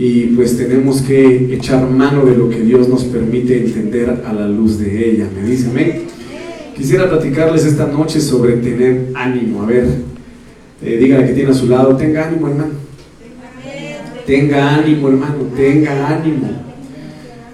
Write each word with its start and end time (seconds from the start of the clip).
y 0.00 0.26
pues 0.28 0.56
tenemos 0.56 1.02
que 1.02 1.52
echar 1.52 1.90
mano 1.90 2.24
de 2.24 2.36
lo 2.36 2.48
que 2.48 2.60
Dios 2.60 2.88
nos 2.88 3.02
permite 3.02 3.58
entender 3.58 4.22
a 4.24 4.32
la 4.32 4.46
luz 4.46 4.78
de 4.78 5.10
ella. 5.10 5.28
¿Me 5.34 5.50
dice 5.50 5.68
amén? 5.68 6.04
Quisiera 6.76 7.10
platicarles 7.10 7.64
esta 7.64 7.88
noche 7.88 8.20
sobre 8.20 8.58
tener 8.58 9.08
ánimo. 9.14 9.64
A 9.64 9.66
ver, 9.66 9.88
eh, 10.84 10.98
dígale 10.98 11.26
que 11.26 11.32
tiene 11.32 11.50
a 11.50 11.54
su 11.54 11.68
lado, 11.68 11.96
tenga 11.96 12.28
ánimo 12.28 12.46
hermano. 12.46 12.74
Tenga 14.24 14.76
ánimo 14.76 15.08
hermano, 15.08 15.38
tenga 15.56 16.08
ánimo. 16.08 16.48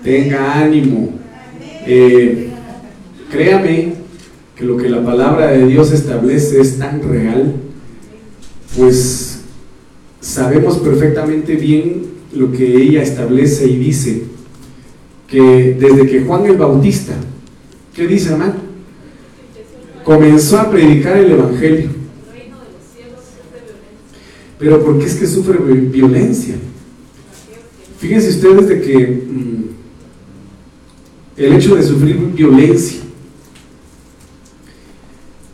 Tenga 0.03 0.61
ánimo. 0.61 1.15
Eh, 1.87 2.51
créame 3.31 3.95
que 4.55 4.65
lo 4.65 4.77
que 4.77 4.91
la 4.91 5.03
palabra 5.03 5.47
de 5.47 5.67
Dios 5.67 5.93
establece 5.93 6.61
es 6.61 6.79
tan 6.79 7.03
real, 7.03 7.55
pues 8.77 9.41
sabemos 10.21 10.77
perfectamente 10.77 11.57
bien 11.57 12.14
lo 12.35 12.53
que 12.53 12.77
ella 12.77 13.03
establece 13.03 13.67
y 13.67 13.77
dice, 13.77 14.23
que 15.29 15.77
desde 15.79 16.07
que 16.07 16.21
Juan 16.23 16.47
el 16.47 16.57
Bautista, 16.57 17.15
¿qué 17.95 18.07
dice 18.07 18.33
hermano? 18.33 18.55
Comenzó 20.05 20.59
a 20.59 20.71
predicar 20.71 21.17
el 21.17 21.33
Evangelio. 21.33 21.91
Pero 24.59 24.85
¿por 24.85 24.99
qué 24.99 25.07
es 25.07 25.15
que 25.15 25.27
sufre 25.27 25.59
violencia? 25.59 26.55
Fíjense 27.99 28.29
ustedes 28.29 28.69
de 28.69 28.81
que 28.81 29.07
mm, 29.29 29.65
el 31.37 31.55
hecho 31.55 31.75
de 31.75 31.83
sufrir 31.83 32.17
violencia 32.17 33.01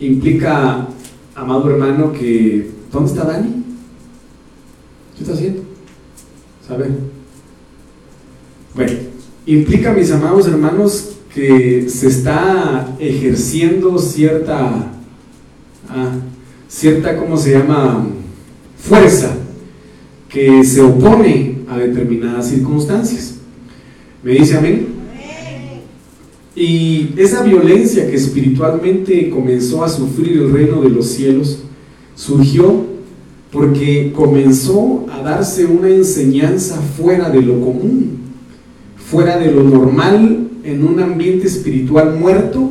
implica, 0.00 0.88
amado 1.34 1.70
hermano, 1.70 2.12
que 2.12 2.70
¿dónde 2.92 3.10
está 3.10 3.24
Dani? 3.24 3.64
¿Qué 5.16 5.22
está 5.22 5.34
haciendo? 5.34 5.69
¿Sabe? 6.70 6.86
Bueno, 8.76 8.92
implica, 9.44 9.92
mis 9.92 10.12
amados 10.12 10.46
hermanos, 10.46 11.16
que 11.34 11.88
se 11.88 12.06
está 12.06 12.94
ejerciendo 13.00 13.98
cierta, 13.98 14.92
ah, 15.88 16.12
cierta, 16.68 17.16
¿cómo 17.16 17.36
se 17.36 17.54
llama? 17.54 18.06
Fuerza 18.78 19.34
que 20.28 20.62
se 20.62 20.80
opone 20.80 21.56
a 21.68 21.76
determinadas 21.76 22.50
circunstancias. 22.50 23.34
¿Me 24.22 24.34
dice 24.34 24.56
amén? 24.56 24.86
Y 26.54 27.14
esa 27.16 27.42
violencia 27.42 28.08
que 28.08 28.14
espiritualmente 28.14 29.28
comenzó 29.28 29.82
a 29.82 29.88
sufrir 29.88 30.38
el 30.38 30.52
reino 30.52 30.82
de 30.82 30.90
los 30.90 31.08
cielos 31.08 31.64
surgió 32.14 32.86
porque 33.52 34.12
comenzó 34.14 35.06
a 35.10 35.22
darse 35.22 35.66
una 35.66 35.88
enseñanza 35.88 36.80
fuera 36.96 37.30
de 37.30 37.42
lo 37.42 37.60
común, 37.60 38.18
fuera 38.96 39.38
de 39.38 39.50
lo 39.50 39.62
normal, 39.62 40.48
en 40.62 40.86
un 40.86 41.00
ambiente 41.00 41.46
espiritual 41.46 42.16
muerto, 42.18 42.70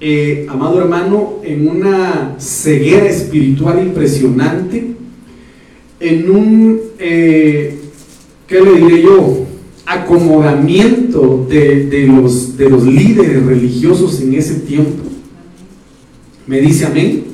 eh, 0.00 0.46
amado 0.48 0.80
hermano, 0.80 1.34
en 1.42 1.68
una 1.68 2.34
ceguera 2.38 3.08
espiritual 3.08 3.78
impresionante, 3.78 4.94
en 6.00 6.30
un, 6.30 6.80
eh, 6.98 7.78
¿qué 8.46 8.60
le 8.60 8.72
diré 8.80 9.02
yo? 9.02 9.44
acomodamiento 9.86 11.46
de, 11.48 12.06
los, 12.06 12.56
de 12.56 12.70
los 12.70 12.84
líderes 12.84 13.44
religiosos 13.44 14.20
en 14.20 14.34
ese 14.34 14.54
tiempo. 14.60 15.04
Me 16.46 16.60
dice 16.60 16.86
amén. 16.86 17.24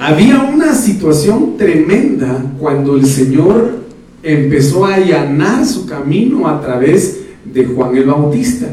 Había 0.00 0.42
una 0.42 0.74
situación 0.74 1.56
tremenda 1.56 2.44
cuando 2.58 2.96
el 2.96 3.04
Señor 3.04 3.78
empezó 4.22 4.86
a 4.86 4.94
allanar 4.94 5.66
su 5.66 5.86
camino 5.86 6.46
a 6.46 6.60
través 6.60 7.20
de 7.44 7.64
Juan 7.64 7.96
el 7.96 8.04
Bautista. 8.04 8.68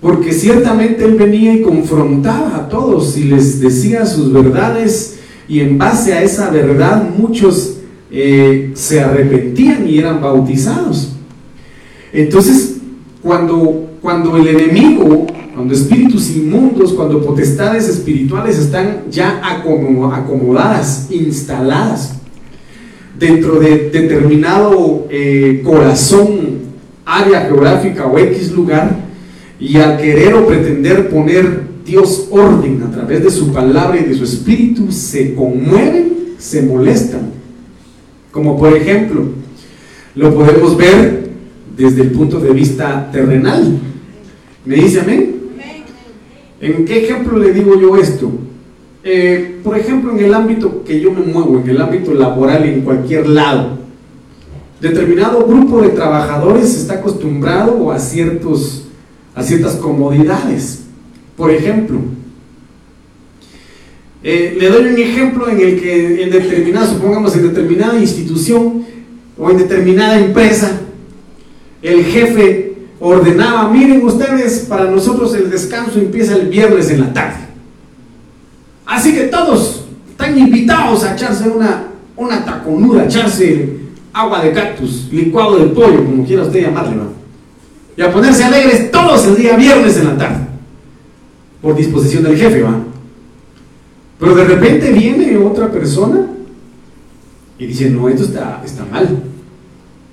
Porque 0.00 0.32
ciertamente 0.32 1.04
él 1.04 1.14
venía 1.14 1.54
y 1.54 1.62
confrontaba 1.62 2.56
a 2.56 2.68
todos 2.68 3.16
y 3.16 3.24
les 3.24 3.60
decía 3.60 4.04
sus 4.04 4.32
verdades 4.32 5.18
y 5.48 5.60
en 5.60 5.78
base 5.78 6.12
a 6.12 6.22
esa 6.22 6.50
verdad 6.50 7.08
muchos 7.16 7.78
eh, 8.10 8.72
se 8.74 9.00
arrepentían 9.00 9.88
y 9.88 9.98
eran 9.98 10.20
bautizados. 10.20 11.12
Entonces, 12.12 12.76
cuando, 13.22 13.88
cuando 14.00 14.36
el 14.36 14.48
enemigo, 14.48 15.26
cuando 15.58 15.74
espíritus 15.74 16.30
inmundos, 16.36 16.92
cuando 16.92 17.20
potestades 17.20 17.88
espirituales 17.88 18.60
están 18.60 19.06
ya 19.10 19.40
acomodadas, 19.42 21.08
instaladas 21.10 22.14
dentro 23.18 23.58
de 23.58 23.90
determinado 23.90 25.08
eh, 25.10 25.60
corazón, 25.64 26.60
área 27.04 27.40
geográfica 27.40 28.06
o 28.06 28.16
X 28.16 28.52
lugar, 28.52 29.00
y 29.58 29.78
al 29.78 29.96
querer 29.96 30.34
o 30.34 30.46
pretender 30.46 31.08
poner 31.10 31.62
Dios 31.84 32.28
orden 32.30 32.84
a 32.84 32.92
través 32.92 33.24
de 33.24 33.30
su 33.32 33.52
palabra 33.52 33.98
y 33.98 34.04
de 34.04 34.14
su 34.14 34.22
espíritu, 34.22 34.92
se 34.92 35.34
conmueven, 35.34 36.34
se 36.38 36.62
molestan. 36.62 37.32
Como 38.30 38.56
por 38.56 38.76
ejemplo, 38.76 39.24
lo 40.14 40.34
podemos 40.36 40.76
ver 40.76 41.30
desde 41.76 42.02
el 42.02 42.12
punto 42.12 42.38
de 42.38 42.52
vista 42.52 43.10
terrenal. 43.10 43.76
¿Me 44.64 44.76
dice 44.76 45.00
amén? 45.00 45.37
¿En 46.60 46.84
qué 46.84 47.04
ejemplo 47.04 47.38
le 47.38 47.52
digo 47.52 47.78
yo 47.80 47.96
esto? 47.96 48.30
Eh, 49.04 49.60
por 49.62 49.78
ejemplo, 49.78 50.12
en 50.12 50.24
el 50.24 50.34
ámbito 50.34 50.82
que 50.84 51.00
yo 51.00 51.12
me 51.12 51.20
muevo, 51.20 51.60
en 51.60 51.70
el 51.70 51.80
ámbito 51.80 52.12
laboral, 52.12 52.64
en 52.64 52.80
cualquier 52.80 53.28
lado, 53.28 53.78
determinado 54.80 55.46
grupo 55.46 55.80
de 55.80 55.90
trabajadores 55.90 56.74
está 56.74 56.94
acostumbrado 56.94 57.92
a, 57.92 57.98
ciertos, 57.98 58.88
a 59.34 59.42
ciertas 59.42 59.76
comodidades. 59.76 60.84
Por 61.36 61.52
ejemplo, 61.52 62.00
eh, 64.24 64.56
le 64.58 64.68
doy 64.68 64.86
un 64.86 64.98
ejemplo 64.98 65.48
en 65.48 65.60
el 65.60 65.80
que 65.80 66.24
en 66.24 66.30
determinada, 66.30 66.86
supongamos 66.86 67.36
en 67.36 67.48
determinada 67.48 67.98
institución 67.98 68.84
o 69.38 69.50
en 69.50 69.58
determinada 69.58 70.18
empresa, 70.18 70.80
el 71.82 72.04
jefe 72.04 72.67
ordenaba, 73.00 73.68
miren 73.68 74.04
ustedes, 74.04 74.66
para 74.68 74.84
nosotros 74.84 75.34
el 75.34 75.50
descanso 75.50 75.98
empieza 75.98 76.34
el 76.34 76.48
viernes 76.48 76.90
en 76.90 77.00
la 77.00 77.12
tarde. 77.12 77.46
Así 78.86 79.14
que 79.14 79.24
todos 79.24 79.84
están 80.10 80.38
invitados 80.38 81.04
a 81.04 81.14
echarse 81.14 81.48
una, 81.48 81.84
una 82.16 82.44
taconuda, 82.44 83.04
echarse 83.04 83.78
agua 84.12 84.42
de 84.42 84.52
cactus, 84.52 85.08
licuado 85.12 85.58
de 85.58 85.66
pollo, 85.66 86.04
como 86.04 86.24
quiera 86.24 86.42
usted 86.42 86.62
llamarle, 86.62 86.96
Y 87.96 88.02
a 88.02 88.12
ponerse 88.12 88.44
alegres 88.44 88.90
todos 88.90 89.26
el 89.26 89.36
día 89.36 89.56
viernes 89.56 89.96
en 89.96 90.06
la 90.06 90.16
tarde, 90.16 90.46
por 91.62 91.76
disposición 91.76 92.24
del 92.24 92.36
jefe, 92.36 92.62
¿va? 92.62 92.80
Pero 94.18 94.34
de 94.34 94.44
repente 94.44 94.92
viene 94.92 95.36
otra 95.36 95.70
persona 95.70 96.26
y 97.58 97.66
dice, 97.66 97.90
no, 97.90 98.08
esto 98.08 98.24
está, 98.24 98.62
está 98.64 98.84
mal, 98.84 99.22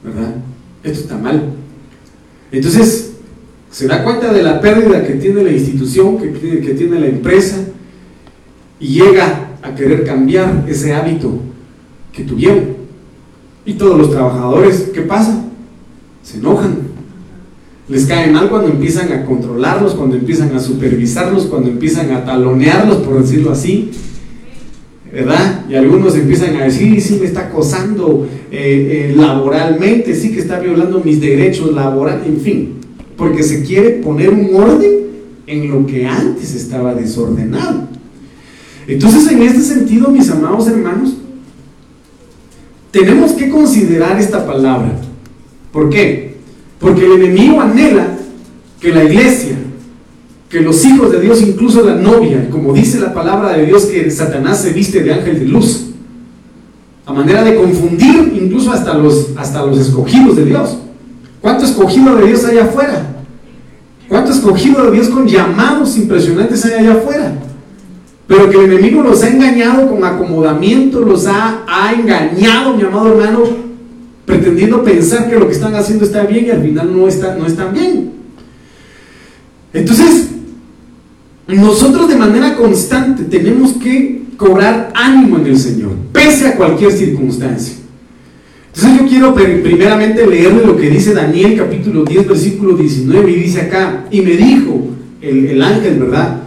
¿verdad? 0.03 0.35
esto 0.83 0.99
está 0.99 1.17
mal. 1.17 1.54
Entonces, 2.57 3.13
se 3.69 3.87
da 3.87 4.03
cuenta 4.03 4.31
de 4.31 4.41
la 4.41 4.61
pérdida 4.61 5.05
que 5.05 5.15
tiene 5.15 5.43
la 5.43 5.51
institución, 5.51 6.17
que 6.17 6.27
tiene, 6.27 6.61
que 6.61 6.73
tiene 6.73 6.99
la 6.99 7.07
empresa, 7.07 7.57
y 8.79 8.87
llega 8.87 9.57
a 9.61 9.75
querer 9.75 10.05
cambiar 10.05 10.63
ese 10.67 10.93
hábito 10.93 11.39
que 12.13 12.23
tuvieron. 12.23 12.75
Y 13.65 13.73
todos 13.73 13.97
los 13.97 14.11
trabajadores, 14.11 14.91
¿qué 14.93 15.01
pasa? 15.01 15.43
Se 16.23 16.37
enojan. 16.37 16.77
Les 17.89 18.05
cae 18.05 18.31
mal 18.31 18.49
cuando 18.49 18.69
empiezan 18.69 19.11
a 19.11 19.25
controlarlos, 19.25 19.93
cuando 19.93 20.15
empiezan 20.15 20.55
a 20.55 20.59
supervisarlos, 20.59 21.45
cuando 21.45 21.69
empiezan 21.69 22.11
a 22.11 22.23
talonearlos, 22.23 22.97
por 22.97 23.21
decirlo 23.21 23.51
así, 23.51 23.91
¿verdad? 25.15 25.63
Y 25.69 25.75
algunos 25.75 26.13
empiezan 26.17 26.57
a 26.57 26.65
decir, 26.65 27.01
sí 27.01 27.17
me 27.21 27.27
está 27.27 27.47
acosando 27.47 28.27
eh, 28.51 29.11
eh, 29.11 29.13
laboralmente, 29.15 30.13
sí 30.13 30.33
que 30.33 30.41
está 30.41 30.59
violando 30.59 30.99
mis 30.99 31.21
derechos 31.21 31.73
laborales, 31.73 32.27
en 32.27 32.41
fin, 32.41 32.73
porque 33.15 33.41
se 33.41 33.63
quiere 33.63 33.91
poner 33.91 34.29
un 34.29 34.53
orden 34.53 34.91
en 35.47 35.71
lo 35.71 35.85
que 35.85 36.05
antes 36.05 36.53
estaba 36.53 36.93
desordenado. 36.93 37.87
Entonces, 38.87 39.31
en 39.31 39.41
este 39.43 39.61
sentido, 39.61 40.09
mis 40.09 40.29
amados 40.29 40.67
hermanos, 40.67 41.15
tenemos 42.91 43.31
que 43.31 43.49
considerar 43.49 44.19
esta 44.19 44.45
palabra. 44.45 44.99
¿Por 45.71 45.89
qué? 45.89 46.35
Porque 46.77 47.05
el 47.05 47.23
enemigo 47.23 47.61
anhela 47.61 48.17
que 48.81 48.89
la 48.89 49.05
iglesia 49.05 49.55
que 50.55 50.61
los 50.61 50.85
hijos 50.85 51.11
de 51.11 51.19
Dios, 51.19 51.41
incluso 51.41 51.83
la 51.83 51.95
novia, 51.95 52.49
como 52.49 52.71
dice 52.71 52.97
la 52.97 53.13
palabra 53.13 53.57
de 53.57 53.65
Dios, 53.65 53.87
que 53.87 54.09
Satanás 54.09 54.61
se 54.61 54.71
viste 54.71 55.03
de 55.03 55.13
ángel 55.13 55.39
de 55.39 55.45
luz, 55.47 55.87
a 57.05 57.11
manera 57.11 57.43
de 57.43 57.55
confundir 57.55 58.31
incluso 58.41 58.71
hasta 58.71 58.93
los, 58.93 59.31
hasta 59.35 59.65
los 59.65 59.77
escogidos 59.77 60.37
de 60.37 60.45
Dios. 60.45 60.77
¿Cuánto 61.41 61.65
escogido 61.65 62.15
de 62.15 62.27
Dios 62.27 62.45
hay 62.45 62.59
afuera? 62.59 63.05
¿Cuánto 64.07 64.31
escogido 64.31 64.85
de 64.85 64.91
Dios 64.91 65.09
con 65.09 65.27
llamados 65.27 65.97
impresionantes 65.97 66.63
hay 66.63 66.85
allá 66.85 66.93
afuera? 66.93 67.33
Pero 68.25 68.49
que 68.49 68.57
el 68.57 68.71
enemigo 68.71 69.03
los 69.03 69.23
ha 69.23 69.27
engañado 69.27 69.89
con 69.89 70.05
acomodamiento, 70.05 71.01
los 71.01 71.27
ha, 71.27 71.65
ha 71.67 71.91
engañado, 71.93 72.77
mi 72.77 72.83
amado 72.83 73.09
hermano, 73.09 73.43
pretendiendo 74.25 74.85
pensar 74.85 75.29
que 75.29 75.37
lo 75.37 75.47
que 75.47 75.53
están 75.53 75.75
haciendo 75.75 76.05
está 76.05 76.23
bien 76.23 76.45
y 76.45 76.51
al 76.51 76.61
final 76.61 76.95
no 76.95 77.09
está, 77.09 77.35
no 77.35 77.45
están 77.45 77.73
bien. 77.73 78.13
Entonces, 79.73 80.24
nosotros 81.47 82.07
de 82.09 82.15
manera 82.15 82.55
constante 82.55 83.23
tenemos 83.23 83.73
que 83.73 84.23
cobrar 84.37 84.91
ánimo 84.95 85.37
en 85.37 85.47
el 85.47 85.57
Señor, 85.57 85.91
pese 86.11 86.47
a 86.47 86.55
cualquier 86.55 86.91
circunstancia. 86.91 87.75
Entonces 88.73 88.99
yo 88.99 89.07
quiero 89.07 89.33
primeramente 89.33 90.27
leerle 90.27 90.65
lo 90.65 90.75
que 90.75 90.89
dice 90.89 91.13
Daniel 91.13 91.55
capítulo 91.57 92.03
10 92.03 92.27
versículo 92.27 92.75
19 92.75 93.31
y 93.31 93.35
dice 93.35 93.61
acá, 93.61 94.05
y 94.11 94.21
me 94.21 94.31
dijo 94.31 94.89
el, 95.21 95.61
ángel, 95.61 95.99
¿verdad? 95.99 96.41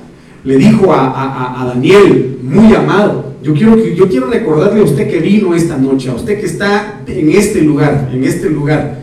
Le 0.45 0.57
dijo 0.57 0.93
a, 0.93 1.63
a, 1.63 1.67
Daniel, 1.67 2.39
muy 2.43 2.75
amado, 2.75 3.35
yo 3.43 3.55
quiero, 3.55 3.77
yo 3.77 4.09
quiero 4.09 4.27
recordarle 4.27 4.81
a 4.81 4.85
usted 4.85 5.09
que 5.09 5.21
vino 5.21 5.55
esta 5.55 5.79
noche, 5.79 6.11
a 6.11 6.15
usted 6.15 6.39
que 6.39 6.47
está 6.47 7.01
en 7.07 7.31
este 7.31 7.63
lugar, 7.63 8.11
en 8.13 8.25
este 8.25 8.51
lugar, 8.51 9.01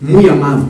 muy 0.00 0.28
amado, 0.28 0.66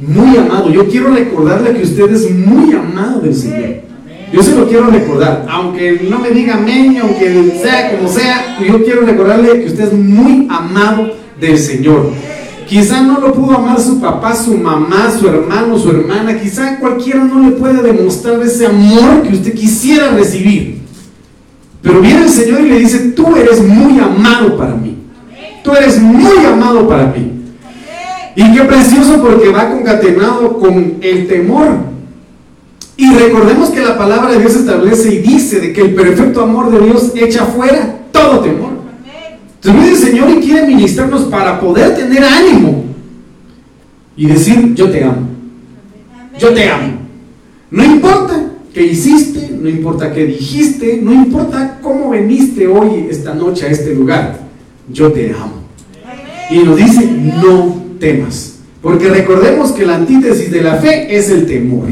muy 0.00 0.36
amado. 0.36 0.70
Yo 0.70 0.88
quiero 0.88 1.10
recordarle 1.10 1.74
que 1.74 1.82
usted 1.82 2.10
es 2.12 2.30
muy 2.30 2.72
amado 2.74 3.20
del 3.20 3.34
Señor. 3.34 3.90
Yo 4.32 4.42
se 4.42 4.54
lo 4.54 4.68
quiero 4.68 4.86
recordar, 4.86 5.44
aunque 5.50 6.06
no 6.08 6.20
me 6.20 6.30
diga 6.30 6.54
amén, 6.54 6.98
aunque 7.02 7.58
sea 7.60 7.96
como 7.96 8.08
sea, 8.08 8.58
yo 8.64 8.84
quiero 8.84 9.02
recordarle 9.02 9.60
que 9.60 9.66
usted 9.66 9.88
es 9.88 9.92
muy 9.92 10.46
amado 10.48 11.16
del 11.40 11.58
Señor. 11.58 12.12
Quizá 12.68 13.02
no 13.02 13.18
lo 13.18 13.32
pudo 13.32 13.56
amar 13.56 13.80
su 13.80 14.00
papá, 14.00 14.36
su 14.36 14.56
mamá, 14.56 15.10
su 15.18 15.26
hermano, 15.26 15.76
su 15.76 15.90
hermana. 15.90 16.40
Quizá 16.40 16.78
cualquiera 16.78 17.24
no 17.24 17.40
le 17.40 17.56
puede 17.56 17.82
demostrar 17.82 18.40
ese 18.42 18.66
amor 18.66 19.22
que 19.22 19.34
usted 19.34 19.54
quisiera 19.54 20.10
recibir. 20.10 20.78
Pero 21.82 22.00
viene 22.00 22.22
el 22.22 22.30
Señor 22.30 22.60
y 22.60 22.68
le 22.68 22.78
dice, 22.78 22.98
tú 23.08 23.34
eres 23.34 23.60
muy 23.60 23.98
amado 23.98 24.56
para 24.56 24.76
mí. 24.76 24.96
Tú 25.64 25.72
eres 25.72 26.00
muy 26.00 26.44
amado 26.44 26.88
para 26.88 27.06
mí. 27.06 27.29
Y 28.36 28.52
qué 28.52 28.62
precioso 28.62 29.20
porque 29.22 29.48
va 29.48 29.70
concatenado 29.70 30.58
con 30.58 30.96
el 31.00 31.26
temor. 31.26 31.68
Y 32.96 33.14
recordemos 33.14 33.70
que 33.70 33.80
la 33.80 33.96
palabra 33.96 34.32
de 34.32 34.40
Dios 34.40 34.56
establece 34.56 35.14
y 35.14 35.18
dice 35.18 35.60
de 35.60 35.72
que 35.72 35.80
el 35.80 35.94
perfecto 35.94 36.42
amor 36.42 36.70
de 36.70 36.84
Dios 36.84 37.12
echa 37.16 37.46
fuera 37.46 37.96
todo 38.12 38.40
temor. 38.40 38.70
Entonces 39.62 39.90
el 39.90 40.08
Señor 40.08 40.40
quiere 40.40 40.66
ministrarnos 40.66 41.22
para 41.22 41.60
poder 41.60 41.94
tener 41.94 42.22
ánimo 42.24 42.84
y 44.16 44.26
decir, 44.26 44.74
yo 44.74 44.90
te 44.90 45.02
amo. 45.04 45.28
Yo 46.38 46.52
te 46.52 46.68
amo. 46.68 46.92
No 47.70 47.84
importa 47.84 48.50
qué 48.72 48.84
hiciste, 48.84 49.50
no 49.58 49.68
importa 49.68 50.12
qué 50.12 50.26
dijiste, 50.26 51.00
no 51.02 51.12
importa 51.12 51.78
cómo 51.82 52.10
veniste 52.10 52.66
hoy, 52.66 53.06
esta 53.10 53.34
noche, 53.34 53.66
a 53.66 53.70
este 53.70 53.94
lugar. 53.94 54.40
Yo 54.90 55.10
te 55.12 55.32
amo. 55.32 55.60
Y 56.50 56.58
nos 56.58 56.76
dice, 56.76 57.06
no 57.06 57.79
temas. 58.00 58.54
Porque 58.82 59.08
recordemos 59.08 59.70
que 59.72 59.86
la 59.86 59.96
antítesis 59.96 60.50
de 60.50 60.62
la 60.62 60.76
fe 60.76 61.14
es 61.16 61.30
el 61.30 61.46
temor. 61.46 61.86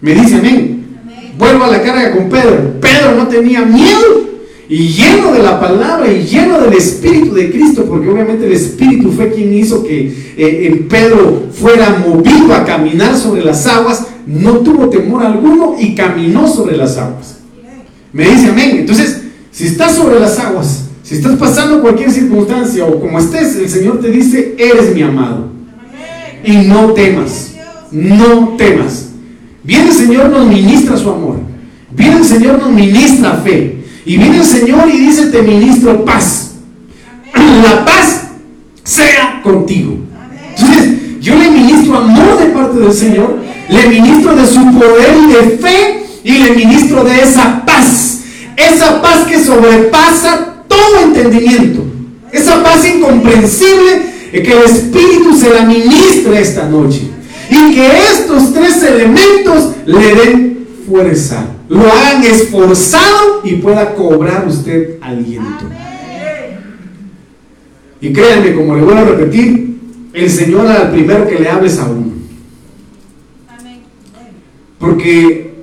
Me 0.00 0.14
dice 0.14 0.36
amén. 0.36 0.84
Vuelvo 1.36 1.64
a 1.64 1.68
la 1.68 1.82
carga 1.82 2.12
con 2.12 2.28
Pedro. 2.28 2.80
Pedro 2.80 3.16
no 3.16 3.26
tenía 3.26 3.62
miedo 3.62 4.28
y 4.68 4.88
lleno 4.88 5.32
de 5.32 5.42
la 5.42 5.58
palabra 5.58 6.12
y 6.12 6.24
lleno 6.24 6.60
del 6.60 6.74
Espíritu 6.74 7.34
de 7.34 7.50
Cristo, 7.50 7.86
porque 7.86 8.08
obviamente 8.08 8.46
el 8.46 8.52
Espíritu 8.52 9.10
fue 9.10 9.32
quien 9.32 9.54
hizo 9.54 9.82
que 9.82 10.12
eh, 10.36 10.66
en 10.66 10.88
Pedro 10.88 11.46
fuera 11.50 12.04
movido 12.06 12.54
a 12.54 12.64
caminar 12.64 13.16
sobre 13.16 13.42
las 13.42 13.66
aguas, 13.66 14.08
no 14.26 14.58
tuvo 14.58 14.90
temor 14.90 15.24
alguno 15.24 15.76
y 15.78 15.94
caminó 15.94 16.46
sobre 16.46 16.76
las 16.76 16.98
aguas. 16.98 17.38
Me 18.12 18.28
dice 18.28 18.48
amén. 18.48 18.76
Entonces, 18.78 19.22
si 19.50 19.66
estás 19.66 19.94
sobre 19.94 20.20
las 20.20 20.38
aguas, 20.38 20.87
si 21.08 21.14
estás 21.14 21.36
pasando 21.36 21.80
cualquier 21.80 22.10
circunstancia 22.10 22.84
o 22.84 23.00
como 23.00 23.18
estés, 23.18 23.56
el 23.56 23.70
Señor 23.70 23.98
te 23.98 24.10
dice, 24.10 24.54
eres 24.58 24.94
mi 24.94 25.00
amado. 25.00 25.48
Y 26.44 26.54
no 26.66 26.92
temas, 26.92 27.54
no 27.90 28.56
temas. 28.58 29.08
Viene 29.64 29.88
el 29.88 29.94
Señor, 29.94 30.28
nos 30.28 30.46
ministra 30.46 30.98
su 30.98 31.08
amor. 31.08 31.36
Viene 31.92 32.18
el 32.18 32.24
Señor, 32.26 32.58
nos 32.58 32.72
ministra 32.72 33.40
fe. 33.42 33.84
Y 34.04 34.18
viene 34.18 34.36
el 34.36 34.44
Señor 34.44 34.86
y 34.86 34.98
dice, 34.98 35.28
te 35.28 35.40
ministro 35.40 36.04
paz. 36.04 36.56
La 37.34 37.86
paz 37.86 38.26
sea 38.84 39.40
contigo. 39.42 39.96
Entonces, 40.58 41.22
yo 41.22 41.36
le 41.36 41.50
ministro 41.50 41.96
amor 41.96 42.38
de 42.38 42.46
parte 42.50 42.80
del 42.80 42.92
Señor, 42.92 43.38
le 43.70 43.88
ministro 43.88 44.36
de 44.36 44.46
su 44.46 44.60
poder 44.78 45.16
y 45.24 45.32
de 45.32 45.56
fe, 45.56 46.04
y 46.22 46.32
le 46.32 46.50
ministro 46.50 47.02
de 47.02 47.22
esa 47.22 47.64
paz. 47.64 48.24
Esa 48.58 49.00
paz 49.00 49.24
que 49.24 49.42
sobrepasa 49.42 50.56
todo 50.78 51.04
entendimiento. 51.04 51.84
Esa 52.30 52.62
paz 52.62 52.86
incomprensible 52.86 54.08
que 54.32 54.52
el 54.52 54.64
Espíritu 54.64 55.36
se 55.36 55.50
la 55.50 55.64
ministra 55.64 56.38
esta 56.38 56.68
noche 56.68 57.02
y 57.50 57.74
que 57.74 57.86
estos 58.12 58.52
tres 58.52 58.82
elementos 58.82 59.72
le 59.86 60.14
den 60.14 60.66
fuerza, 60.86 61.46
lo 61.68 61.80
hagan 61.80 62.22
esforzado 62.24 63.40
y 63.44 63.56
pueda 63.56 63.94
cobrar 63.94 64.46
usted 64.46 64.98
aliento. 65.00 65.64
Y 68.00 68.12
créanme, 68.12 68.54
como 68.54 68.76
le 68.76 68.82
voy 68.82 68.94
a 68.94 69.04
repetir, 69.04 69.78
el 70.12 70.30
Señor 70.30 70.66
al 70.66 70.90
primero 70.92 71.26
que 71.26 71.38
le 71.38 71.48
hables 71.48 71.78
a 71.78 71.86
uno. 71.86 72.12
Porque 74.78 75.54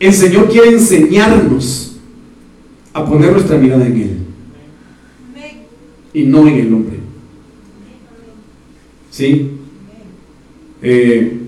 el 0.00 0.14
Señor 0.14 0.48
quiere 0.48 0.70
enseñarnos 0.70 1.96
a 2.94 3.04
poner 3.04 3.32
nuestra 3.32 3.58
mirada 3.58 3.84
en 3.84 3.96
Él 3.96 4.27
y 6.18 6.24
no 6.24 6.48
en 6.48 6.54
el 6.54 6.74
hombre. 6.74 6.98
¿Sí? 9.10 9.52
Eh, 10.82 11.38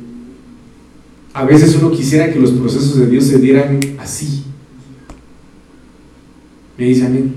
a 1.33 1.45
veces 1.45 1.77
uno 1.81 1.91
quisiera 1.91 2.33
que 2.33 2.39
los 2.39 2.53
procesos 2.53 2.97
de 2.97 3.09
Dios 3.09 3.25
se 3.25 3.39
dieran 3.39 3.81
así. 3.99 4.45
Me 6.79 6.85
dice 6.85 7.07
amén. 7.07 7.35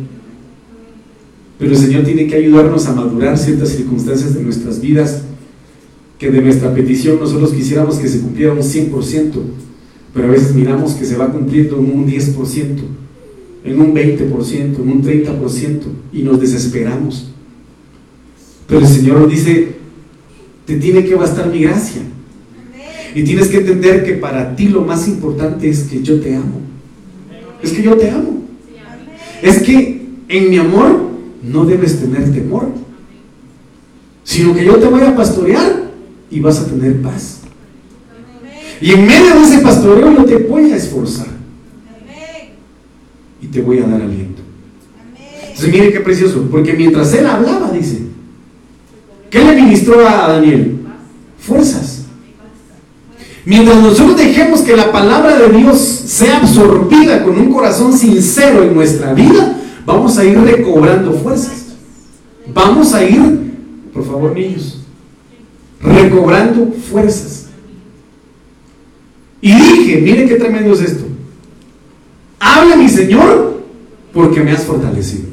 Pero 1.58 1.72
el 1.72 1.78
Señor 1.78 2.04
tiene 2.04 2.28
que 2.28 2.36
ayudarnos 2.36 2.86
a 2.88 2.94
madurar 2.94 3.36
ciertas 3.38 3.70
circunstancias 3.70 4.36
de 4.36 4.44
nuestras 4.44 4.80
vidas 4.80 5.24
que 6.20 6.30
de 6.30 6.42
nuestra 6.42 6.74
petición 6.74 7.20
nosotros 7.20 7.52
quisiéramos 7.52 7.98
que 7.98 8.08
se 8.08 8.22
cumpliera 8.22 8.54
un 8.54 8.60
100%, 8.60 9.32
pero 10.14 10.28
a 10.28 10.32
veces 10.32 10.54
miramos 10.54 10.94
que 10.94 11.06
se 11.06 11.18
va 11.18 11.32
cumpliendo 11.32 11.80
en 11.80 11.86
un 11.86 12.08
10%, 12.08 12.78
en 13.64 13.80
un 13.80 13.94
20%, 13.94 14.54
en 14.54 14.90
un 14.90 15.04
30% 15.04 15.82
y 16.12 16.22
nos 16.24 16.40
desesperamos. 16.40 17.30
Pero 18.68 18.82
el 18.82 18.88
Señor 18.88 19.22
nos 19.22 19.30
dice, 19.30 19.74
te 20.66 20.78
tiene 20.78 21.06
que 21.06 21.16
bastar 21.16 21.50
mi 21.50 21.60
gracia. 21.60 22.02
Y 23.16 23.24
tienes 23.24 23.48
que 23.48 23.58
entender 23.58 24.04
que 24.04 24.14
para 24.14 24.56
ti 24.56 24.70
lo 24.70 24.82
más 24.82 25.08
importante 25.08 25.70
es 25.70 25.84
que 25.84 26.02
yo 26.02 26.20
te 26.20 26.36
amo. 26.36 26.62
Es 27.62 27.72
que 27.72 27.84
yo 27.84 27.96
te 27.96 28.10
amo. 28.10 28.42
Es 29.42 29.62
que 29.62 30.08
en 30.30 30.50
mi 30.50 30.58
amor 30.58 31.10
no 31.44 31.66
debes 31.66 32.00
tener 32.00 32.32
temor, 32.34 32.70
sino 34.24 34.56
que 34.56 34.66
yo 34.66 34.78
te 34.78 34.88
voy 34.88 35.02
a 35.02 35.16
pastorear 35.16 35.84
y 36.32 36.40
vas 36.40 36.60
a 36.60 36.66
tener 36.66 37.02
paz. 37.02 37.42
Y 38.82 38.92
en 38.92 39.06
medio 39.06 39.36
de 39.36 39.44
ese 39.44 39.60
pastoreo 39.60 40.12
yo 40.14 40.26
te 40.26 40.38
voy 40.38 40.72
a 40.72 40.76
esforzar. 40.76 41.33
Y 43.44 43.48
te 43.48 43.62
voy 43.62 43.80
a 43.80 43.88
dar 43.88 44.02
aliento. 44.02 44.42
Entonces 45.42 45.72
mire 45.72 45.94
qué 45.94 46.00
precioso, 46.00 46.48
porque 46.50 46.74
mientras 46.74 47.14
él 47.14 47.28
hablaba, 47.28 47.70
dice, 47.70 48.04
¿Qué 49.34 49.44
le 49.44 49.56
ministró 49.56 50.08
a 50.08 50.28
Daniel? 50.28 50.78
Fuerzas. 51.40 52.04
Mientras 53.46 53.82
nosotros 53.82 54.16
dejemos 54.16 54.62
que 54.62 54.78
la 54.78 54.92
palabra 54.92 55.36
de 55.36 55.58
Dios 55.58 55.80
sea 55.80 56.38
absorbida 56.38 57.24
con 57.24 57.40
un 57.40 57.52
corazón 57.52 57.98
sincero 57.98 58.62
en 58.62 58.76
nuestra 58.76 59.12
vida, 59.16 59.60
vamos 59.88 60.20
a 60.20 60.24
ir 60.24 60.40
recobrando 60.40 61.14
fuerzas. 61.14 61.66
Vamos 62.54 62.94
a 62.94 63.04
ir, 63.04 63.54
por 63.92 64.06
favor 64.06 64.36
niños, 64.36 64.84
recobrando 65.82 66.72
fuerzas. 66.92 67.48
Y 69.42 69.52
dije, 69.52 70.00
miren 70.00 70.30
qué 70.30 70.36
tremendo 70.36 70.74
es 70.74 70.82
esto. 70.82 71.06
Habla 72.44 72.76
mi 72.76 72.90
Señor 72.90 73.64
porque 74.12 74.42
me 74.42 74.52
has 74.52 74.66
fortalecido. 74.66 75.28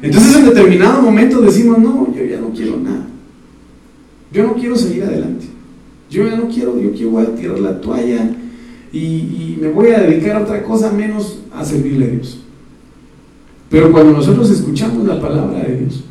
Entonces 0.00 0.36
en 0.36 0.46
determinado 0.46 1.02
momento 1.02 1.42
decimos, 1.42 1.78
no, 1.78 2.12
yo 2.14 2.24
ya 2.24 2.40
no 2.40 2.50
quiero 2.50 2.78
nada. 2.78 3.06
Yo 4.32 4.44
no 4.44 4.54
quiero 4.54 4.74
seguir 4.74 5.04
adelante. 5.04 5.44
Yo 6.10 6.26
ya 6.26 6.36
no 6.36 6.48
quiero, 6.48 6.80
yo 6.80 6.90
quiero 6.92 7.10
voy 7.10 7.24
a 7.24 7.34
tirar 7.34 7.60
la 7.60 7.80
toalla 7.80 8.30
y, 8.92 9.58
me 9.60 9.68
voy 9.68 9.90
a 9.90 10.00
dedicar 10.00 10.36
a 10.36 10.42
otra 10.42 10.62
cosa 10.62 10.90
menos 10.90 11.40
a 11.54 11.64
servirle 11.64 12.06
a 12.06 12.08
Dios. 12.08 12.40
Pero 13.70 13.92
cuando 13.92 14.12
nosotros 14.12 14.50
escuchamos 14.50 15.06
la 15.06 15.20
palabra 15.20 15.60
de 15.60 15.76
Dios, 15.76 16.04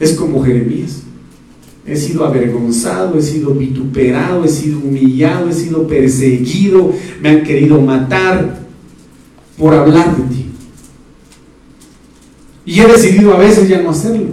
es 0.00 0.14
como 0.14 0.42
Jeremías. 0.42 1.02
He 1.86 1.96
sido 1.96 2.24
avergonzado, 2.24 3.18
he 3.18 3.22
sido 3.22 3.54
vituperado, 3.54 4.44
he 4.44 4.48
sido 4.48 4.78
humillado, 4.78 5.50
he 5.50 5.52
sido 5.52 5.86
perseguido, 5.86 6.92
me 7.20 7.28
han 7.28 7.42
querido 7.42 7.80
matar 7.80 8.60
por 9.58 9.74
hablar 9.74 10.16
de 10.16 10.34
ti. 10.34 10.46
Y 12.64 12.80
he 12.80 12.86
decidido 12.86 13.34
a 13.34 13.38
veces 13.38 13.68
ya 13.68 13.82
no 13.82 13.90
hacerlo. 13.90 14.28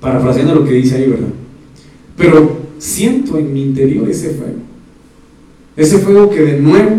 Parafraseando 0.00 0.54
lo 0.54 0.64
que 0.64 0.72
dice 0.72 0.96
ahí, 0.96 1.08
¿verdad? 1.08 1.28
Pero 2.16 2.58
siento 2.78 3.36
en 3.36 3.52
mi 3.52 3.62
interior 3.62 4.08
ese 4.08 4.30
fuego. 4.30 4.60
Ese 5.76 5.98
fuego 5.98 6.30
que 6.30 6.40
de 6.40 6.60
nuevo 6.60 6.96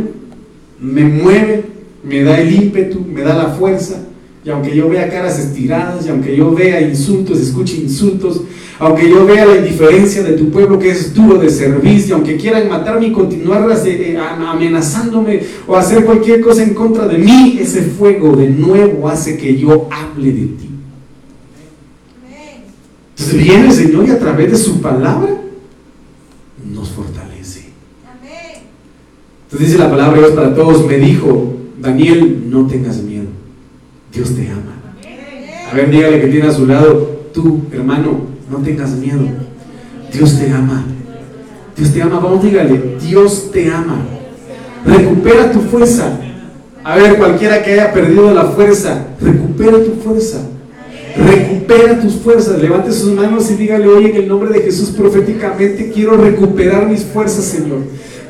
me 0.80 1.04
mueve, 1.04 1.66
me 2.04 2.24
da 2.24 2.40
el 2.40 2.54
ímpetu, 2.54 3.02
me 3.02 3.22
da 3.22 3.36
la 3.36 3.50
fuerza. 3.50 4.06
Y 4.44 4.50
aunque 4.50 4.76
yo 4.76 4.88
vea 4.88 5.10
caras 5.10 5.38
estiradas, 5.38 6.06
y 6.06 6.10
aunque 6.10 6.36
yo 6.36 6.54
vea 6.54 6.82
insultos, 6.82 7.40
escuche 7.40 7.76
insultos, 7.76 8.42
aunque 8.80 9.10
yo 9.10 9.26
vea 9.26 9.46
la 9.46 9.58
indiferencia 9.58 10.24
de 10.24 10.34
tu 10.34 10.50
pueblo 10.50 10.80
que 10.80 10.92
es 10.92 11.14
duro 11.14 11.38
de 11.38 11.50
servicio, 11.50 12.16
aunque 12.16 12.38
quieran 12.38 12.70
matarme 12.70 13.08
y 13.08 13.12
continuar 13.12 13.68
eh, 13.86 14.18
amenazándome 14.18 15.42
o 15.68 15.76
hacer 15.76 16.06
cualquier 16.06 16.40
cosa 16.40 16.64
en 16.64 16.74
contra 16.74 17.06
de 17.06 17.18
mí, 17.18 17.58
ese 17.60 17.82
fuego 17.82 18.38
de 18.38 18.48
nuevo 18.48 19.10
hace 19.10 19.38
que 19.38 19.58
yo 19.58 19.90
hable 19.92 20.32
de 20.32 20.46
ti. 20.46 20.70
Entonces 23.18 23.44
viene 23.44 23.68
el 23.68 23.74
Señor 23.74 24.08
y 24.08 24.12
a 24.12 24.20
través 24.20 24.52
de 24.52 24.58
su 24.58 24.80
palabra 24.80 25.42
nos 26.74 26.90
fortalece. 26.90 27.66
Entonces 29.44 29.68
dice 29.68 29.78
la 29.78 29.90
palabra 29.90 30.14
de 30.14 30.20
Dios 30.20 30.32
para 30.32 30.56
todos, 30.56 30.86
me 30.88 30.98
dijo, 30.98 31.54
Daniel, 31.82 32.46
no 32.50 32.66
tengas 32.68 33.02
miedo, 33.02 33.09
Dios 34.12 34.36
te 34.36 34.50
ama. 34.50 34.76
A 35.72 35.76
ver, 35.76 35.92
dígale 35.92 36.22
que 36.22 36.28
tiene 36.28 36.48
a 36.48 36.52
su 36.52 36.66
lado, 36.66 37.30
tú, 37.34 37.62
hermano, 37.72 38.22
no 38.50 38.58
tengas 38.58 38.92
miedo, 38.92 39.22
Dios 40.12 40.40
te 40.40 40.52
ama. 40.52 40.86
Dios 41.78 41.94
te 41.94 42.02
ama, 42.02 42.20
vamos, 42.20 42.44
dígale, 42.44 42.98
Dios 43.02 43.52
te 43.52 43.72
ama. 43.72 44.00
Recupera 44.86 45.52
tu 45.52 45.62
fuerza. 45.62 46.20
A 46.84 46.96
ver, 46.96 47.18
cualquiera 47.18 47.64
que 47.64 47.74
haya 47.74 47.94
perdido 47.94 48.34
la 48.34 48.46
fuerza, 48.46 49.08
recupera 49.22 49.84
tu 49.84 49.94
fuerza. 50.04 50.40
Recupera 51.16 52.00
tus 52.00 52.14
fuerzas. 52.14 52.62
Levante 52.62 52.92
sus 52.92 53.14
manos 53.14 53.50
y 53.52 53.56
dígale, 53.56 53.88
oye, 53.88 54.10
en 54.10 54.16
el 54.16 54.28
nombre 54.28 54.50
de 54.52 54.62
Jesús 54.62 54.90
proféticamente 54.90 55.92
quiero 55.92 56.18
recuperar 56.18 56.88
mis 56.88 57.04
fuerzas, 57.04 57.46
Señor. 57.46 57.80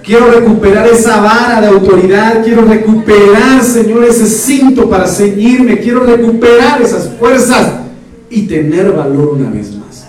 Quiero 0.10 0.32
recuperar 0.32 0.88
esa 0.88 1.22
vara 1.22 1.62
de 1.62 1.68
autoridad. 1.68 2.44
Quiero 2.44 2.66
recuperar, 2.66 3.64
Señor, 3.64 4.06
ese 4.06 4.26
cinto 4.26 4.90
para 4.90 5.06
ceñirme. 5.06 5.78
Quiero 5.78 6.04
recuperar 6.04 6.82
esas 6.82 7.12
fuerzas 7.20 7.74
y 8.28 8.48
tener 8.48 8.92
valor 8.92 9.36
una 9.38 9.52
vez 9.52 9.72
más. 9.76 10.08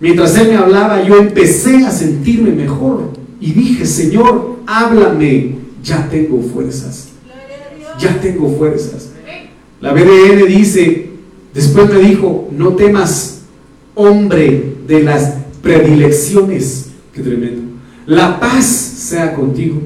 Mientras 0.00 0.36
Él 0.38 0.48
me 0.48 0.56
hablaba, 0.56 1.04
yo 1.04 1.18
empecé 1.18 1.86
a 1.86 1.92
sentirme 1.92 2.50
mejor. 2.50 3.12
Y 3.40 3.52
dije, 3.52 3.86
Señor, 3.86 4.56
háblame. 4.66 5.58
Ya 5.84 6.08
tengo 6.08 6.42
fuerzas. 6.42 7.10
Ya 8.00 8.20
tengo 8.20 8.48
fuerzas. 8.58 9.10
La 9.80 9.92
BDN 9.92 10.48
dice, 10.48 11.10
después 11.54 11.88
me 11.88 12.00
dijo, 12.00 12.48
no 12.50 12.74
temas, 12.74 13.42
hombre 13.94 14.78
de 14.88 15.04
las 15.04 15.34
predilecciones. 15.62 16.86
Qué 17.14 17.22
tremendo. 17.22 17.71
La 18.14 18.38
paz 18.40 18.66
sea 18.66 19.34
contigo. 19.34 19.80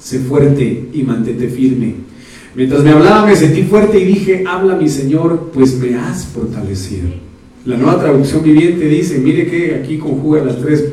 Sé 0.00 0.18
fuerte 0.20 0.88
y 0.92 1.02
mantente 1.02 1.48
firme. 1.48 1.94
Mientras 2.54 2.82
me 2.82 2.90
hablaba 2.90 3.26
me 3.26 3.36
sentí 3.36 3.62
fuerte 3.62 3.98
y 3.98 4.04
dije, 4.04 4.44
habla 4.46 4.76
mi 4.76 4.88
Señor, 4.88 5.50
pues 5.54 5.78
me 5.78 5.94
has 5.94 6.26
fortalecido. 6.26 7.08
La 7.64 7.76
nueva 7.76 8.00
traducción 8.00 8.42
viviente 8.42 8.86
dice, 8.86 9.18
mire 9.18 9.46
que 9.46 9.76
aquí 9.76 9.96
conjuga 9.98 10.44
las 10.44 10.60
tres, 10.60 10.84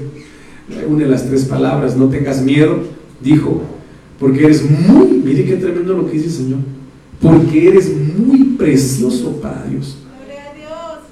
une 0.88 1.06
las 1.06 1.28
tres 1.28 1.46
palabras, 1.46 1.98
no 1.98 2.08
tengas 2.08 2.42
miedo, 2.42 2.80
dijo, 3.22 3.64
porque 4.20 4.46
eres 4.46 4.70
muy, 4.70 5.08
mire 5.26 5.44
qué 5.46 5.56
tremendo 5.56 5.94
lo 5.94 6.06
que 6.06 6.14
dice 6.14 6.28
el 6.28 6.32
Señor 6.32 6.60
porque 7.22 7.68
eres 7.68 7.92
muy 7.96 8.56
precioso 8.58 9.34
para 9.42 9.66
Dios. 9.66 9.98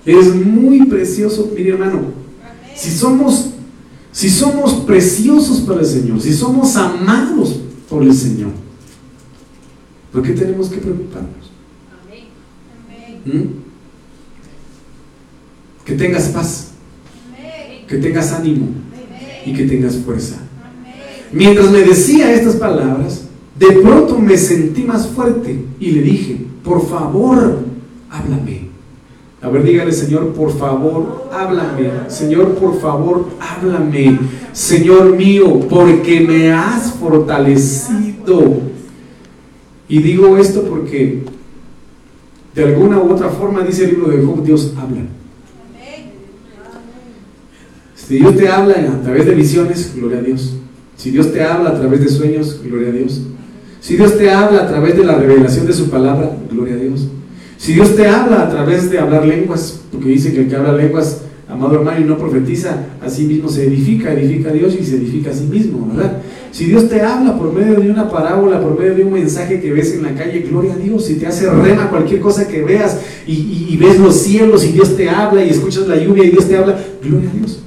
Eres 0.05 0.33
muy 0.35 0.85
precioso, 0.85 1.51
mi 1.53 1.67
hermano. 1.67 1.99
Si 2.75 2.89
somos, 2.91 3.49
si 4.11 4.29
somos 4.29 4.73
preciosos 4.85 5.61
para 5.61 5.81
el 5.81 5.85
Señor, 5.85 6.21
si 6.21 6.33
somos 6.33 6.75
amados 6.75 7.59
por 7.89 8.03
el 8.03 8.13
Señor, 8.13 8.51
¿por 10.11 10.23
qué 10.23 10.33
tenemos 10.33 10.69
que 10.69 10.77
preocuparnos? 10.77 11.51
¿Mm? 13.25 13.41
Que 15.85 15.93
tengas 15.93 16.29
paz, 16.29 16.71
que 17.87 17.97
tengas 17.97 18.31
ánimo 18.33 18.67
y 19.45 19.53
que 19.53 19.65
tengas 19.65 19.95
fuerza. 19.97 20.37
Mientras 21.31 21.71
me 21.71 21.79
decía 21.79 22.33
estas 22.33 22.55
palabras, 22.55 23.23
de 23.57 23.71
pronto 23.81 24.19
me 24.19 24.37
sentí 24.37 24.83
más 24.83 25.07
fuerte 25.07 25.65
y 25.79 25.91
le 25.91 26.01
dije, 26.01 26.45
por 26.63 26.87
favor, 26.87 27.59
háblame. 28.09 28.66
A 29.47 29.49
ver, 29.49 29.63
dígale, 29.63 29.93
Señor, 29.93 30.33
por 30.33 30.51
favor, 30.57 31.29
háblame. 31.31 31.89
Señor, 32.09 32.55
por 32.55 32.81
favor, 32.81 33.29
háblame. 33.39 34.19
Señor 34.51 35.15
mío, 35.15 35.61
porque 35.69 36.19
me 36.19 36.51
has 36.51 36.91
fortalecido. 36.91 38.57
Y 39.87 40.01
digo 40.01 40.35
esto 40.35 40.63
porque 40.63 41.23
de 42.53 42.63
alguna 42.65 42.99
u 42.99 43.09
otra 43.09 43.29
forma 43.29 43.61
dice 43.61 43.85
el 43.85 43.91
libro 43.91 44.09
de 44.09 44.21
Job, 44.21 44.43
Dios 44.43 44.73
habla. 44.77 45.03
Si 47.95 48.15
Dios 48.19 48.35
te 48.35 48.49
habla 48.49 48.73
a 48.73 49.01
través 49.01 49.25
de 49.27 49.33
visiones, 49.33 49.93
gloria 49.95 50.17
a 50.17 50.23
Dios. 50.23 50.55
Si 50.97 51.11
Dios 51.11 51.31
te 51.31 51.41
habla 51.41 51.69
a 51.69 51.79
través 51.79 52.01
de 52.01 52.09
sueños, 52.09 52.59
gloria 52.61 52.89
a 52.89 52.91
Dios. 52.91 53.21
Si 53.79 53.95
Dios 53.95 54.17
te 54.17 54.29
habla 54.29 54.63
a 54.63 54.67
través 54.67 54.97
de 54.97 55.05
la 55.05 55.15
revelación 55.15 55.65
de 55.65 55.71
su 55.71 55.89
palabra, 55.89 56.35
gloria 56.51 56.75
a 56.75 56.79
Dios. 56.79 57.07
Si 57.57 57.73
Dios 57.73 57.95
te 57.95 58.07
habla 58.07 58.43
a 58.43 58.49
través 58.49 58.89
de 58.89 58.99
hablar 58.99 59.25
lenguas, 59.25 59.81
porque 59.91 60.09
dice 60.09 60.31
que 60.33 60.41
el 60.41 60.47
que 60.47 60.55
habla 60.55 60.73
lenguas, 60.73 61.21
amado 61.49 61.75
hermano, 61.75 61.99
y 61.99 62.03
no 62.03 62.17
profetiza, 62.17 62.85
a 63.03 63.09
sí 63.09 63.23
mismo 63.23 63.49
se 63.49 63.65
edifica, 63.65 64.13
edifica 64.13 64.49
a 64.49 64.53
Dios 64.53 64.75
y 64.79 64.85
se 64.85 64.97
edifica 64.97 65.31
a 65.31 65.33
sí 65.33 65.45
mismo, 65.45 65.87
¿verdad? 65.93 66.21
Si 66.51 66.65
Dios 66.65 66.87
te 66.87 67.01
habla 67.01 67.37
por 67.37 67.53
medio 67.53 67.79
de 67.79 67.91
una 67.91 68.09
parábola, 68.09 68.61
por 68.61 68.79
medio 68.79 68.95
de 68.95 69.03
un 69.03 69.13
mensaje 69.13 69.59
que 69.59 69.71
ves 69.71 69.93
en 69.93 70.03
la 70.03 70.15
calle, 70.15 70.39
gloria 70.49 70.73
a 70.73 70.77
Dios. 70.77 71.05
Si 71.05 71.15
te 71.15 71.27
hace 71.27 71.49
rema 71.49 71.89
cualquier 71.89 72.19
cosa 72.19 72.47
que 72.47 72.63
veas 72.63 72.99
y, 73.25 73.67
y 73.69 73.77
ves 73.77 73.99
los 73.99 74.15
cielos 74.15 74.63
y 74.63 74.71
Dios 74.71 74.95
te 74.95 75.09
habla 75.09 75.43
y 75.43 75.49
escuchas 75.49 75.87
la 75.87 75.97
lluvia 75.97 76.23
y 76.23 76.31
Dios 76.31 76.47
te 76.47 76.57
habla, 76.57 76.79
gloria 77.03 77.29
a 77.29 77.33
Dios. 77.33 77.59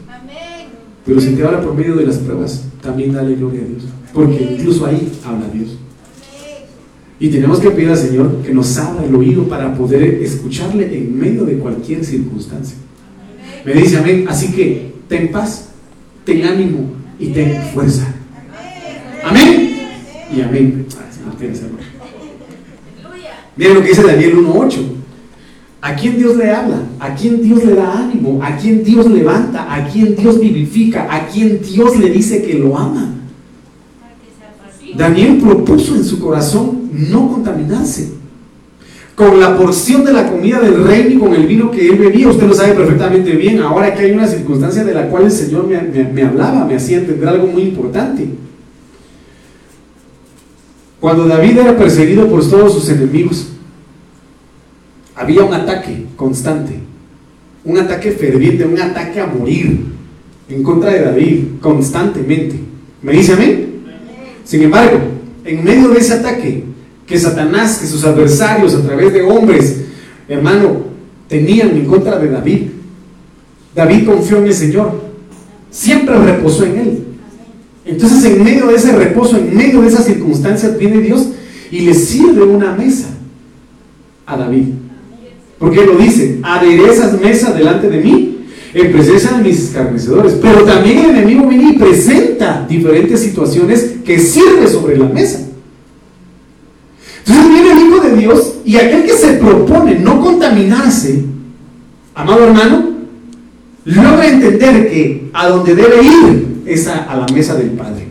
Pero 1.05 1.21
si 1.21 1.31
te 1.31 1.45
habla 1.45 1.61
por 1.61 1.75
medio 1.75 1.97
de 1.97 2.07
las 2.07 2.19
pruebas, 2.19 2.65
también 2.83 3.13
dale 3.13 3.35
gloria 3.35 3.63
a 3.63 3.65
Dios. 3.65 3.85
Porque 4.13 4.57
incluso 4.59 4.87
ahí 4.87 5.11
habla 5.25 5.47
Dios. 5.53 5.77
Y 7.21 7.29
tenemos 7.29 7.61
que 7.61 7.71
pedir 7.71 7.91
al 7.91 7.99
Señor 7.99 8.41
que 8.43 8.55
nos 8.55 8.79
abra 8.79 9.05
el 9.05 9.15
oído 9.15 9.45
para 9.45 9.75
poder 9.75 10.23
escucharle 10.23 10.97
en 10.97 11.19
medio 11.19 11.45
de 11.45 11.59
cualquier 11.59 12.03
circunstancia. 12.03 12.77
Me 13.65 13.75
dice 13.75 13.99
amén. 13.99 14.25
Así 14.27 14.51
que 14.53 14.95
ten 15.07 15.31
paz, 15.31 15.69
ten 16.25 16.43
ánimo 16.45 16.93
y 17.19 17.27
ten 17.27 17.61
fuerza. 17.75 18.15
Amén. 19.23 19.71
Y 20.35 20.41
amén. 20.41 20.87
Miren 23.57 23.75
lo 23.75 23.83
que 23.83 23.89
dice 23.89 24.03
Daniel 24.03 24.37
1.8. 24.39 24.79
¿A 25.83 25.95
quién 25.95 26.17
Dios 26.17 26.37
le 26.37 26.51
habla? 26.51 26.83
¿A 26.99 27.15
quién 27.15 27.43
Dios 27.43 27.65
le 27.65 27.75
da 27.75 27.99
ánimo? 27.99 28.43
¿A 28.43 28.57
quién 28.57 28.83
Dios 28.83 29.11
levanta? 29.11 29.75
¿A 29.75 29.87
quién 29.89 30.17
Dios 30.17 30.41
vivifica? 30.41 31.07
¿A 31.15 31.27
quién 31.27 31.61
Dios 31.61 31.99
le 31.99 32.09
dice 32.09 32.43
que 32.43 32.55
lo 32.55 32.79
ama? 32.79 33.15
Daniel 34.97 35.39
propuso 35.39 35.97
en 35.97 36.05
su 36.05 36.19
corazón 36.19 36.80
no 36.93 37.29
contaminarse. 37.33 38.21
Con 39.15 39.39
la 39.39 39.57
porción 39.57 40.03
de 40.03 40.15
la 40.15 40.31
comida 40.31 40.61
del 40.61 40.83
reino 40.83 41.11
y 41.11 41.19
con 41.19 41.35
el 41.35 41.47
vino 41.47 41.71
que 41.71 41.89
él 41.89 41.97
bebía, 41.97 42.29
usted 42.29 42.47
lo 42.47 42.55
sabe 42.55 42.73
perfectamente 42.73 43.33
bien. 43.33 43.61
Ahora 43.61 43.95
que 43.95 44.05
hay 44.05 44.13
una 44.13 44.27
circunstancia 44.27 44.83
de 44.83 44.95
la 44.95 45.09
cual 45.09 45.25
el 45.25 45.31
Señor 45.31 45.67
me, 45.67 46.23
hablaba, 46.23 46.65
me 46.65 46.77
hacía 46.77 46.99
entender 46.99 47.29
algo 47.29 47.47
muy 47.47 47.65
importante. 47.65 48.27
Cuando 51.01 51.27
David 51.27 51.59
era 51.59 51.77
perseguido 51.77 52.29
por 52.29 52.49
todos 52.49 52.73
sus 52.73 52.89
enemigos, 52.89 53.49
había 55.15 55.45
un 55.45 55.53
ataque 55.53 56.07
constante, 56.17 56.79
un 57.65 57.77
ataque 57.77 58.13
ferviente, 58.13 58.65
un 58.65 58.81
ataque 58.81 59.21
a 59.21 59.27
morir 59.27 59.85
en 60.49 60.63
contra 60.63 60.91
de 60.91 61.01
David 61.01 61.45
constantemente. 61.61 62.57
¿Me 63.03 63.13
dice 63.13 63.35
amén? 63.35 63.83
Sin 64.45 64.63
embargo, 64.63 64.99
en 65.45 65.63
medio 65.63 65.89
de 65.89 65.99
ese 65.99 66.15
ataque 66.15 66.70
que 67.11 67.19
Satanás, 67.19 67.79
que 67.79 67.89
sus 67.89 68.05
adversarios 68.05 68.73
a 68.73 68.83
través 68.83 69.13
de 69.13 69.21
hombres, 69.23 69.81
hermano, 70.29 70.85
tenían 71.27 71.71
en 71.71 71.85
contra 71.87 72.17
de 72.21 72.31
David, 72.31 72.69
David 73.75 74.07
confió 74.07 74.39
en 74.39 74.47
el 74.47 74.55
Señor, 74.55 75.03
siempre 75.73 76.17
reposó 76.17 76.65
en 76.67 76.79
él. 76.79 77.05
Entonces 77.85 78.25
en 78.25 78.45
medio 78.45 78.69
de 78.69 78.77
ese 78.77 78.93
reposo, 78.93 79.37
en 79.37 79.57
medio 79.57 79.83
de 79.83 79.89
esas 79.89 80.05
circunstancias, 80.05 80.79
viene 80.79 80.99
Dios 81.01 81.27
y 81.73 81.81
le 81.81 81.95
sirve 81.95 82.45
una 82.45 82.77
mesa 82.77 83.09
a 84.25 84.37
David. 84.37 84.67
Porque 85.59 85.85
lo 85.85 85.97
dice, 85.97 86.39
aderezas 86.45 87.21
mesa 87.21 87.53
delante 87.53 87.91
de 87.91 88.05
mí 88.05 88.39
en 88.73 88.93
presencia 88.93 89.33
de 89.33 89.43
mis 89.43 89.65
escarnecedores. 89.65 90.35
Pero 90.41 90.63
también 90.63 90.99
el 90.99 91.11
enemigo 91.11 91.49
viene 91.49 91.71
y 91.71 91.77
presenta 91.77 92.65
diferentes 92.69 93.19
situaciones 93.19 93.95
que 94.05 94.21
sirve 94.21 94.69
sobre 94.69 94.97
la 94.97 95.07
mesa. 95.07 95.50
Entonces 97.31 97.53
viene 97.53 97.73
el 97.73 97.87
Hijo 97.87 98.01
de 98.01 98.17
Dios 98.17 98.55
y 98.65 98.77
aquel 98.77 99.05
que 99.05 99.13
se 99.13 99.35
propone 99.35 99.95
no 100.01 100.21
contaminarse, 100.21 101.25
amado 102.13 102.45
hermano, 102.45 102.91
logra 103.85 104.27
entender 104.27 104.91
que 104.91 105.31
a 105.33 105.47
donde 105.49 105.77
debe 105.77 106.03
ir 106.03 106.63
es 106.67 106.89
a, 106.89 107.15
la 107.15 107.27
mesa 107.33 107.55
del 107.55 107.71
Padre. 107.71 108.09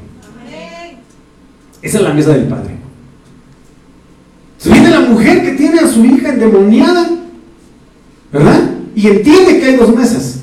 Esa 1.81 1.97
es 1.97 2.03
la 2.03 2.13
mesa 2.13 2.31
del 2.31 2.45
Padre. 2.45 2.77
Se 4.57 4.71
viene 4.71 4.89
la 4.89 5.01
mujer 5.01 5.43
que 5.43 5.51
tiene 5.51 5.79
a 5.79 5.87
su 5.87 6.05
hija 6.05 6.29
endemoniada, 6.29 7.09
¿verdad? 8.31 8.69
Y 8.95 9.07
entiende 9.07 9.59
que 9.59 9.65
hay 9.65 9.75
dos 9.75 9.93
mesas. 9.95 10.39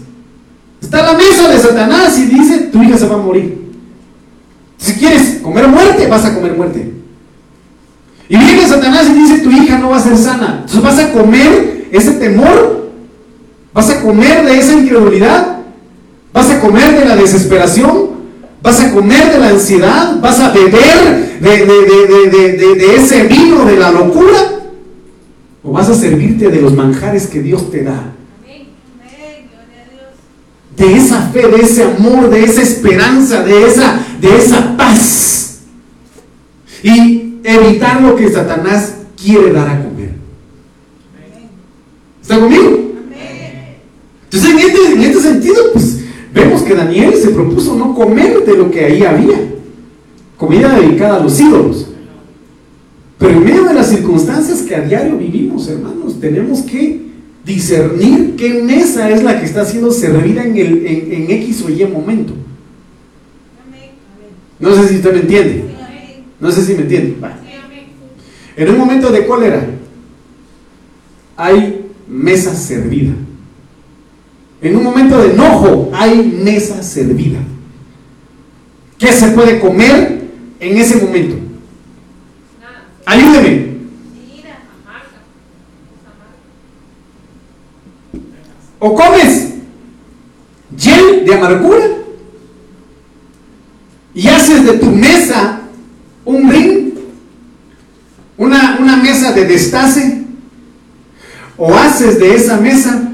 Está 0.82 1.02
la 1.02 1.14
mesa 1.14 1.48
de 1.48 1.58
Satanás 1.58 2.18
y 2.18 2.26
dice, 2.26 2.58
tu 2.72 2.82
hija 2.82 2.98
se 2.98 3.06
va 3.06 3.14
a 3.14 3.18
morir. 3.18 3.72
Si 4.76 4.92
quieres 4.94 5.40
comer 5.42 5.66
muerte, 5.66 6.06
vas 6.08 6.26
a 6.26 6.34
comer 6.34 6.54
muerte. 6.54 7.05
Y 8.28 8.36
viene 8.36 8.66
Satanás 8.66 9.06
y 9.08 9.14
dice, 9.14 9.38
tu 9.38 9.50
hija 9.50 9.78
no 9.78 9.90
va 9.90 9.98
a 9.98 10.02
ser 10.02 10.16
sana. 10.16 10.64
Entonces 10.64 10.82
vas 10.82 10.98
a 10.98 11.12
comer 11.12 11.86
ese 11.92 12.12
temor, 12.12 12.90
vas 13.72 13.90
a 13.90 14.02
comer 14.02 14.44
de 14.44 14.58
esa 14.58 14.72
incredulidad, 14.72 15.58
vas 16.32 16.50
a 16.50 16.60
comer 16.60 16.98
de 16.98 17.04
la 17.04 17.16
desesperación, 17.16 18.16
vas 18.62 18.80
a 18.80 18.92
comer 18.92 19.30
de 19.32 19.38
la 19.38 19.50
ansiedad, 19.50 20.18
vas 20.20 20.40
a 20.40 20.50
beber 20.50 21.40
de, 21.40 22.96
ese 22.96 23.24
vino 23.24 23.64
de 23.64 23.76
la 23.76 23.92
locura, 23.92 24.38
o 25.62 25.72
vas 25.72 25.88
a 25.88 25.94
servirte 25.94 26.48
de 26.48 26.60
los 26.60 26.74
manjares 26.74 27.28
que 27.28 27.40
Dios 27.40 27.70
te 27.70 27.84
da. 27.84 28.12
De 30.76 30.94
esa 30.94 31.22
fe, 31.28 31.46
de 31.46 31.62
ese 31.62 31.84
amor, 31.84 32.28
de 32.28 32.44
esa 32.44 32.60
esperanza, 32.60 33.42
de 33.42 33.66
esa, 33.66 33.98
de 34.20 34.36
esa 34.36 34.76
paz. 34.76 35.60
Y 36.82 37.25
evitar 37.46 38.02
lo 38.02 38.16
que 38.16 38.28
Satanás 38.28 38.96
quiere 39.20 39.52
dar 39.52 39.68
a 39.68 39.84
comer. 39.84 40.10
¿Está 42.20 42.40
conmigo? 42.40 42.86
Entonces, 44.24 44.50
en 44.50 44.58
este, 44.58 44.92
en 44.92 45.00
este 45.02 45.20
sentido, 45.20 45.56
pues 45.72 46.00
vemos 46.34 46.62
que 46.62 46.74
Daniel 46.74 47.14
se 47.14 47.30
propuso 47.30 47.76
no 47.76 47.94
comer 47.94 48.44
de 48.44 48.56
lo 48.56 48.70
que 48.70 48.84
ahí 48.84 49.04
había, 49.04 49.38
comida 50.36 50.78
dedicada 50.78 51.16
a 51.16 51.22
los 51.22 51.40
ídolos. 51.40 51.86
Pero 53.18 53.32
en 53.32 53.44
medio 53.44 53.64
de 53.64 53.74
las 53.74 53.88
circunstancias 53.88 54.62
que 54.62 54.74
a 54.74 54.80
diario 54.80 55.16
vivimos, 55.16 55.68
hermanos, 55.68 56.20
tenemos 56.20 56.62
que 56.62 57.06
discernir 57.44 58.34
qué 58.36 58.62
mesa 58.62 59.08
es 59.08 59.22
la 59.22 59.38
que 59.38 59.46
está 59.46 59.64
siendo 59.64 59.92
servida 59.92 60.44
en, 60.44 60.56
el, 60.56 60.86
en, 60.86 61.30
X 61.30 61.62
o 61.62 61.70
Y 61.70 61.84
momento. 61.86 62.34
No 64.58 64.74
sé 64.74 64.88
si 64.88 64.96
usted 64.96 65.12
me 65.12 65.20
entiende. 65.20 65.75
No 66.40 66.50
sé 66.50 66.62
si 66.62 66.74
me 66.74 66.82
entienden. 66.82 67.16
En 68.56 68.70
un 68.70 68.78
momento 68.78 69.10
de 69.10 69.26
cólera 69.26 69.66
hay 71.36 71.86
mesa 72.08 72.54
servida. 72.54 73.12
En 74.62 74.76
un 74.76 74.82
momento 74.82 75.22
de 75.22 75.32
enojo 75.32 75.90
hay 75.94 76.22
mesa 76.22 76.82
servida. 76.82 77.38
¿Qué 78.98 79.12
se 79.12 79.28
puede 79.28 79.60
comer 79.60 80.22
en 80.58 80.76
ese 80.78 80.96
momento? 80.96 81.36
Ayúdeme. 83.04 83.76
O 88.78 88.94
comes 88.94 89.54
gel 90.76 91.24
de 91.24 91.34
amargura 91.34 91.86
y 94.14 94.28
haces 94.28 94.64
de 94.64 94.74
tu 94.74 94.86
mesa 94.86 95.65
un 96.26 96.50
ring, 96.50 96.92
una, 98.36 98.78
una 98.78 98.96
mesa 98.98 99.32
de 99.32 99.46
destace, 99.46 100.24
o 101.56 101.74
haces 101.74 102.20
de 102.20 102.34
esa 102.34 102.58
mesa 102.58 103.06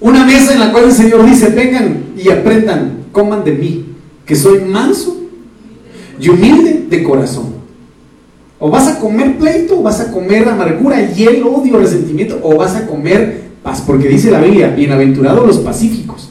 una 0.00 0.24
mesa 0.24 0.52
en 0.52 0.60
la 0.60 0.72
cual 0.72 0.84
el 0.84 0.92
Señor 0.92 1.24
dice, 1.24 1.48
vengan 1.48 2.04
y 2.16 2.28
aprendan, 2.28 3.06
coman 3.12 3.44
de 3.44 3.52
mí, 3.52 3.86
que 4.26 4.36
soy 4.36 4.60
manso 4.60 5.16
y 6.20 6.28
humilde 6.28 6.86
de 6.88 7.02
corazón. 7.02 7.56
O 8.58 8.70
vas 8.70 8.88
a 8.88 8.98
comer 8.98 9.38
pleito, 9.38 9.80
o 9.80 9.82
vas 9.82 10.00
a 10.00 10.10
comer 10.10 10.48
amargura, 10.48 11.12
hielo, 11.12 11.54
odio, 11.54 11.78
resentimiento, 11.78 12.38
o 12.42 12.56
vas 12.56 12.74
a 12.74 12.86
comer 12.86 13.42
paz, 13.62 13.82
porque 13.86 14.08
dice 14.08 14.30
la 14.30 14.40
Biblia, 14.40 14.68
bienaventurados 14.68 15.46
los 15.46 15.58
pacíficos, 15.58 16.30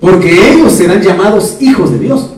porque 0.00 0.52
ellos 0.52 0.72
serán 0.72 1.02
llamados 1.02 1.56
hijos 1.60 1.92
de 1.92 1.98
Dios. 1.98 2.30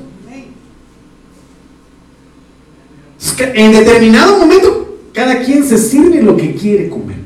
En 3.38 3.72
determinado 3.72 4.38
momento, 4.38 4.98
cada 5.12 5.40
quien 5.40 5.64
se 5.64 5.78
sirve 5.78 6.22
lo 6.22 6.36
que 6.36 6.54
quiere 6.54 6.88
comer. 6.88 7.16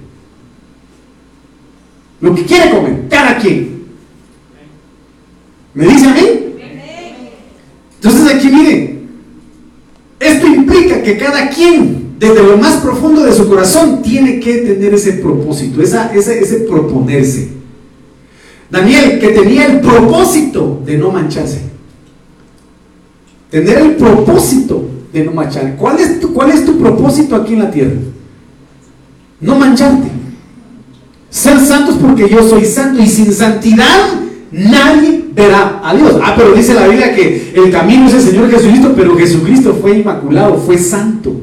Lo 2.21 2.35
que 2.35 2.45
quiere 2.45 2.71
comer, 2.71 3.09
cada 3.09 3.39
quien. 3.39 3.85
¿Me 5.75 5.87
dice 5.87 6.07
a 6.07 6.15
mí? 6.15 6.21
Entonces 7.97 8.35
aquí 8.35 8.49
miren, 8.49 9.09
esto 10.21 10.47
implica 10.47 11.03
que 11.03 11.19
cada 11.19 11.49
quien, 11.51 12.15
desde 12.19 12.43
lo 12.43 12.57
más 12.57 12.77
profundo 12.77 13.25
de 13.25 13.33
su 13.33 13.49
corazón, 13.49 14.03
tiene 14.03 14.39
que 14.39 14.59
tener 14.59 14.95
ese 14.95 15.15
propósito, 15.15 15.83
esa, 15.83 16.13
ese, 16.15 16.39
ese 16.41 16.61
proponerse. 16.61 17.49
Daniel, 18.71 19.19
que 19.19 19.29
tenía 19.29 19.67
el 19.67 19.81
propósito 19.81 20.81
de 20.85 20.97
no 20.97 21.11
mancharse. 21.11 21.63
Tener 23.51 23.79
el 23.79 23.97
propósito 23.97 24.98
de 25.13 25.25
no 25.25 25.33
manchar. 25.33 25.77
¿Cuál 25.77 25.99
es, 25.99 26.21
tu, 26.21 26.33
¿Cuál 26.33 26.51
es 26.51 26.65
tu 26.65 26.79
propósito 26.79 27.37
aquí 27.37 27.55
en 27.55 27.61
la 27.61 27.71
tierra? 27.71 27.97
No 29.41 29.57
mancharte. 29.57 30.09
Ser 31.31 31.61
santos 31.61 31.97
porque 32.01 32.29
yo 32.29 32.43
soy 32.43 32.65
santo 32.65 33.03
y 33.03 33.07
sin 33.07 33.33
santidad 33.33 34.21
nadie 34.51 35.27
verá 35.35 35.81
a 35.83 35.95
Dios. 35.95 36.17
Ah, 36.23 36.35
pero 36.37 36.53
dice 36.53 36.75
la 36.75 36.89
Biblia 36.89 37.15
que 37.15 37.53
el 37.55 37.71
camino 37.71 38.09
es 38.09 38.15
el 38.15 38.23
Señor 38.23 38.51
Jesucristo, 38.51 38.93
pero 38.97 39.17
Jesucristo 39.17 39.79
fue 39.81 39.99
inmaculado, 39.99 40.59
fue 40.59 40.79
santo. 40.79 41.41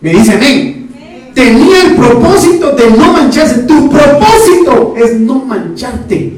Me 0.00 0.10
dice 0.10 0.32
amén. 0.32 0.88
Tenía 1.34 1.82
el 1.82 1.96
propósito 1.96 2.72
de 2.72 2.90
no 2.90 3.12
mancharse. 3.12 3.64
Tu 3.64 3.90
propósito 3.90 4.94
es 4.96 5.20
no 5.20 5.44
mancharte. 5.44 6.32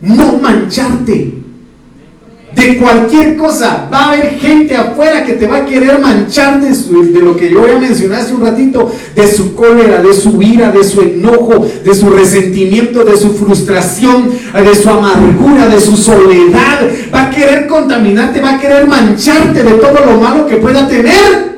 No 0.00 0.38
mancharte 0.38 1.45
de 2.56 2.78
cualquier 2.78 3.36
cosa. 3.36 3.88
Va 3.92 3.98
a 3.98 4.12
haber 4.12 4.30
gente 4.38 4.74
afuera 4.74 5.24
que 5.24 5.34
te 5.34 5.46
va 5.46 5.58
a 5.58 5.66
querer 5.66 6.00
manchar 6.00 6.60
de, 6.60 7.20
lo 7.20 7.36
que 7.36 7.50
yo 7.50 7.66
ya 7.66 7.78
mencioné 7.78 8.16
hace 8.16 8.34
un 8.34 8.40
ratito, 8.40 8.90
de 9.14 9.30
su 9.30 9.54
cólera, 9.54 10.02
de 10.02 10.14
su 10.14 10.40
ira, 10.40 10.72
de 10.72 10.82
su 10.82 11.02
enojo, 11.02 11.66
de 11.84 11.94
su 11.94 12.08
resentimiento, 12.08 13.04
de 13.04 13.16
su 13.16 13.34
frustración, 13.34 14.30
de 14.54 14.74
su 14.74 14.88
amargura, 14.88 15.68
de 15.68 15.80
su 15.80 15.96
soledad. 15.96 16.88
Va 17.14 17.26
a 17.26 17.30
querer 17.30 17.66
contaminarte, 17.66 18.40
va 18.40 18.54
a 18.54 18.60
querer 18.60 18.86
mancharte 18.86 19.62
de 19.62 19.72
todo 19.72 20.04
lo 20.06 20.18
malo 20.18 20.46
que 20.46 20.56
pueda 20.56 20.88
tener. 20.88 21.56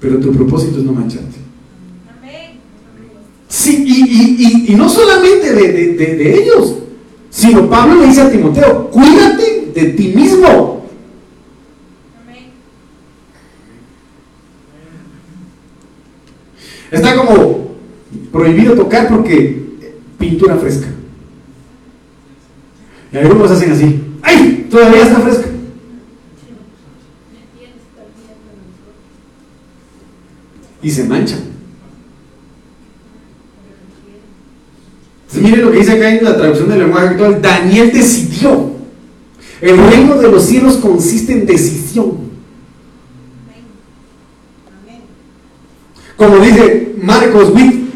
Pero 0.00 0.18
tu 0.18 0.32
propósito 0.32 0.78
es 0.78 0.84
no 0.84 0.92
mancharte. 0.92 1.34
Sí, 3.48 4.64
y, 4.68 4.74
no 4.74 4.88
solamente 4.88 5.52
de, 5.52 5.94
de 5.94 6.42
ellos, 6.42 6.74
sino 7.30 7.70
Pablo 7.70 8.00
le 8.00 8.08
dice 8.08 8.22
a 8.22 8.30
Timoteo, 8.30 8.90
cuídate 8.90 9.53
de 9.74 9.84
ti 9.86 10.08
mismo. 10.14 10.86
Está 16.90 17.16
como 17.16 17.74
prohibido 18.30 18.74
tocar 18.74 19.08
porque 19.08 19.64
pintura 20.16 20.56
fresca. 20.56 20.86
Y 23.12 23.16
algunos 23.16 23.50
hacen 23.50 23.72
así. 23.72 24.00
¡Ay! 24.22 24.68
Todavía 24.70 25.02
está 25.02 25.20
fresca. 25.20 25.48
Y 30.82 30.90
se 30.90 31.04
manchan. 31.04 31.40
Entonces, 35.22 35.42
miren 35.42 35.64
lo 35.64 35.72
que 35.72 35.78
dice 35.78 35.92
acá 35.92 36.10
en 36.10 36.24
la 36.24 36.36
traducción 36.36 36.68
del 36.68 36.78
lenguaje 36.80 37.08
actual. 37.08 37.42
Daniel 37.42 37.90
decidió 37.92 38.74
el 39.64 39.78
reino 39.78 40.16
de 40.18 40.30
los 40.30 40.44
cielos 40.44 40.76
consiste 40.76 41.32
en 41.32 41.46
decisión. 41.46 42.12
Como 46.16 46.36
dice 46.36 46.94
Marcos 47.02 47.50
Witt, 47.54 47.88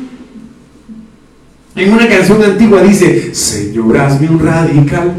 en 1.76 1.92
una 1.92 2.08
canción 2.08 2.42
antigua 2.42 2.82
dice, 2.82 3.34
Señor, 3.34 3.98
hazme 3.98 4.30
un 4.30 4.40
radical, 4.40 5.14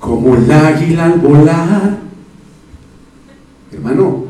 como 0.00 0.34
el 0.34 0.50
águila 0.50 1.04
al 1.04 1.20
volar. 1.20 1.98
Hermano, 3.72 4.24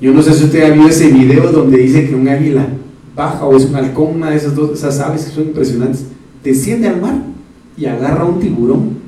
yo 0.00 0.12
no 0.14 0.22
sé 0.22 0.32
si 0.32 0.44
usted 0.44 0.62
ha 0.62 0.70
visto 0.70 0.88
ese 0.88 1.08
video 1.08 1.52
donde 1.52 1.76
dice 1.76 2.08
que 2.08 2.14
un 2.14 2.26
águila 2.26 2.66
baja 3.14 3.44
o 3.44 3.54
es 3.58 3.66
un 3.66 3.76
halcón, 3.76 4.16
una 4.16 4.30
de 4.30 4.36
esas 4.36 4.54
dos, 4.54 4.70
esas 4.72 4.98
aves 5.00 5.26
que 5.26 5.32
son 5.32 5.44
impresionantes, 5.44 6.06
desciende 6.42 6.88
al 6.88 7.02
mar 7.02 7.33
y 7.76 7.86
agarra 7.86 8.24
un 8.24 8.40
tiburón. 8.40 8.98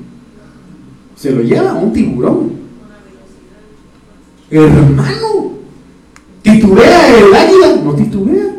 Se 1.15 1.31
lo 1.31 1.41
lleva 1.41 1.73
un 1.73 1.93
tiburón. 1.93 2.51
Hermano, 4.49 5.51
titubea 6.41 7.17
el 7.17 7.33
águila, 7.33 7.81
no 7.83 7.93
titubea. 7.93 8.55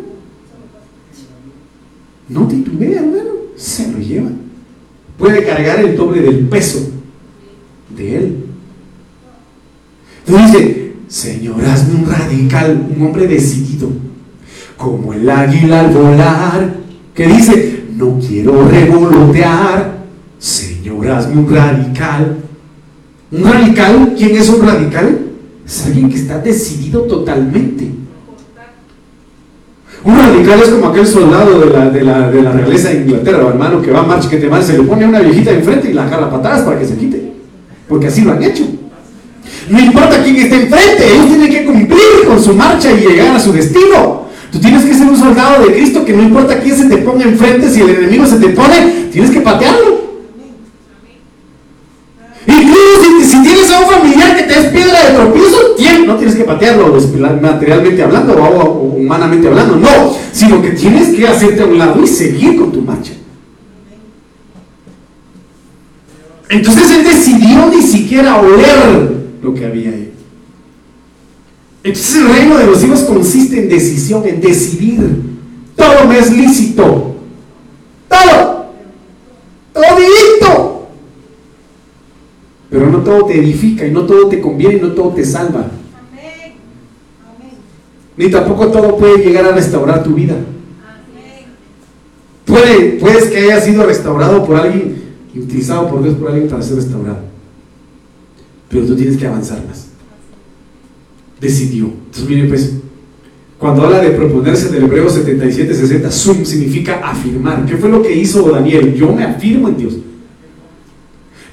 No 2.28 2.46
titubea, 2.46 3.00
hermano, 3.00 3.30
se 3.56 3.90
lo 3.90 3.98
lleva. 3.98 4.30
Puede 5.16 5.44
cargar 5.44 5.80
el 5.80 5.96
doble 5.96 6.20
del 6.20 6.48
peso 6.48 6.90
de 7.96 8.16
él. 8.16 8.44
Entonces 10.26 10.52
dice, 10.52 10.92
Señor, 11.08 11.64
hazme 11.64 11.94
un 11.94 12.06
radical, 12.06 12.86
un 12.94 13.06
hombre 13.06 13.26
decidido, 13.26 13.88
como 14.76 15.14
el 15.14 15.28
águila 15.28 15.80
al 15.80 15.90
volar, 15.90 16.74
que 17.14 17.26
dice, 17.26 17.84
no 17.96 18.20
quiero 18.20 18.68
revolotear, 18.68 19.97
Señor, 20.38 21.08
hazme 21.08 21.40
un 21.40 21.54
radical. 21.54 22.36
¿Un 23.30 23.44
radical? 23.44 24.14
¿Quién 24.16 24.36
es 24.36 24.48
un 24.48 24.66
radical? 24.66 25.18
Es 25.66 25.86
alguien 25.86 26.08
que 26.08 26.16
está 26.16 26.38
decidido 26.38 27.02
totalmente. 27.02 27.90
Un 30.04 30.16
radical 30.16 30.60
es 30.62 30.68
como 30.68 30.88
aquel 30.88 31.06
soldado 31.06 31.60
de 31.60 31.66
la, 31.70 31.90
de 31.90 32.02
la, 32.02 32.30
de 32.30 32.42
la 32.42 32.52
realeza 32.52 32.90
de 32.90 33.00
Inglaterra, 33.00 33.48
hermano, 33.48 33.82
que 33.82 33.90
va 33.90 34.00
a 34.00 34.04
marcha, 34.04 34.30
que 34.30 34.36
te 34.36 34.48
va, 34.48 34.62
se 34.62 34.78
le 34.78 34.84
pone 34.84 35.04
a 35.04 35.08
una 35.08 35.20
viejita 35.20 35.50
enfrente 35.50 35.90
y 35.90 35.92
la 35.92 36.08
jala 36.08 36.26
atrás 36.28 36.62
para 36.62 36.78
que 36.78 36.86
se 36.86 36.96
quite. 36.96 37.32
Porque 37.88 38.06
así 38.06 38.22
lo 38.22 38.32
han 38.32 38.42
hecho. 38.42 38.64
No 39.68 39.80
importa 39.80 40.22
quién 40.22 40.36
esté 40.36 40.62
enfrente, 40.62 41.14
ellos 41.14 41.26
tienen 41.26 41.50
que 41.50 41.64
cumplir 41.64 42.26
con 42.26 42.42
su 42.42 42.54
marcha 42.54 42.90
y 42.92 43.00
llegar 43.00 43.36
a 43.36 43.40
su 43.40 43.52
destino. 43.52 44.28
Tú 44.50 44.60
tienes 44.60 44.84
que 44.84 44.94
ser 44.94 45.06
un 45.06 45.16
soldado 45.16 45.66
de 45.66 45.74
Cristo 45.74 46.04
que 46.04 46.14
no 46.14 46.22
importa 46.22 46.58
quién 46.60 46.76
se 46.76 46.88
te 46.88 46.98
ponga 46.98 47.24
enfrente, 47.24 47.68
si 47.68 47.82
el 47.82 47.90
enemigo 47.90 48.24
se 48.24 48.38
te 48.38 48.48
pone, 48.48 49.08
tienes 49.12 49.30
que 49.30 49.40
patearlo. 49.40 49.98
Incluso 52.46 53.28
si, 53.28 53.42
tienes 53.42 53.70
a 53.70 53.80
un 53.80 53.90
familiar 53.90 54.36
que 54.36 54.44
te 54.44 54.58
es 54.58 54.66
piedra 54.78 55.04
de 55.04 56.06
no 56.06 56.16
tienes 56.16 56.36
que 56.36 56.44
patearlo 56.44 56.98
materialmente 57.40 58.02
hablando 58.02 58.34
o, 58.34 58.96
humanamente 58.96 59.46
hablando, 59.46 59.76
no, 59.76 60.14
sino 60.32 60.62
que 60.62 60.70
tienes 60.70 61.14
que 61.14 61.26
hacerte 61.26 61.62
a 61.62 61.66
un 61.66 61.78
lado 61.78 62.02
y 62.02 62.06
seguir 62.06 62.56
con 62.56 62.72
tu 62.72 62.80
marcha. 62.80 63.12
Entonces 66.48 66.90
él 66.90 67.04
decidió 67.04 67.66
ni 67.66 67.82
siquiera 67.82 68.40
oler 68.40 69.16
lo 69.42 69.54
que 69.54 69.66
había 69.66 69.90
ahí. 69.90 70.12
Entonces 71.84 72.16
el 72.16 72.28
reino 72.28 72.56
de 72.56 72.66
los 72.66 72.82
hijos 72.82 73.00
consiste 73.00 73.60
en 73.60 73.68
decisión, 73.68 74.26
en 74.26 74.40
decidir. 74.40 75.22
Todo 75.76 76.06
me 76.08 76.18
es 76.18 76.32
lícito. 76.32 77.16
Todo. 78.08 78.57
Pero 82.70 82.90
no 82.90 82.98
todo 82.98 83.24
te 83.26 83.38
edifica 83.38 83.86
y 83.86 83.90
no 83.90 84.04
todo 84.04 84.28
te 84.28 84.40
conviene 84.40 84.76
y 84.76 84.80
no 84.80 84.92
todo 84.92 85.10
te 85.10 85.24
salva. 85.24 85.66
Ni 88.16 88.30
tampoco 88.30 88.68
todo 88.68 88.96
puede 88.96 89.24
llegar 89.24 89.46
a 89.46 89.52
restaurar 89.52 90.02
tu 90.02 90.14
vida. 90.14 90.34
Puede, 92.44 92.98
puedes 92.98 93.26
que 93.26 93.38
haya 93.38 93.60
sido 93.60 93.86
restaurado 93.86 94.44
por 94.44 94.56
alguien 94.56 94.96
y 95.34 95.38
utilizado 95.38 95.88
por 95.88 96.02
Dios 96.02 96.16
por 96.16 96.30
alguien 96.30 96.48
para 96.48 96.62
ser 96.62 96.76
restaurado. 96.76 97.18
Pero 98.68 98.86
tú 98.86 98.96
tienes 98.96 99.16
que 99.16 99.26
avanzar 99.26 99.64
más. 99.66 99.86
Decidió. 101.40 101.86
Entonces, 101.86 102.28
mire, 102.28 102.48
pues, 102.48 102.72
cuando 103.58 103.84
habla 103.84 104.00
de 104.00 104.10
proponerse 104.10 104.68
del 104.68 104.84
hebreo 104.84 105.08
77-60, 105.08 106.10
sum 106.10 106.44
significa 106.44 107.00
afirmar. 107.04 107.64
¿Qué 107.66 107.76
fue 107.76 107.88
lo 107.88 108.02
que 108.02 108.14
hizo 108.14 108.50
Daniel? 108.50 108.94
Yo 108.94 109.12
me 109.12 109.24
afirmo 109.24 109.68
en 109.68 109.76
Dios. 109.76 109.94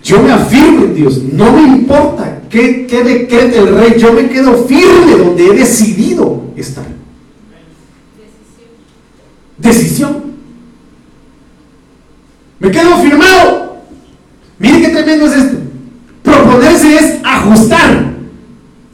Yo 0.06 0.22
me 0.22 0.32
afirmo 0.32 0.86
en 0.86 0.94
Dios. 0.94 1.20
No 1.34 1.52
me 1.52 1.63
importa 1.63 2.41
qué, 2.48 2.86
qué 2.86 3.04
decrete 3.04 3.58
el 3.58 3.76
rey. 3.76 3.96
Yo 3.98 4.13
me 4.13 4.30
quedo 4.30 4.65
firme 4.65 5.18
donde 5.18 5.48
he 5.48 5.54
decidido 5.54 6.44
estar. 6.56 6.86
Decisión. 9.58 10.36
Me 12.60 12.70
quedo 12.70 12.98
firmado. 12.98 13.78
Mire 14.60 14.82
qué 14.82 14.89
tremendo 14.89 15.26
es 15.26 15.34
esto. 15.34 15.58
Proponerse 16.22 16.96
es 16.96 17.15
ajustar. 17.24 18.13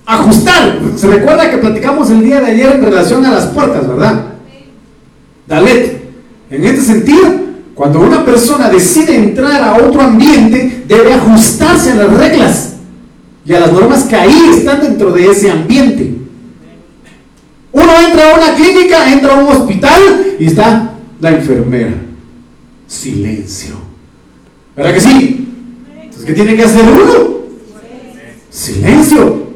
Ajustar. 0.05 0.79
Se 0.95 1.07
recuerda 1.07 1.51
que 1.51 1.57
platicamos 1.57 2.09
el 2.09 2.23
día 2.23 2.39
de 2.39 2.51
ayer 2.51 2.75
en 2.75 2.83
relación 2.83 3.25
a 3.25 3.31
las 3.31 3.47
puertas, 3.47 3.85
¿verdad? 3.85 4.27
Dalet. 5.45 6.03
En 6.49 6.63
este 6.63 6.81
sentido, 6.81 7.50
cuando 7.75 7.99
una 7.99 8.23
persona 8.25 8.69
decide 8.69 9.15
entrar 9.15 9.61
a 9.61 9.75
otro 9.75 10.01
ambiente, 10.01 10.83
debe 10.87 11.13
ajustarse 11.13 11.91
a 11.91 11.95
las 11.95 12.13
reglas 12.13 12.73
y 13.45 13.53
a 13.53 13.59
las 13.61 13.73
normas 13.73 14.03
que 14.03 14.15
ahí 14.15 14.51
están 14.55 14.81
dentro 14.81 15.11
de 15.11 15.31
ese 15.31 15.49
ambiente. 15.49 16.15
Uno 17.71 17.91
entra 18.05 18.31
a 18.31 18.37
una 18.37 18.55
clínica, 18.55 19.11
entra 19.11 19.33
a 19.33 19.43
un 19.43 19.47
hospital 19.55 20.35
y 20.37 20.45
está 20.45 20.93
la 21.19 21.29
enfermera. 21.31 21.93
Silencio. 22.87 23.75
¿Verdad 24.75 24.93
que 24.93 25.01
sí? 25.01 25.47
Entonces, 25.95 26.25
¿qué 26.25 26.33
tiene 26.33 26.55
que 26.55 26.63
hacer 26.63 26.83
uno? 26.83 27.31
Silencio. 28.49 29.47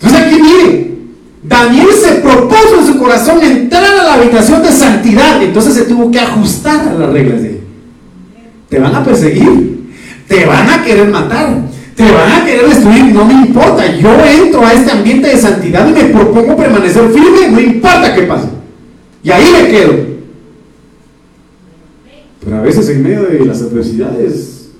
Entonces 0.00 0.26
aquí 0.26 0.42
mire, 0.42 0.94
Daniel 1.42 1.88
se 1.92 2.12
propuso 2.16 2.81
corazón 3.02 3.42
entrar 3.42 3.84
a 3.84 4.04
la 4.04 4.14
habitación 4.14 4.62
de 4.62 4.70
santidad, 4.70 5.42
entonces 5.42 5.74
se 5.74 5.84
tuvo 5.84 6.10
que 6.10 6.20
ajustar 6.20 6.88
a 6.88 6.94
las 6.94 7.10
reglas 7.10 7.42
de 7.42 7.48
él. 7.48 7.60
Te 8.68 8.78
van 8.78 8.94
a 8.94 9.04
perseguir, 9.04 9.90
te 10.28 10.46
van 10.46 10.70
a 10.70 10.84
querer 10.84 11.08
matar, 11.08 11.62
te 11.96 12.04
van 12.04 12.32
a 12.32 12.44
querer 12.44 12.68
destruir, 12.68 13.06
no 13.06 13.24
me 13.24 13.34
importa. 13.34 13.84
Yo 13.96 14.10
entro 14.24 14.64
a 14.64 14.72
este 14.72 14.92
ambiente 14.92 15.28
de 15.28 15.36
santidad 15.36 15.88
y 15.88 15.92
me 15.92 16.04
propongo 16.04 16.56
permanecer 16.56 17.08
firme, 17.10 17.48
no 17.50 17.60
importa 17.60 18.14
qué 18.14 18.22
pase. 18.22 18.48
Y 19.24 19.30
ahí 19.30 19.50
me 19.52 19.68
quedo. 19.68 20.12
Pero 22.44 22.56
a 22.56 22.60
veces 22.60 22.88
en 22.88 23.02
medio 23.02 23.24
de 23.24 23.44
las 23.44 23.62
adversidades 23.62 24.70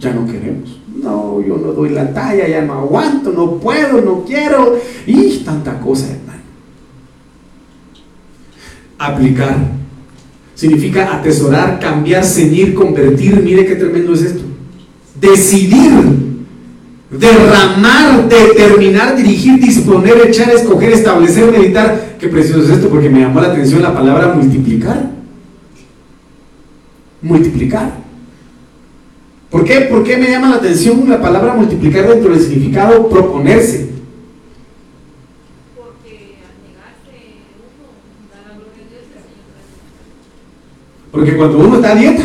ya 0.00 0.12
no 0.12 0.26
queremos. 0.26 0.80
No, 1.02 1.40
yo 1.40 1.56
no 1.56 1.72
doy 1.72 1.90
la 1.90 2.12
talla, 2.12 2.48
ya 2.48 2.62
no 2.62 2.74
aguanto, 2.74 3.30
no 3.30 3.58
puedo, 3.58 4.00
no 4.00 4.24
quiero. 4.24 4.78
Y 5.06 5.38
tanta 5.38 5.78
cosa, 5.80 6.06
hermano. 6.06 6.33
Aplicar. 8.98 9.56
Significa 10.54 11.14
atesorar, 11.14 11.80
cambiar, 11.80 12.24
ceñir, 12.24 12.74
convertir. 12.74 13.42
Mire 13.42 13.66
qué 13.66 13.74
tremendo 13.76 14.14
es 14.14 14.22
esto. 14.22 14.42
Decidir 15.20 15.92
derramar, 17.10 18.28
determinar, 18.28 19.16
dirigir, 19.16 19.60
disponer, 19.60 20.14
echar, 20.26 20.50
escoger, 20.50 20.92
establecer, 20.92 21.50
meditar. 21.50 22.16
Qué 22.18 22.28
precioso 22.28 22.62
es 22.64 22.70
esto 22.70 22.88
porque 22.88 23.08
me 23.08 23.20
llamó 23.20 23.40
la 23.40 23.48
atención 23.48 23.82
la 23.82 23.94
palabra 23.94 24.34
multiplicar. 24.34 25.10
Multiplicar. 27.22 28.04
¿Por 29.50 29.64
qué? 29.64 29.82
¿Por 29.82 30.02
qué 30.02 30.16
me 30.16 30.28
llama 30.28 30.50
la 30.50 30.56
atención 30.56 31.08
la 31.08 31.20
palabra 31.20 31.54
multiplicar 31.54 32.08
dentro 32.08 32.32
del 32.32 32.40
significado 32.40 33.08
proponerse? 33.08 33.83
Porque 41.14 41.36
cuando 41.36 41.58
uno 41.58 41.76
está 41.76 41.92
a 41.92 41.94
dieta, 41.94 42.24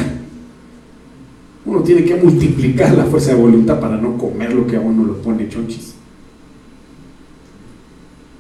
uno 1.64 1.82
tiene 1.82 2.04
que 2.04 2.16
multiplicar 2.16 2.98
la 2.98 3.04
fuerza 3.04 3.36
de 3.36 3.40
voluntad 3.40 3.80
para 3.80 3.98
no 3.98 4.18
comer 4.18 4.52
lo 4.52 4.66
que 4.66 4.78
a 4.78 4.80
uno 4.80 5.04
lo 5.04 5.22
pone 5.22 5.48
chonchis. 5.48 5.94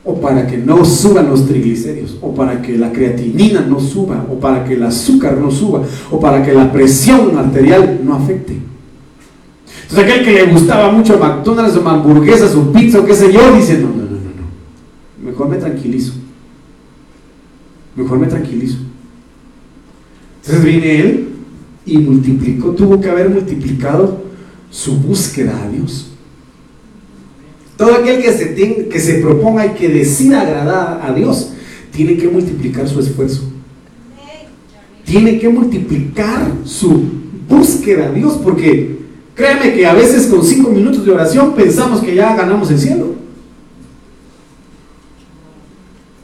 O 0.03 0.19
para 0.19 0.47
que 0.47 0.57
no 0.57 0.83
suban 0.83 1.29
los 1.29 1.45
triglicéridos, 1.45 2.17
o 2.19 2.33
para 2.33 2.63
que 2.63 2.79
la 2.79 2.91
creatinina 2.91 3.61
no 3.61 3.79
suba, 3.79 4.25
o 4.27 4.39
para 4.39 4.65
que 4.65 4.73
el 4.73 4.81
azúcar 4.81 5.37
no 5.37 5.51
suba, 5.51 5.83
o 6.09 6.19
para 6.19 6.43
que 6.43 6.51
la 6.51 6.73
presión 6.73 7.37
arterial 7.37 7.99
no 8.03 8.15
afecte. 8.15 8.57
Entonces 9.83 10.03
aquel 10.03 10.25
que 10.25 10.33
le 10.33 10.51
gustaba 10.51 10.91
mucho 10.91 11.19
McDonald's 11.19 11.77
o 11.77 11.87
hamburguesas 11.87 12.55
o 12.55 12.71
pizza 12.71 12.99
o 12.99 13.05
qué 13.05 13.13
sé 13.13 13.31
yo, 13.31 13.55
dice, 13.55 13.77
no, 13.77 13.89
no, 13.89 13.97
no, 13.97 14.01
no, 14.01 14.07
no. 14.07 15.25
Mejor 15.29 15.47
me 15.47 15.57
tranquilizo. 15.57 16.13
Mejor 17.95 18.17
me 18.17 18.25
tranquilizo. 18.25 18.88
Entonces 20.49 20.65
viene 20.65 20.99
él 20.99 21.27
y 21.85 21.99
multiplicó, 21.99 22.71
tuvo 22.71 22.99
que 22.99 23.07
haber 23.07 23.29
multiplicado 23.29 24.23
su 24.71 24.97
búsqueda 24.97 25.63
a 25.63 25.69
Dios. 25.69 26.07
Todo 27.77 27.93
aquel 27.93 28.19
que 28.19 28.33
se, 28.33 28.55
que 28.89 28.99
se 28.99 29.19
proponga 29.19 29.67
y 29.67 29.69
que 29.75 29.89
decida 29.89 30.41
agradar 30.41 31.01
a 31.03 31.13
Dios, 31.13 31.51
tiene 31.91 32.17
que 32.17 32.27
multiplicar 32.27 32.87
su 32.89 32.99
esfuerzo. 32.99 33.43
Tiene 35.05 35.37
que 35.37 35.49
multiplicar 35.49 36.51
su 36.65 37.03
búsqueda 37.47 38.07
a 38.07 38.11
Dios, 38.11 38.39
porque 38.43 38.97
créame 39.35 39.75
que 39.75 39.85
a 39.85 39.93
veces 39.93 40.25
con 40.25 40.43
cinco 40.43 40.71
minutos 40.71 41.05
de 41.05 41.11
oración 41.11 41.53
pensamos 41.53 42.01
que 42.01 42.15
ya 42.15 42.35
ganamos 42.35 42.71
el 42.71 42.79
cielo. 42.79 43.13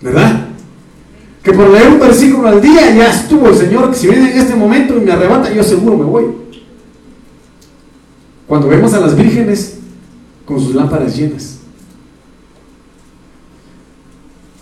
¿Verdad? 0.01 0.44
Que 1.45 1.53
por 1.53 1.69
leer 1.69 1.89
un 1.89 1.99
versículo 1.99 2.47
al 2.47 2.59
día 2.59 2.95
ya 2.95 3.11
estuvo 3.11 3.47
el 3.47 3.55
Señor, 3.55 3.91
que 3.91 3.97
si 3.97 4.07
viene 4.07 4.31
en 4.31 4.39
este 4.39 4.55
momento 4.55 4.97
y 4.97 5.01
me 5.01 5.11
arrebata, 5.11 5.53
yo 5.53 5.63
seguro 5.63 5.95
me 5.95 6.03
voy. 6.03 6.25
Cuando 8.47 8.67
vemos 8.67 8.91
a 8.95 8.99
las 8.99 9.15
vírgenes 9.15 9.77
con 10.43 10.59
sus 10.59 10.73
lámparas 10.73 11.15
llenas, 11.15 11.59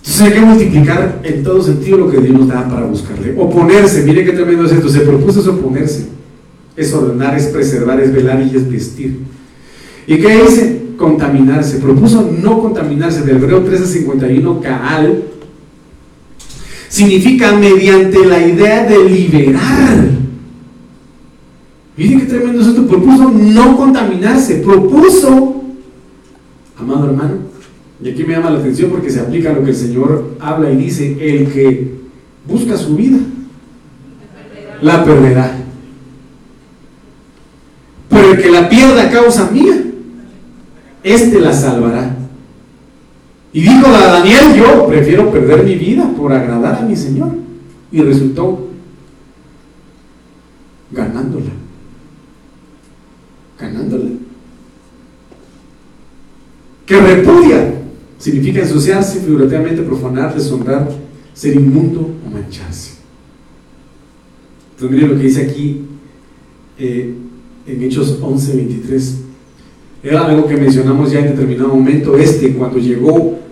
Entonces 0.05 0.21
hay 0.21 0.33
que 0.33 0.45
multiplicar 0.45 1.21
en 1.23 1.43
todo 1.43 1.63
sentido 1.63 1.99
lo 1.99 2.11
que 2.11 2.17
Dios 2.17 2.37
nos 2.37 2.49
da 2.49 2.67
para 2.67 2.85
buscarle. 2.85 3.33
Oponerse, 3.37 4.03
mire 4.03 4.25
qué 4.25 4.33
tremendo 4.33 4.65
es 4.65 4.73
esto. 4.73 4.89
Se 4.89 4.99
propuso 4.99 5.39
es 5.39 5.47
oponerse. 5.47 6.07
Es 6.75 6.93
ordenar, 6.93 7.37
es 7.37 7.45
preservar, 7.45 8.01
es 8.01 8.11
velar 8.11 8.41
y 8.41 8.55
es 8.55 8.69
vestir. 8.69 9.19
¿Y 10.05 10.17
qué 10.17 10.43
dice? 10.43 10.81
Contaminarse. 10.97 11.77
Propuso 11.77 12.29
no 12.37 12.59
contaminarse. 12.59 13.21
Del 13.21 13.37
hebreo 13.37 13.61
1351, 13.61 14.59
Kaal, 14.59 15.23
significa 16.93 17.51
mediante 17.53 18.23
la 18.23 18.39
idea 18.39 18.86
de 18.86 19.10
liberar. 19.10 20.10
Miren 21.97 22.19
qué 22.19 22.25
tremendo 22.27 22.62
es 22.62 22.67
esto. 22.67 22.86
Propuso 22.86 23.32
no 23.32 23.75
contaminarse. 23.75 24.58
Propuso, 24.58 25.63
amado 26.77 27.06
hermano, 27.06 27.38
y 27.99 28.10
aquí 28.10 28.23
me 28.23 28.34
llama 28.34 28.51
la 28.51 28.60
atención 28.60 28.91
porque 28.91 29.10
se 29.10 29.21
aplica 29.21 29.49
a 29.49 29.53
lo 29.53 29.63
que 29.63 29.71
el 29.71 29.75
Señor 29.75 30.36
habla 30.39 30.69
y 30.69 30.75
dice, 30.75 31.17
el 31.19 31.51
que 31.51 31.93
busca 32.47 32.77
su 32.77 32.95
vida, 32.95 33.17
la 34.84 35.03
perderá. 35.03 35.51
Pero 38.08 38.34
el 38.34 38.38
que 38.39 38.51
la 38.51 38.69
pierda 38.69 39.08
a 39.08 39.10
causa 39.10 39.49
mía, 39.49 39.82
éste 41.03 41.39
la 41.39 41.53
salvará. 41.53 42.22
Y 43.53 43.61
dijo 43.61 43.85
a 43.87 44.07
Daniel, 44.07 44.55
yo 44.55 44.87
prefiero 44.87 45.31
perder 45.31 45.63
mi 45.63 45.75
vida 45.75 46.11
por 46.17 46.33
agradar 46.33 46.81
a 46.81 46.85
mi 46.85 46.95
Señor. 46.95 47.33
Y 47.91 48.01
resultó 48.01 48.67
ganándola. 50.91 51.51
Ganándola. 53.59 54.09
Que 56.87 56.99
repudia 56.99 57.75
significa 58.17 58.61
ensuciarse, 58.61 59.19
figurativamente 59.19 59.83
profanar, 59.83 60.33
deshonrar, 60.33 60.89
ser 61.33 61.55
inmundo 61.55 62.09
o 62.25 62.29
mancharse. 62.29 62.93
Entonces 64.75 65.07
lo 65.07 65.15
que 65.15 65.23
dice 65.23 65.43
aquí 65.43 65.81
eh, 66.79 67.13
en 67.67 67.83
Hechos 67.83 68.17
11, 68.19 68.55
23. 68.55 69.17
Era 70.03 70.25
algo 70.25 70.47
que 70.47 70.57
mencionamos 70.57 71.11
ya 71.11 71.19
en 71.19 71.27
determinado 71.27 71.69
momento. 71.69 72.17
Este, 72.17 72.53
cuando 72.53 72.79
llegó 72.79 73.42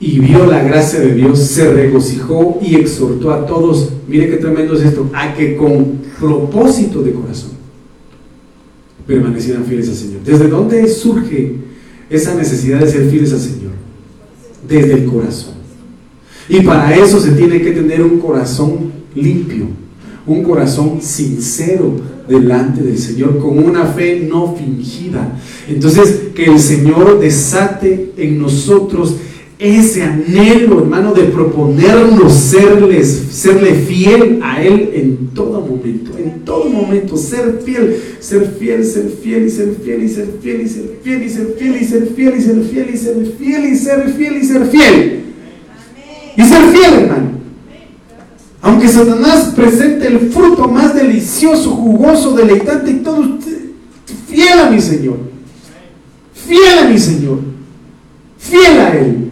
y 0.00 0.20
vio 0.20 0.46
la 0.46 0.62
gracia 0.62 1.00
de 1.00 1.14
Dios, 1.14 1.40
se 1.40 1.72
regocijó 1.72 2.58
y 2.62 2.76
exhortó 2.76 3.32
a 3.32 3.46
todos, 3.46 3.90
mire 4.06 4.30
qué 4.30 4.36
tremendo 4.36 4.74
es 4.74 4.82
esto, 4.82 5.10
a 5.12 5.34
que 5.34 5.56
con 5.56 5.98
propósito 6.20 7.02
de 7.02 7.12
corazón 7.12 7.50
permanecieran 9.06 9.64
fieles 9.64 9.88
al 9.88 9.94
Señor. 9.94 10.20
¿Desde 10.24 10.48
dónde 10.48 10.86
surge 10.88 11.54
esa 12.10 12.34
necesidad 12.34 12.80
de 12.80 12.90
ser 12.90 13.10
fieles 13.10 13.32
al 13.32 13.40
Señor? 13.40 13.72
Desde 14.68 14.92
el 14.92 15.06
corazón. 15.06 15.54
Y 16.48 16.60
para 16.60 16.94
eso 16.94 17.20
se 17.20 17.32
tiene 17.32 17.60
que 17.60 17.72
tener 17.72 18.02
un 18.02 18.20
corazón 18.20 18.92
limpio, 19.14 19.66
un 20.26 20.42
corazón 20.42 21.00
sincero 21.00 21.94
delante 22.28 22.82
del 22.82 22.98
Señor, 22.98 23.38
con 23.38 23.58
una 23.58 23.86
fe 23.86 24.26
no 24.30 24.54
fingida. 24.54 25.38
Entonces, 25.68 26.28
que 26.34 26.44
el 26.44 26.58
Señor 26.58 27.18
desate 27.18 28.12
en 28.16 28.38
nosotros 28.38 29.16
ese 29.58 30.04
anhelo, 30.04 30.78
hermano, 30.78 31.12
de 31.12 31.24
proponernos 31.24 32.32
serles, 32.32 33.24
serle 33.32 33.74
fiel 33.74 34.38
a 34.40 34.62
Él 34.62 34.90
en 34.94 35.28
todo 35.34 35.60
momento, 35.60 36.16
en 36.16 36.44
todo 36.44 36.66
momento, 36.66 37.16
ser 37.16 37.60
fiel, 37.64 38.00
ser 38.20 38.54
fiel, 38.58 38.84
ser 38.84 39.10
fiel 39.20 39.46
y 39.46 39.50
ser 39.50 39.74
fiel 39.82 40.04
y 40.04 40.08
ser 40.08 40.28
fiel 40.42 40.62
y 40.62 40.68
ser 40.68 40.98
fiel 41.02 41.22
y 41.24 41.28
ser 41.28 41.54
fiel 41.56 41.76
y 41.80 41.84
ser 41.84 42.08
fiel 42.14 42.34
y 42.34 42.46
ser 42.46 42.62
fiel 42.62 42.90
y 42.94 42.96
ser 42.96 43.34
fiel 43.36 43.66
y 43.66 43.76
ser 43.76 44.12
fiel 44.12 44.36
y 44.36 44.44
ser 44.44 44.66
fiel. 44.66 45.20
Y 46.36 46.42
ser 46.42 46.62
fiel, 46.70 47.02
hermano. 47.02 47.30
Aunque 48.60 48.88
Satanás 48.88 49.52
presente 49.56 50.06
el 50.06 50.30
fruto 50.30 50.68
más 50.68 50.94
delicioso, 50.94 51.70
jugoso, 51.70 52.36
deleitante 52.36 52.92
y 52.92 52.94
todo, 52.94 53.38
fiel 54.28 54.58
a 54.60 54.70
mi 54.70 54.80
Señor. 54.80 55.18
Fiel 56.32 56.78
a 56.78 56.88
mi 56.88 56.98
Señor. 56.98 57.40
Fiel 58.38 58.78
a 58.78 58.96
Él. 58.96 59.27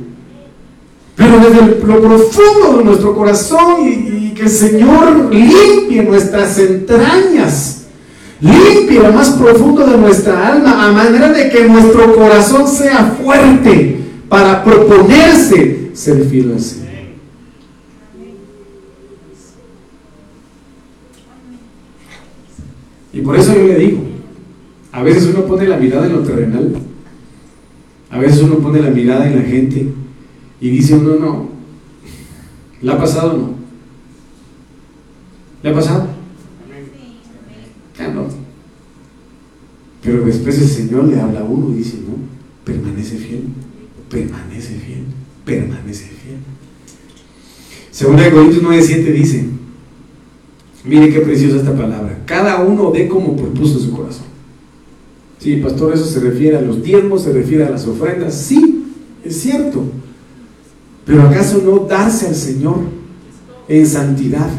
Pero 1.27 1.41
desde 1.41 1.87
lo 1.87 2.01
profundo 2.01 2.79
de 2.79 2.85
nuestro 2.85 3.15
corazón 3.15 3.89
y, 3.89 4.31
que 4.31 4.43
el 4.43 4.51
Señor 4.51 5.35
limpie 5.35 6.03
nuestras 6.03 6.59
entrañas, 6.59 7.87
limpie 8.41 9.01
lo 9.01 9.11
más 9.13 9.31
profundo 9.31 9.87
de 9.87 9.97
nuestra 9.97 10.53
alma, 10.53 10.87
a 10.87 10.93
manera 10.93 11.33
de 11.33 11.49
que 11.49 11.67
nuestro 11.67 12.15
corazón 12.15 12.69
sea 12.69 13.17
fuerte 13.23 13.99
para 14.29 14.63
proponerse 14.63 15.91
ser 15.95 16.23
fiel 16.27 16.53
al 16.53 16.61
Señor. 16.61 16.87
Y 23.15 23.21
por 23.23 23.37
eso 23.37 23.55
yo 23.55 23.67
le 23.67 23.79
digo, 23.79 24.01
a 24.93 25.03
veces 25.03 25.31
uno 25.35 25.47
pone 25.47 25.67
la 25.67 25.79
mirada 25.79 26.07
en 26.07 26.13
lo 26.13 26.21
terrenal, 26.21 26.75
a 28.11 28.19
veces 28.19 28.43
uno 28.43 28.57
pone 28.57 28.81
la 28.83 28.91
mirada 28.91 29.27
en 29.27 29.37
la 29.37 29.43
gente 29.43 29.87
y 30.61 30.71
dice 30.71 30.95
uno, 30.95 31.17
no, 31.17 31.49
¿le 32.81 32.93
ha 32.93 32.99
pasado 32.99 33.35
o 33.35 33.39
no? 33.39 33.55
¿Le 35.63 35.71
ha 35.71 35.75
pasado? 35.75 36.17
no. 38.15 38.27
Pero 40.03 40.25
después 40.25 40.61
el 40.61 40.69
Señor 40.69 41.05
le 41.05 41.21
habla 41.21 41.41
a 41.41 41.45
uno 41.45 41.75
y 41.75 41.79
dice, 41.79 41.99
no, 42.07 42.15
permanece 42.65 43.17
fiel, 43.17 43.45
permanece 44.09 44.75
fiel, 44.75 45.05
permanece 45.45 46.05
fiel. 46.05 46.39
Segunda 47.91 48.25
de 48.25 48.31
Corintios 48.31 48.63
9:7 48.63 49.13
dice, 49.13 49.47
mire 50.85 51.11
qué 51.11 51.21
preciosa 51.21 51.57
esta 51.57 51.77
palabra, 51.77 52.23
cada 52.27 52.63
uno 52.63 52.91
dé 52.93 53.09
como 53.09 53.37
propuso 53.37 53.79
su 53.79 53.91
corazón. 53.93 54.27
Sí, 55.39 55.57
pastor, 55.57 55.95
eso 55.95 56.05
se 56.05 56.21
refiere 56.21 56.57
a 56.57 56.63
los 56.63 56.83
diezmos, 56.83 57.23
se 57.23 57.33
refiere 57.33 57.65
a 57.65 57.71
las 57.71 57.87
ofrendas, 57.87 58.35
sí, 58.35 58.85
es 59.25 59.41
cierto. 59.41 59.85
Pero 61.07 61.23
¿acaso 61.23 61.63
no 61.65 61.87
darse 61.87 62.27
al 62.27 62.35
Señor 62.35 62.79
en 63.69 63.87
santidad? 63.87 64.51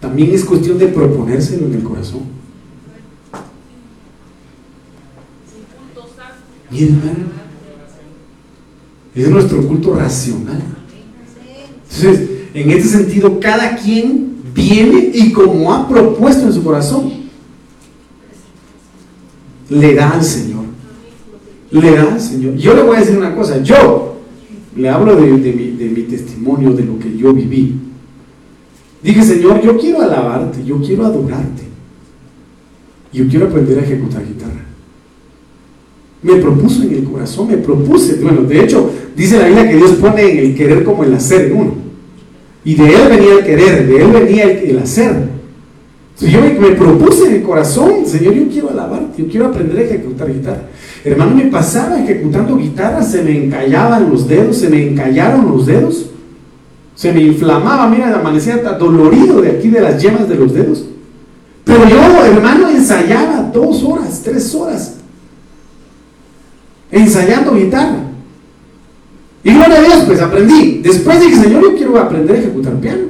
También 0.00 0.34
es 0.34 0.44
cuestión 0.44 0.78
de 0.78 0.88
proponérselo 0.88 1.66
en 1.66 1.74
el 1.74 1.82
corazón. 1.82 2.22
Y 6.70 6.84
hermano, 6.84 7.26
es 9.14 9.28
nuestro 9.28 9.62
culto 9.68 9.94
racional. 9.94 10.62
Entonces, 11.90 12.30
en 12.54 12.70
este 12.70 12.88
sentido, 12.88 13.38
cada 13.38 13.76
quien 13.76 14.36
viene 14.54 15.10
y 15.12 15.30
como 15.32 15.72
ha 15.72 15.86
propuesto 15.86 16.46
en 16.46 16.52
su 16.54 16.64
corazón, 16.64 17.12
le 19.68 19.94
da 19.94 20.10
al 20.10 20.24
Señor. 20.24 20.64
Le 21.70 21.90
da 21.96 22.14
al 22.14 22.20
Señor. 22.20 22.54
Yo 22.56 22.74
le 22.74 22.82
voy 22.82 22.96
a 22.96 23.00
decir 23.00 23.16
una 23.16 23.34
cosa, 23.34 23.62
yo 23.62 24.13
le 24.76 24.88
hablo 24.88 25.16
de, 25.16 25.30
mi, 25.30 26.02
testimonio, 26.02 26.72
de 26.72 26.84
lo 26.84 26.98
que 26.98 27.16
yo 27.16 27.32
viví. 27.32 27.74
Dije, 29.02 29.22
Señor, 29.22 29.62
yo 29.62 29.78
quiero 29.78 30.02
alabarte, 30.02 30.64
yo 30.64 30.80
quiero 30.80 31.06
adorarte. 31.06 31.62
Yo 33.12 33.28
quiero 33.28 33.46
aprender 33.46 33.78
a 33.78 33.82
ejecutar 33.82 34.26
guitarra. 34.26 34.64
Me 36.22 36.36
propuso 36.36 36.82
en 36.82 36.94
el 36.94 37.04
corazón, 37.04 37.48
me 37.48 37.58
propuse. 37.58 38.16
Bueno, 38.16 38.42
de 38.42 38.64
hecho, 38.64 38.90
dice 39.14 39.38
la 39.38 39.46
Biblia 39.46 39.68
que 39.68 39.76
Dios 39.76 39.92
pone 39.92 40.22
en 40.32 40.38
el 40.38 40.54
querer 40.56 40.82
como 40.82 41.04
el 41.04 41.14
hacer 41.14 41.46
en 41.46 41.56
uno. 41.56 41.74
Y 42.64 42.74
de 42.74 42.84
Él 42.86 43.08
venía 43.08 43.34
el 43.34 43.44
querer, 43.44 43.86
de 43.86 44.02
Él 44.02 44.10
venía 44.10 44.44
el, 44.44 44.78
hacer. 44.78 45.28
yo 46.18 46.40
me, 46.40 46.54
me, 46.54 46.70
propuse 46.70 47.26
en 47.28 47.34
el 47.34 47.42
corazón, 47.42 48.06
Señor, 48.06 48.34
yo 48.34 48.48
quiero 48.48 48.70
alabarte, 48.70 49.22
yo 49.22 49.28
quiero 49.28 49.46
aprender 49.46 49.78
a 49.78 49.82
ejecutar 49.82 50.32
guitarra. 50.32 50.68
Hermano, 51.04 51.36
me 51.36 51.44
pasaba 51.44 52.00
ejecutando 52.00 52.56
guitarra, 52.56 53.02
se 53.02 53.22
me 53.22 53.44
encallaban 53.44 54.08
los 54.08 54.26
dedos, 54.26 54.56
se 54.56 54.70
me 54.70 54.88
encallaron 54.88 55.50
los 55.50 55.66
dedos, 55.66 56.06
se 56.94 57.12
me 57.12 57.20
inflamaba, 57.20 57.88
mira, 57.88 58.18
amanecía 58.18 58.56
dolorido 58.56 59.42
de 59.42 59.50
aquí 59.50 59.68
de 59.68 59.82
las 59.82 60.00
yemas 60.00 60.26
de 60.26 60.36
los 60.36 60.54
dedos. 60.54 60.86
Pero 61.64 61.86
yo, 61.86 62.24
hermano, 62.24 62.70
ensayaba 62.70 63.50
dos 63.52 63.82
horas, 63.84 64.22
tres 64.24 64.54
horas, 64.54 64.94
ensayando 66.90 67.54
guitarra. 67.54 67.98
Y 69.42 69.52
gloria 69.52 69.76
a 69.76 69.82
Dios, 69.82 70.04
pues 70.06 70.22
aprendí. 70.22 70.80
Después 70.82 71.20
dije, 71.20 71.36
Señor, 71.36 71.62
yo 71.64 71.76
quiero 71.76 71.98
aprender 71.98 72.36
a 72.36 72.38
ejecutar 72.38 72.80
piano. 72.80 73.02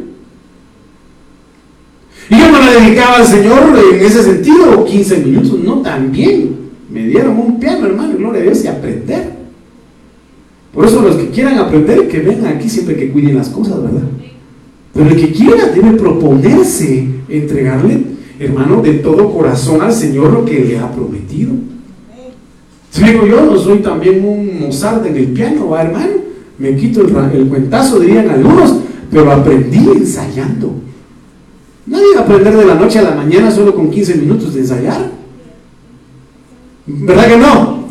Y 2.29 2.39
yo 2.41 2.51
no 2.51 2.59
le 2.59 2.81
dedicaba 2.81 3.19
al 3.19 3.27
Señor 3.27 3.79
en 3.93 4.05
ese 4.05 4.25
sentido 4.25 4.85
15 4.85 5.19
minutos, 5.19 5.61
no, 5.61 5.81
también 5.81 6.64
me 6.91 7.07
dieron 7.07 7.39
un 7.39 7.59
piano, 7.59 7.87
hermano, 7.87 8.17
gloria 8.17 8.43
a 8.43 8.45
Dios, 8.45 8.65
y 8.65 8.69
aprender. 8.69 9.33
Por 10.73 10.87
eso 10.87 11.01
los 11.03 11.17
que 11.17 11.29
quieran 11.31 11.59
aprender, 11.59 12.09
que 12.09 12.21
vengan 12.21 12.57
aquí 12.57 12.69
siempre 12.69 12.97
que 12.97 13.11
cuiden 13.11 13.37
las 13.37 13.49
cosas, 13.49 13.83
¿verdad? 13.83 14.03
Pero 14.93 15.11
el 15.11 15.17
que 15.17 15.33
quiera 15.33 15.67
debe 15.67 15.93
proponerse 15.93 17.07
entregarle, 17.29 18.01
hermano, 18.39 18.83
de 18.83 18.95
todo 18.95 19.33
corazón 19.33 19.83
al 19.83 19.93
Señor 19.93 20.33
lo 20.33 20.45
que 20.45 20.65
le 20.65 20.79
ha 20.79 20.91
prometido. 20.91 21.53
Si 22.91 23.03
digo 23.03 23.27
yo, 23.27 23.45
no 23.45 23.57
soy 23.57 23.79
también 23.79 24.25
un 24.25 24.61
Mozart 24.61 25.05
en 25.07 25.17
el 25.17 25.27
piano, 25.29 25.69
¿va, 25.69 25.83
hermano? 25.83 26.13
Me 26.59 26.77
quito 26.77 27.01
el, 27.01 27.15
el 27.35 27.49
cuentazo, 27.49 27.99
dirían 27.99 28.31
algunos, 28.31 28.77
pero 29.11 29.33
aprendí 29.33 29.79
ensayando. 29.79 30.75
Nadie 31.87 32.15
va 32.15 32.21
a 32.21 32.25
aprender 32.25 32.57
de 32.57 32.65
la 32.65 32.75
noche 32.77 33.01
a 33.01 33.03
la 33.03 33.15
mañana 33.15 33.51
solo 33.51 33.75
con 33.75 33.91
15 33.91 34.17
minutos 34.17 34.55
de 34.55 34.61
ensayar. 34.61 35.11
¿Verdad 36.87 37.29
que 37.29 37.37
no? 37.39 37.85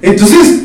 Entonces, 0.00 0.62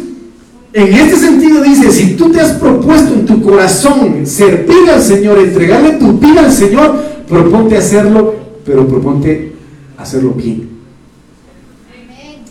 en 0.74 0.94
este 0.94 1.16
sentido 1.18 1.64
dice, 1.64 1.92
si 1.92 2.16
tú 2.16 2.32
te 2.32 2.40
has 2.40 2.54
propuesto 2.54 3.14
en 3.14 3.26
tu 3.26 3.42
corazón 3.42 4.26
servir 4.26 4.90
al 4.90 5.02
Señor, 5.02 5.40
entregarle 5.40 5.94
tu 5.94 6.14
vida 6.14 6.42
al 6.46 6.52
Señor, 6.52 7.04
proponte 7.28 7.78
hacerlo, 7.78 8.36
pero 8.66 8.88
proponte 8.88 9.54
hacerlo 9.98 10.32
bien. 10.32 10.70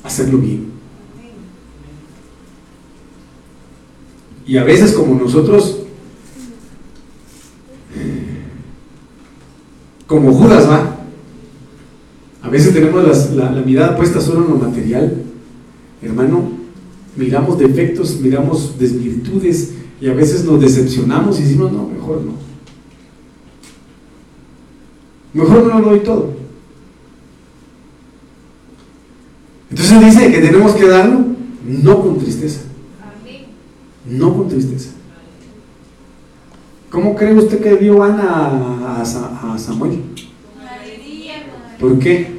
Hacerlo 0.02 0.38
bien. 0.38 0.66
Y 4.46 4.58
a 4.58 4.64
veces 4.64 4.92
como 4.92 5.20
nosotros, 5.20 5.78
como 10.06 10.32
Judas 10.32 10.70
va, 10.70 10.95
a 12.46 12.48
veces 12.48 12.72
tenemos 12.72 13.34
la, 13.34 13.50
la 13.50 13.62
mirada 13.62 13.96
puesta 13.96 14.20
solo 14.20 14.44
en 14.44 14.50
lo 14.52 14.56
material, 14.56 15.24
hermano, 16.00 16.48
miramos 17.16 17.58
defectos, 17.58 18.20
miramos 18.20 18.78
desvirtudes 18.78 19.72
y 20.00 20.08
a 20.08 20.14
veces 20.14 20.44
nos 20.44 20.60
decepcionamos 20.60 21.40
y 21.40 21.42
decimos, 21.42 21.72
no, 21.72 21.88
mejor 21.88 22.22
no. 22.22 22.32
Mejor 25.32 25.66
no 25.66 25.80
lo 25.80 25.88
doy 25.90 26.00
todo. 26.00 26.34
Entonces 29.68 30.04
dice 30.04 30.30
que 30.30 30.40
tenemos 30.40 30.72
que 30.72 30.86
darlo 30.86 31.24
no 31.66 32.00
con 32.00 32.18
tristeza. 32.18 32.60
No 34.08 34.36
con 34.36 34.48
tristeza. 34.48 34.90
¿Cómo 36.90 37.16
cree 37.16 37.34
usted 37.34 37.60
que 37.60 37.76
dio 37.76 38.04
Ana 38.04 39.02
a, 39.02 39.58
Samuel? 39.58 40.00
¿Por 41.80 41.98
qué? 41.98 42.35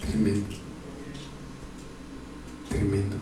Tremendo. 0.00 0.46
Tremendo. 2.68 3.16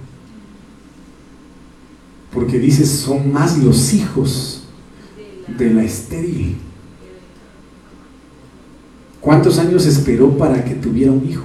Porque 2.32 2.58
dice, 2.58 2.84
son 2.84 3.32
más 3.32 3.58
los 3.58 3.92
hijos 3.94 4.64
de 5.46 5.72
la 5.72 5.84
estéril. 5.84 6.56
¿Cuántos 9.20 9.58
años 9.58 9.86
esperó 9.86 10.36
para 10.36 10.64
que 10.64 10.74
tuviera 10.74 11.12
un 11.12 11.28
hijo? 11.28 11.44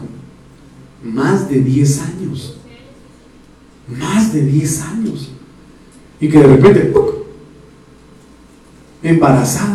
Más 1.04 1.50
de 1.50 1.60
10 1.60 2.02
años. 2.02 2.58
Más 3.88 4.34
de 4.34 4.44
10 4.44 4.82
años. 4.82 5.32
Y 6.20 6.30
que 6.30 6.40
de 6.40 6.48
repente, 6.48 6.94
embarazada, 9.04 9.75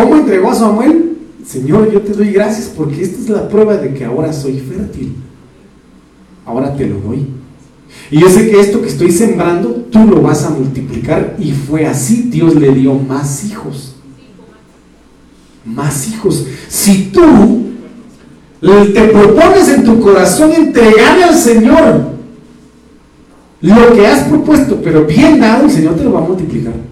¿Cómo 0.00 0.16
entregó 0.16 0.50
a 0.50 0.54
Samuel? 0.54 1.18
Señor, 1.46 1.92
yo 1.92 2.00
te 2.00 2.12
doy 2.12 2.32
gracias 2.32 2.72
porque 2.74 3.02
esta 3.02 3.20
es 3.20 3.28
la 3.28 3.48
prueba 3.48 3.76
de 3.76 3.92
que 3.92 4.04
ahora 4.04 4.32
soy 4.32 4.58
fértil. 4.58 5.14
Ahora 6.46 6.74
te 6.74 6.86
lo 6.86 7.00
doy. 7.00 7.26
Y 8.10 8.18
yo 8.18 8.30
sé 8.30 8.48
que 8.48 8.60
esto 8.60 8.80
que 8.80 8.88
estoy 8.88 9.10
sembrando, 9.10 9.86
tú 9.90 9.98
lo 10.06 10.22
vas 10.22 10.44
a 10.44 10.50
multiplicar. 10.50 11.36
Y 11.38 11.52
fue 11.52 11.86
así, 11.86 12.28
Dios 12.30 12.54
le 12.54 12.72
dio 12.72 12.94
más 12.94 13.44
hijos. 13.44 13.94
Más 15.66 16.08
hijos. 16.08 16.46
Si 16.68 17.10
tú 17.12 17.66
te 18.60 19.02
propones 19.08 19.68
en 19.68 19.84
tu 19.84 20.00
corazón 20.00 20.52
entregarle 20.52 21.24
al 21.24 21.34
Señor 21.34 22.10
lo 23.60 23.92
que 23.92 24.06
has 24.06 24.24
propuesto, 24.28 24.80
pero 24.82 25.04
bien 25.04 25.40
dado, 25.40 25.66
el 25.66 25.70
Señor 25.70 25.96
te 25.96 26.04
lo 26.04 26.12
va 26.12 26.20
a 26.20 26.28
multiplicar 26.28 26.89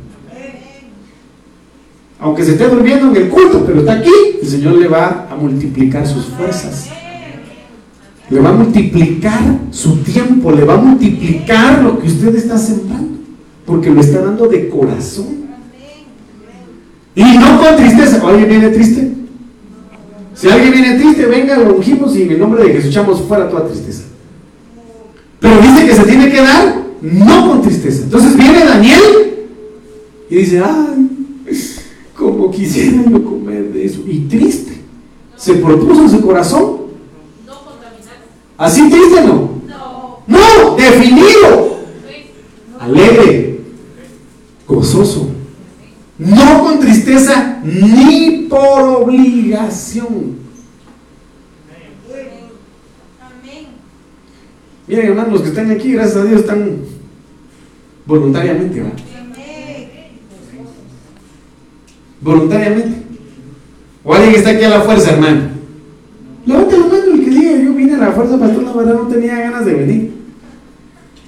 aunque 2.21 2.45
se 2.45 2.53
esté 2.53 2.69
durmiendo 2.69 3.09
en 3.11 3.17
el 3.17 3.29
culto, 3.29 3.65
pero 3.65 3.81
está 3.81 3.93
aquí, 3.95 4.11
el 4.43 4.49
Señor 4.49 4.75
le 4.75 4.89
va 4.89 5.29
a 5.31 5.37
multiplicar 5.37 6.07
sus 6.07 6.27
fuerzas. 6.27 6.89
Le 8.31 8.41
va 8.41 8.51
a 8.51 8.53
multiplicar 8.53 9.41
su 9.71 9.99
tiempo, 9.99 10.51
le 10.53 10.65
va 10.65 10.75
a 10.75 10.79
multiplicar 10.79 11.83
lo 11.83 11.99
que 11.99 12.09
usted 12.09 12.35
está 12.35 12.59
sembrando, 12.59 13.19
porque 13.65 13.91
lo 13.91 14.01
está 14.01 14.21
dando 14.21 14.49
de 14.49 14.69
corazón. 14.69 15.39
Y 17.15 17.39
no 17.39 17.61
con 17.61 17.77
tristeza. 17.77 18.21
¿Alguien 18.27 18.49
viene 18.49 18.69
triste? 18.69 19.13
Si 20.35 20.49
alguien 20.49 20.73
viene 20.73 20.95
triste, 20.99 21.27
venga, 21.27 21.59
lo 21.59 21.75
ungimos 21.75 22.17
y 22.17 22.23
en 22.23 22.33
el 22.33 22.39
nombre 22.39 22.63
de 22.63 22.75
Jesús 22.75 22.91
echamos 22.91 23.23
fuera 23.23 23.49
toda 23.49 23.67
tristeza. 23.67 24.05
Pero 25.41 25.61
dice 25.61 25.87
que 25.87 25.95
se 25.95 26.05
tiene 26.05 26.31
que 26.31 26.41
dar 26.41 26.77
no 27.01 27.49
con 27.49 27.63
tristeza. 27.63 28.05
Entonces 28.05 28.37
viene 28.37 28.65
Daniel 28.65 29.01
y 30.31 30.37
dice, 30.37 30.63
ay, 30.65 31.08
como 32.49 32.51
quisiera 32.51 33.03
yo 33.11 33.25
comer 33.25 33.73
de 33.73 33.85
eso. 33.85 34.01
Y 34.07 34.21
triste. 34.21 34.79
Se 35.37 35.55
propuso 35.55 36.03
en 36.03 36.11
su 36.11 36.21
corazón. 36.21 36.79
No 37.47 37.55
¿Así 38.57 38.89
triste 38.91 39.23
no? 39.23 39.51
No. 39.67 40.23
No, 40.27 40.77
definido. 40.77 41.79
Alegre. 42.81 43.61
Gozoso. 44.67 45.29
No 46.19 46.65
con 46.65 46.81
tristeza 46.81 47.61
ni 47.63 48.47
por 48.49 49.03
obligación. 49.03 50.49
Miren, 54.89 55.07
hermanos, 55.09 55.33
los 55.35 55.43
que 55.43 55.49
están 55.49 55.71
aquí, 55.71 55.93
gracias 55.93 56.17
a 56.17 56.25
Dios, 56.25 56.41
están 56.41 56.79
voluntariamente, 58.07 58.81
¿verdad? 58.81 59.08
Voluntariamente. 62.21 63.03
O 64.05 64.15
alguien 64.15 64.33
que 64.33 64.39
está 64.39 64.51
aquí 64.51 64.65
a 64.65 64.71
la 64.71 64.81
fuerza, 64.81 65.13
hermano. 65.13 65.41
Levante 66.47 66.79
la 66.79 66.87
mano 66.87 67.13
el 67.13 67.25
que 67.25 67.31
diga, 67.31 67.53
yo 67.63 67.75
vine 67.75 67.95
a 67.95 67.99
la 67.99 68.13
fuerza, 68.13 68.39
pastor, 68.39 68.63
la 68.63 68.73
verdad 68.73 68.95
no 68.95 69.09
tenía 69.09 69.37
ganas 69.39 69.65
de 69.67 69.75
venir. 69.75 70.13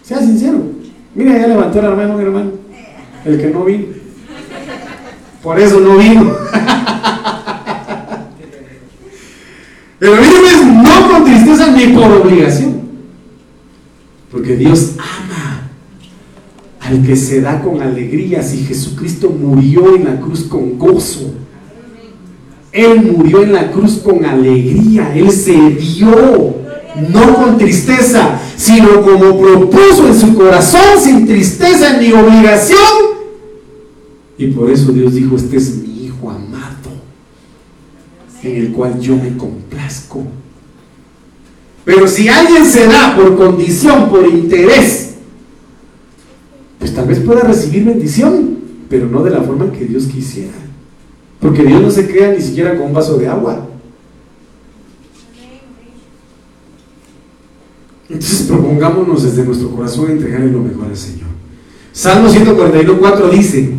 Sea 0.03 0.19
sincero. 0.21 0.63
Mira, 1.15 1.39
ya 1.39 1.47
levantó 1.47 1.79
el 1.79 1.85
hermano, 1.87 2.17
mi 2.17 2.23
hermano. 2.23 2.53
El 3.25 3.41
que 3.41 3.49
no 3.49 3.65
vino. 3.65 3.87
Por 5.43 5.59
eso 5.59 5.81
no 5.81 5.97
vino. 5.97 6.31
Pero 9.99 10.13
mire, 10.13 10.65
no 10.83 11.11
con 11.11 11.25
tristeza 11.25 11.67
ni 11.73 11.89
por 11.89 12.11
obligación. 12.11 12.81
Porque 14.31 14.57
Dios 14.57 14.95
ama 14.99 15.30
al 16.91 17.07
que 17.07 17.15
se 17.15 17.41
da 17.41 17.63
con 17.63 17.81
alegría, 17.81 18.43
si 18.43 18.65
Jesucristo 18.65 19.31
murió 19.31 19.95
en 19.95 20.05
la 20.05 20.21
cruz 20.21 20.43
con 20.43 20.77
gozo. 20.77 21.33
Él 22.73 23.13
murió 23.17 23.45
en 23.45 23.53
la 23.53 23.71
cruz 23.71 23.99
con 23.99 24.25
alegría, 24.25 25.15
Él 25.15 25.31
se 25.31 25.53
dio, 25.53 26.57
no 27.09 27.35
con 27.35 27.59
tristeza, 27.59 28.41
sino 28.57 29.03
como 29.03 29.39
propuso 29.39 30.09
en 30.09 30.19
su 30.19 30.35
corazón, 30.35 31.01
sin 31.01 31.27
tristeza 31.27 31.97
ni 31.97 32.13
obligación. 32.13 32.79
Y 34.37 34.49
por 34.49 34.69
eso 34.69 34.91
Dios 34.91 35.15
dijo, 35.15 35.37
este 35.37 35.59
es 35.59 35.77
mi 35.77 36.07
Hijo 36.07 36.29
amado, 36.29 36.91
en 38.43 38.57
el 38.57 38.73
cual 38.73 38.99
yo 38.99 39.15
me 39.15 39.37
complazco. 39.37 40.25
Pero 41.85 42.09
si 42.09 42.29
alguien 42.29 42.67
se 42.67 42.87
da 42.89 43.15
por 43.15 43.37
condición, 43.37 44.11
por 44.11 44.27
interés, 44.27 45.10
pues 46.81 46.95
tal 46.95 47.07
vez 47.07 47.21
pueda 47.21 47.43
recibir 47.43 47.85
bendición, 47.85 48.59
pero 48.89 49.07
no 49.07 49.23
de 49.23 49.31
la 49.31 49.43
forma 49.43 49.71
que 49.71 49.85
Dios 49.85 50.07
quisiera. 50.07 50.57
Porque 51.39 51.63
Dios 51.63 51.81
no 51.81 51.91
se 51.91 52.11
crea 52.11 52.33
ni 52.33 52.43
siquiera 52.43 52.77
con 52.77 52.87
un 52.87 52.95
vaso 52.95 53.19
de 53.19 53.29
agua. 53.29 53.69
Entonces 58.09 58.43
propongámonos 58.49 59.23
desde 59.23 59.45
nuestro 59.45 59.71
corazón 59.71 60.11
entregarle 60.11 60.51
lo 60.51 60.61
mejor 60.61 60.87
al 60.87 60.97
Señor. 60.97 61.29
Salmo 61.93 62.29
141.4 62.29 63.31
dice, 63.31 63.75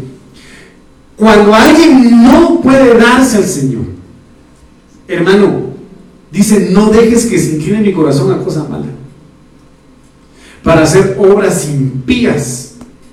cuando 1.18 1.54
alguien 1.54 2.24
no 2.24 2.62
puede 2.62 2.98
darse 2.98 3.38
al 3.38 3.46
Señor, 3.46 3.84
hermano, 5.08 5.72
dice, 6.32 6.70
no 6.72 6.90
dejes 6.92 7.26
que 7.26 7.40
se 7.40 7.56
incline 7.56 7.82
mi 7.82 7.94
corazón 7.94 8.32
a 8.32 8.44
cosa 8.44 8.64
mala, 8.64 8.86
para 10.64 10.84
hacer 10.84 11.18
obras 11.20 11.68
impías 11.68 12.71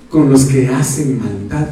con 0.09 0.29
los 0.29 0.45
que 0.45 0.67
hacen 0.67 1.19
maldad, 1.19 1.69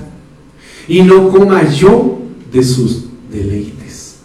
y 0.87 1.01
no 1.01 1.29
coma 1.29 1.69
yo 1.69 2.19
de 2.51 2.63
sus 2.63 3.05
deleites. 3.31 4.17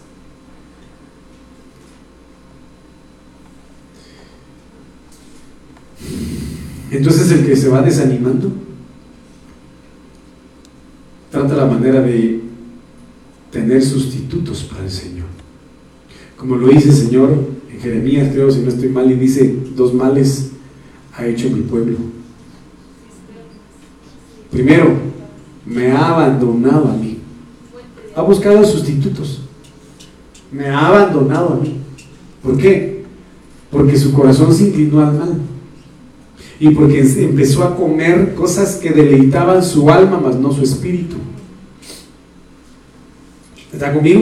Entonces 6.91 7.31
el 7.31 7.45
que 7.45 7.55
se 7.55 7.69
va 7.69 7.81
desanimando 7.81 8.51
trata 11.31 11.55
la 11.55 11.65
manera 11.65 12.01
de 12.01 12.39
tener 13.51 13.83
sustitutos 13.83 14.63
para 14.63 14.83
el 14.83 14.91
Señor. 14.91 15.25
Como 16.37 16.55
lo 16.55 16.67
dice 16.67 16.89
el 16.89 16.95
Señor 16.95 17.47
en 17.71 17.79
Jeremías, 17.79 18.29
creo, 18.31 18.51
si 18.51 18.59
no 18.59 18.69
estoy 18.69 18.89
mal, 18.89 19.09
y 19.11 19.15
dice, 19.15 19.55
dos 19.75 19.93
males 19.93 20.51
ha 21.15 21.25
hecho 21.25 21.49
mi 21.49 21.61
pueblo. 21.61 21.97
Primero, 24.53 24.93
me 25.65 25.91
ha 25.91 26.09
abandonado 26.09 26.87
a 26.87 26.93
mí. 26.93 27.17
Ha 28.15 28.21
buscado 28.21 28.63
sustitutos. 28.63 29.41
Me 30.51 30.67
ha 30.67 30.87
abandonado 30.87 31.55
a 31.55 31.55
mí. 31.55 31.79
¿Por 32.43 32.57
qué? 32.57 33.03
Porque 33.71 33.97
su 33.97 34.13
corazón 34.13 34.53
se 34.53 34.67
inclinó 34.67 35.01
al 35.01 35.17
mal. 35.17 35.33
Y 36.59 36.69
porque 36.69 37.01
empezó 37.01 37.63
a 37.63 37.75
comer 37.75 38.35
cosas 38.35 38.75
que 38.75 38.91
deleitaban 38.91 39.63
su 39.63 39.89
alma, 39.89 40.21
mas 40.23 40.35
no 40.35 40.51
su 40.51 40.61
espíritu. 40.61 41.15
¿Está 43.73 43.91
conmigo? 43.91 44.21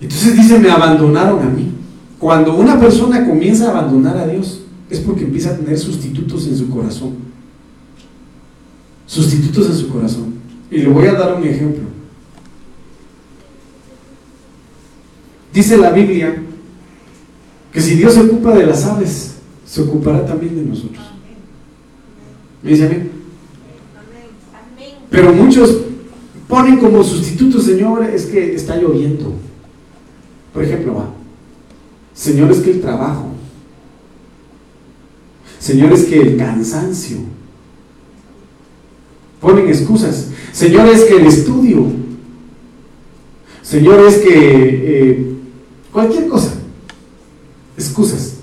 Entonces 0.00 0.34
dice, 0.34 0.58
me 0.58 0.70
abandonaron 0.70 1.42
a 1.42 1.50
mí. 1.50 1.70
Cuando 2.18 2.56
una 2.56 2.80
persona 2.80 3.26
comienza 3.26 3.66
a 3.66 3.78
abandonar 3.78 4.16
a 4.16 4.26
Dios, 4.26 4.62
es 4.88 4.98
porque 5.00 5.24
empieza 5.24 5.50
a 5.50 5.56
tener 5.58 5.78
sustitutos 5.78 6.46
en 6.46 6.56
su 6.56 6.70
corazón. 6.70 7.31
Sustitutos 9.12 9.66
en 9.66 9.76
su 9.76 9.88
corazón. 9.90 10.32
Y 10.70 10.78
le 10.78 10.88
voy 10.88 11.06
a 11.06 11.12
dar 11.12 11.34
un 11.34 11.46
ejemplo. 11.46 11.82
Dice 15.52 15.76
la 15.76 15.90
Biblia 15.90 16.42
que 17.70 17.80
si 17.82 17.94
Dios 17.94 18.14
se 18.14 18.22
ocupa 18.22 18.54
de 18.54 18.64
las 18.64 18.86
aves, 18.86 19.34
se 19.66 19.82
ocupará 19.82 20.24
también 20.24 20.56
de 20.56 20.62
nosotros. 20.62 21.04
¿Me 22.62 22.70
dice 22.70 22.86
amén? 22.86 23.10
Pero 25.10 25.34
muchos 25.34 25.76
ponen 26.48 26.78
como 26.78 27.04
sustituto, 27.04 27.60
Señor, 27.60 28.04
es 28.04 28.24
que 28.24 28.54
está 28.54 28.76
lloviendo. 28.76 29.34
Por 30.54 30.64
ejemplo, 30.64 30.94
va. 30.94 31.10
Señor, 32.14 32.50
es 32.50 32.60
que 32.60 32.70
el 32.70 32.80
trabajo. 32.80 33.26
Señor, 35.58 35.92
es 35.92 36.04
que 36.04 36.18
el 36.18 36.38
cansancio. 36.38 37.41
Ponen 39.42 39.68
excusas. 39.68 40.28
Señor, 40.52 40.88
es 40.88 41.02
que 41.02 41.16
el 41.16 41.26
estudio. 41.26 41.84
Señor, 43.60 44.06
es 44.06 44.18
que 44.18 44.30
eh, 44.30 45.34
cualquier 45.92 46.28
cosa. 46.28 46.54
Excusas. 47.76 48.34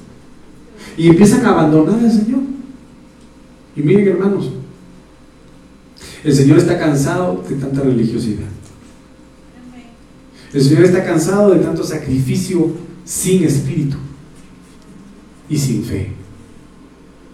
Y 0.97 1.07
empiezan 1.07 1.45
a 1.45 1.51
abandonar 1.51 2.03
al 2.03 2.11
Señor. 2.11 2.41
Y 3.77 3.81
miren, 3.81 4.09
hermanos, 4.09 4.51
el 6.21 6.35
Señor 6.35 6.57
está 6.57 6.77
cansado 6.77 7.45
de 7.47 7.55
tanta 7.55 7.79
religiosidad. 7.79 8.49
El 10.51 10.61
Señor 10.61 10.83
está 10.83 11.05
cansado 11.05 11.51
de 11.51 11.61
tanto 11.61 11.81
sacrificio 11.85 12.71
sin 13.05 13.45
espíritu 13.45 13.95
y 15.47 15.57
sin 15.57 15.81
fe. 15.85 16.18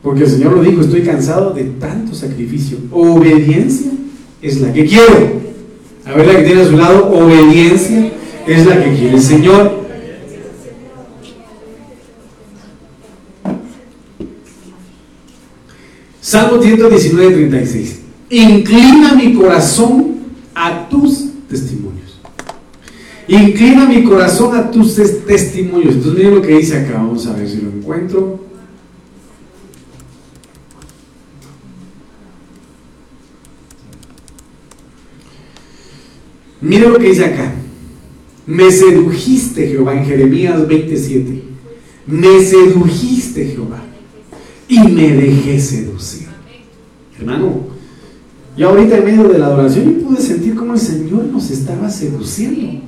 Porque 0.05 0.23
el 0.23 0.29
Señor 0.29 0.53
lo 0.53 0.61
dijo, 0.61 0.81
estoy 0.81 1.01
cansado 1.01 1.51
de 1.51 1.63
tanto 1.63 2.13
sacrificio. 2.13 2.77
Obediencia 2.91 3.91
es 4.39 4.61
la 4.61 4.71
que 4.71 4.85
quiero. 4.85 5.41
A 6.05 6.13
ver 6.13 6.27
la 6.27 6.37
que 6.37 6.43
tiene 6.43 6.61
a 6.61 6.65
su 6.67 6.77
lado, 6.77 7.09
obediencia 7.09 8.11
es 8.45 8.65
la 8.67 8.83
que 8.83 8.93
quiere 8.93 9.15
el 9.15 9.21
Señor. 9.21 9.83
Salmo 16.21 16.61
119, 16.61 17.35
36. 17.37 17.99
Inclina 18.29 19.15
mi 19.15 19.33
corazón 19.33 20.17
a 20.53 20.87
tus 20.87 21.29
testimonios. 21.49 22.19
Inclina 23.27 23.87
mi 23.87 24.03
corazón 24.03 24.55
a 24.55 24.69
tus 24.69 24.93
testimonios. 25.25 25.95
Entonces 25.95 26.13
miren 26.13 26.35
lo 26.35 26.41
que 26.43 26.57
dice 26.57 26.77
acá. 26.77 26.93
Vamos 26.97 27.25
a 27.25 27.33
ver 27.33 27.49
si 27.49 27.57
lo 27.57 27.69
encuentro. 27.69 28.44
Miren 36.65 36.93
lo 36.93 36.99
que 36.99 37.09
dice 37.09 37.25
acá. 37.25 37.53
Me 38.47 38.71
sedujiste, 38.71 39.67
Jehová, 39.67 39.93
en 39.93 40.05
Jeremías 40.05 40.67
27. 40.67 41.43
Me 42.07 42.43
sedujiste, 42.43 43.45
Jehová, 43.45 43.83
y 44.67 44.79
me 44.79 45.11
dejé 45.11 45.59
seducir. 45.59 46.27
Hermano, 47.19 47.67
y 48.57 48.63
ahorita 48.63 48.97
en 48.97 49.05
medio 49.05 49.27
de 49.27 49.39
la 49.39 49.47
adoración 49.47 49.85
yo 49.85 50.07
pude 50.07 50.21
sentir 50.21 50.55
cómo 50.55 50.73
el 50.73 50.79
Señor 50.79 51.25
nos 51.25 51.49
estaba 51.51 51.89
seduciendo. 51.89 52.81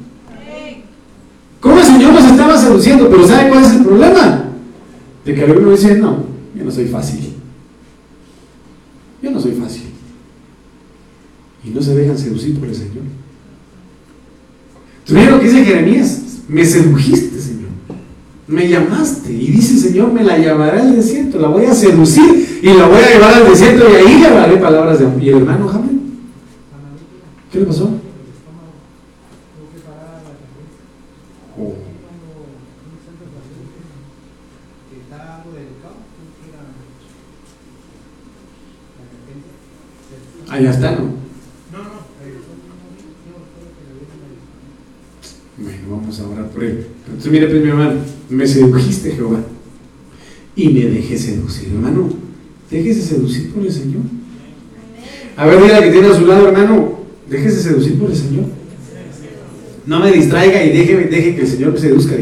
Cómo 1.59 1.80
el 1.80 1.86
Señor 1.86 2.13
nos 2.13 2.25
estaba 2.25 2.59
seduciendo, 2.59 3.09
pero 3.09 3.28
¿sabe 3.28 3.49
cuál 3.49 3.63
es 3.63 3.71
el 3.73 3.84
problema? 3.84 4.45
De 5.25 5.36
que 5.36 5.43
algunos 5.43 5.80
dice, 5.82 5.97
no, 5.97 6.23
yo 6.55 6.63
no 6.63 6.71
soy 6.71 6.86
fácil. 6.86 7.34
Yo 9.21 9.32
no 9.32 9.39
soy 9.39 9.51
fácil. 9.53 9.84
Y 11.63 11.69
no 11.69 11.82
se 11.82 11.95
dejan 11.95 12.17
seducir 12.17 12.59
por 12.59 12.69
el 12.69 12.75
Señor. 12.75 13.03
¿Tú 15.08 15.14
lo 15.14 15.39
que 15.39 15.45
dice 15.45 15.64
Jeremías? 15.64 16.22
Me 16.49 16.66
sedujiste, 16.66 17.39
Señor. 17.39 17.70
Me 18.47 18.68
llamaste. 18.68 19.32
Y 19.32 19.47
dice, 19.51 19.78
Señor, 19.78 20.12
me 20.12 20.24
la 20.24 20.38
llevaré 20.38 20.82
al 20.82 20.95
desierto. 20.95 21.39
La 21.39 21.47
voy 21.47 21.66
a 21.66 21.74
seducir 21.74 22.60
y 22.62 22.68
la 22.74 22.88
voy 22.88 22.97
a 22.97 23.14
llevar 23.14 23.34
al 23.36 23.49
desierto 23.49 23.86
y 23.89 23.95
ahí 23.95 24.22
le 24.49 24.58
palabras 24.58 24.99
de 24.99 25.05
amor. 25.05 25.24
¿Y 25.24 25.30
el 25.30 25.38
hermano 25.38 25.68
Jamén? 25.70 26.01
¿Qué 27.51 27.60
le 27.60 27.66
pasó? 27.66 27.89
Oh. 31.58 31.74
Allá 40.49 40.72
está, 40.72 40.91
¿no? 40.91 41.26
Bueno, 45.58 45.80
vamos 45.89 46.20
a 46.20 46.28
orar 46.28 46.49
por 46.49 46.64
él. 46.64 46.86
Entonces, 47.08 47.32
mire, 47.32 47.47
pues 47.47 47.64
mi 47.64 47.70
hermano, 47.70 47.99
me 48.30 48.47
sedujiste, 48.47 49.12
Jehová, 49.12 49.39
y 50.55 50.70
me 50.70 50.86
dejé 50.86 51.18
seducir, 51.18 51.70
hermano. 51.70 52.10
Déjese 52.70 53.01
seducir 53.01 53.51
por 53.51 53.64
el 53.64 53.72
Señor. 53.72 54.01
A 55.36 55.45
ver, 55.45 55.60
mira 55.60 55.82
que 55.82 55.91
tiene 55.91 56.08
a 56.08 56.14
su 56.14 56.26
lado, 56.26 56.47
hermano. 56.47 56.99
Déjese 57.30 57.64
seducir 57.64 57.97
por 57.97 58.12
el 58.12 58.16
Señor. 58.16 58.45
No 59.86 59.99
me 59.99 60.12
distraiga 60.12 60.64
y 60.64 60.78
deje, 60.78 60.95
deje 61.05 61.36
que 61.36 61.41
el 61.41 61.47
Señor 61.47 61.74
me 61.74 61.80
seduzca, 61.80 62.16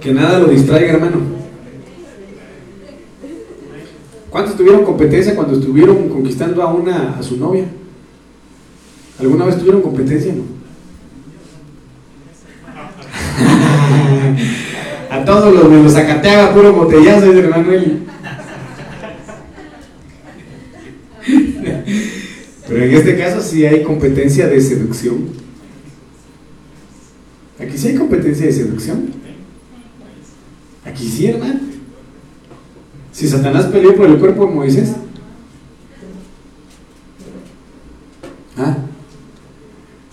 Que 0.00 0.12
nada 0.14 0.38
lo 0.38 0.48
distraiga, 0.48 0.94
hermano. 0.94 1.20
¿Cuántos 4.30 4.56
tuvieron 4.56 4.84
competencia 4.84 5.34
cuando 5.36 5.58
estuvieron 5.58 6.08
conquistando 6.08 6.62
a 6.62 6.72
una 6.72 7.18
a 7.18 7.22
su 7.22 7.36
novia? 7.36 7.66
¿Alguna 9.18 9.44
vez 9.44 9.58
tuvieron 9.58 9.82
competencia? 9.82 10.32
No. 10.32 10.42
A 15.10 15.24
todos 15.24 15.54
los 15.54 15.70
de 15.70 15.82
los 15.82 15.92
Zacateaga, 15.92 16.54
puro 16.54 16.72
botellazo, 16.72 17.30
dice 17.30 17.48
Manuel. 17.48 18.06
Pero 22.68 22.84
en 22.84 22.94
este 22.94 23.18
caso 23.18 23.42
sí 23.42 23.66
hay 23.66 23.82
competencia 23.82 24.46
de 24.48 24.60
seducción. 24.60 25.28
Aquí 27.60 27.76
sí 27.76 27.88
hay 27.88 27.96
competencia 27.96 28.46
de 28.46 28.52
seducción. 28.52 29.12
Aquí 30.84 31.08
sí, 31.08 31.26
hermano. 31.26 31.60
Si 33.12 33.28
Satanás 33.28 33.66
peleó 33.66 33.94
por 33.94 34.06
el 34.06 34.18
cuerpo 34.18 34.46
de 34.46 34.54
Moisés. 34.54 34.92
¿Ah? 38.56 38.78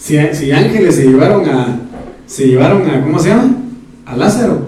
Si, 0.10 0.52
ángeles 0.52 0.96
se 0.96 1.06
llevaron 1.06 1.48
a, 1.48 1.82
se 2.26 2.48
llevaron 2.48 2.90
a, 2.90 3.04
¿cómo 3.04 3.20
se 3.20 3.30
llama? 3.30 3.58
A 4.08 4.18
Lázaro. 4.18 4.68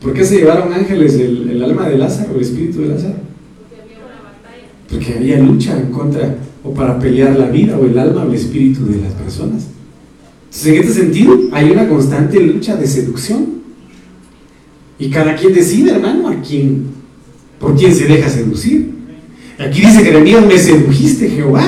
¿Por 0.00 0.12
qué 0.12 0.24
se 0.24 0.36
llevaron 0.36 0.72
ángeles 0.72 1.14
el, 1.14 1.60
alma 1.60 1.88
de 1.88 1.98
Lázaro, 1.98 2.36
el 2.36 2.42
espíritu 2.42 2.82
de 2.82 2.88
Lázaro? 2.90 3.16
Porque 4.88 5.14
había 5.14 5.40
lucha 5.40 5.76
en 5.76 5.90
contra 5.90 6.36
o 6.62 6.72
para 6.72 7.00
pelear 7.00 7.36
la 7.36 7.46
vida 7.46 7.76
o 7.76 7.84
el 7.84 7.98
alma 7.98 8.22
o 8.22 8.28
el 8.28 8.34
espíritu 8.36 8.86
de 8.86 9.00
las 9.00 9.12
personas. 9.14 9.66
Entonces, 10.44 10.66
en 10.68 10.74
este 10.76 10.92
sentido, 10.92 11.36
hay 11.50 11.68
una 11.68 11.88
constante 11.88 12.38
lucha 12.38 12.76
de 12.76 12.86
seducción. 12.86 13.44
Y 15.00 15.10
cada 15.10 15.34
quien 15.34 15.52
decide, 15.52 15.90
hermano, 15.90 16.28
a 16.28 16.40
quién, 16.40 16.84
por 17.58 17.74
quién 17.74 17.92
se 17.92 18.06
deja 18.06 18.30
seducir. 18.30 18.92
Aquí 19.58 19.80
dice 19.80 20.04
Jeremías, 20.04 20.46
me 20.46 20.56
sedujiste 20.56 21.28
Jehová 21.28 21.64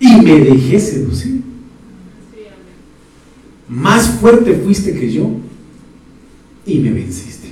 y 0.00 0.16
me 0.22 0.40
dejé 0.40 0.80
seducir. 0.80 1.45
Más 3.68 4.08
fuerte 4.20 4.54
fuiste 4.54 4.94
que 4.94 5.10
yo 5.10 5.30
y 6.64 6.78
me 6.78 6.92
venciste. 6.92 7.48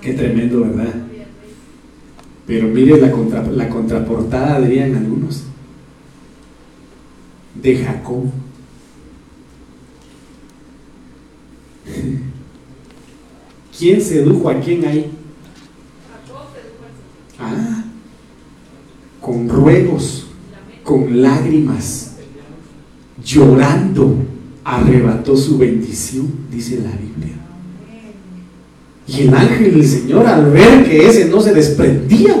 Qué 0.00 0.12
tremendo, 0.12 0.60
¿verdad? 0.60 0.94
Pero 2.46 2.68
mire 2.68 3.00
la, 3.00 3.10
contra, 3.10 3.42
la 3.42 3.68
contraportada, 3.68 4.60
dirían 4.60 4.94
algunos. 4.94 5.44
de 7.54 7.76
Jacob. 7.84 8.24
¿Quién 13.78 14.00
sedujo 14.00 14.48
a 14.48 14.60
quién 14.60 14.84
ahí? 14.84 15.10
Ah, 17.38 17.84
con 19.20 19.48
ruegos, 19.48 20.26
con 20.82 21.20
lágrimas, 21.20 22.05
llorando, 23.26 24.16
arrebató 24.64 25.36
su 25.36 25.58
bendición, 25.58 26.28
dice 26.50 26.76
la 26.76 26.92
Biblia. 26.92 27.34
Y 29.08 29.28
el 29.28 29.34
ángel 29.34 29.74
del 29.74 29.86
Señor 29.86 30.26
al 30.26 30.50
ver 30.50 30.84
que 30.84 31.08
ese 31.08 31.26
no 31.26 31.40
se 31.40 31.52
desprendía, 31.52 32.34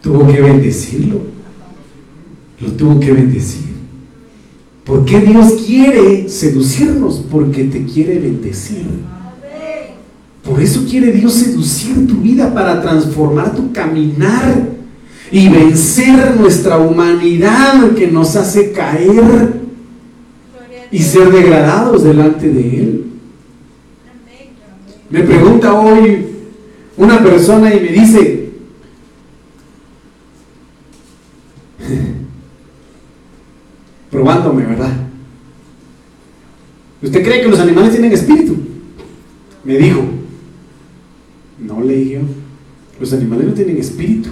tuvo 0.00 0.26
que 0.26 0.40
bendecirlo. 0.40 1.20
Lo 2.60 2.72
tuvo 2.72 2.98
que 2.98 3.12
bendecir. 3.12 3.68
¿Por 4.84 5.04
qué 5.04 5.20
Dios 5.20 5.52
quiere 5.66 6.28
seducirnos? 6.28 7.24
Porque 7.30 7.64
te 7.64 7.84
quiere 7.84 8.18
bendecir. 8.18 8.86
Por 10.42 10.60
eso 10.60 10.84
quiere 10.88 11.12
Dios 11.12 11.34
seducir 11.34 12.06
tu 12.06 12.16
vida 12.16 12.52
para 12.54 12.80
transformar 12.80 13.54
tu 13.54 13.72
caminar 13.72 14.77
y 15.30 15.48
vencer 15.48 16.36
nuestra 16.36 16.78
humanidad 16.78 17.92
que 17.94 18.06
nos 18.08 18.36
hace 18.36 18.72
caer 18.72 19.54
y 20.90 20.98
ser 21.00 21.30
degradados 21.30 22.02
delante 22.02 22.48
de 22.48 22.60
Él. 22.60 23.04
Me 25.10 25.22
pregunta 25.22 25.72
hoy 25.74 26.26
una 26.96 27.22
persona 27.22 27.74
y 27.74 27.80
me 27.80 27.88
dice, 27.88 28.50
probándome, 34.10 34.64
¿verdad? 34.66 34.92
¿Usted 37.02 37.22
cree 37.22 37.42
que 37.42 37.48
los 37.48 37.60
animales 37.60 37.92
tienen 37.92 38.12
espíritu? 38.12 38.56
Me 39.64 39.76
dijo, 39.76 40.02
no 41.58 41.80
le 41.82 41.94
dije 41.94 42.20
los 43.00 43.12
animales 43.12 43.46
no 43.46 43.54
tienen 43.54 43.76
espíritu. 43.76 44.30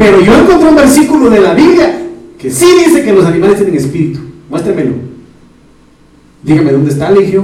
Pero 0.00 0.18
yo 0.22 0.34
encontré 0.34 0.66
un 0.66 0.76
versículo 0.76 1.28
de 1.28 1.40
la 1.40 1.52
Biblia 1.52 2.00
que 2.38 2.50
sí 2.50 2.64
dice 2.86 3.04
que 3.04 3.12
los 3.12 3.26
animales 3.26 3.58
tienen 3.58 3.76
espíritu. 3.76 4.18
Muéstremelo. 4.48 4.94
Dígame 6.42 6.72
dónde 6.72 6.90
está, 6.90 7.12
dije 7.12 7.38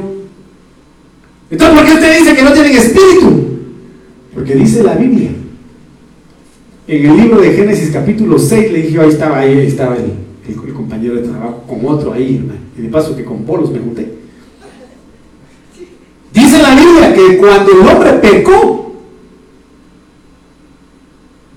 Entonces, 1.50 1.78
¿por 1.78 1.86
qué 1.86 1.92
usted 1.92 2.18
dice 2.18 2.34
que 2.34 2.42
no 2.42 2.52
tienen 2.54 2.72
espíritu? 2.72 3.44
Porque 4.32 4.54
dice 4.54 4.82
la 4.82 4.94
Biblia. 4.94 5.32
En 6.88 7.10
el 7.10 7.16
libro 7.18 7.42
de 7.42 7.52
Génesis 7.52 7.90
capítulo 7.90 8.38
6 8.38 8.72
le 8.72 8.82
dije, 8.84 9.00
ahí 9.00 9.10
estaba, 9.10 9.40
ahí 9.40 9.58
estaba 9.66 9.96
el, 9.96 10.12
el, 10.48 10.72
compañero 10.72 11.16
de 11.16 11.28
trabajo 11.28 11.62
con 11.68 11.84
otro 11.84 12.14
ahí, 12.14 12.36
hermano. 12.36 12.60
Y 12.78 12.80
de 12.80 12.88
paso 12.88 13.14
que 13.14 13.24
con 13.24 13.44
polos 13.44 13.70
me 13.70 13.80
junté. 13.80 14.14
Dice 16.32 16.62
la 16.62 16.74
Biblia 16.74 17.14
que 17.14 17.36
cuando 17.36 17.70
el 17.70 17.86
hombre 17.86 18.12
pecó, 18.14 18.85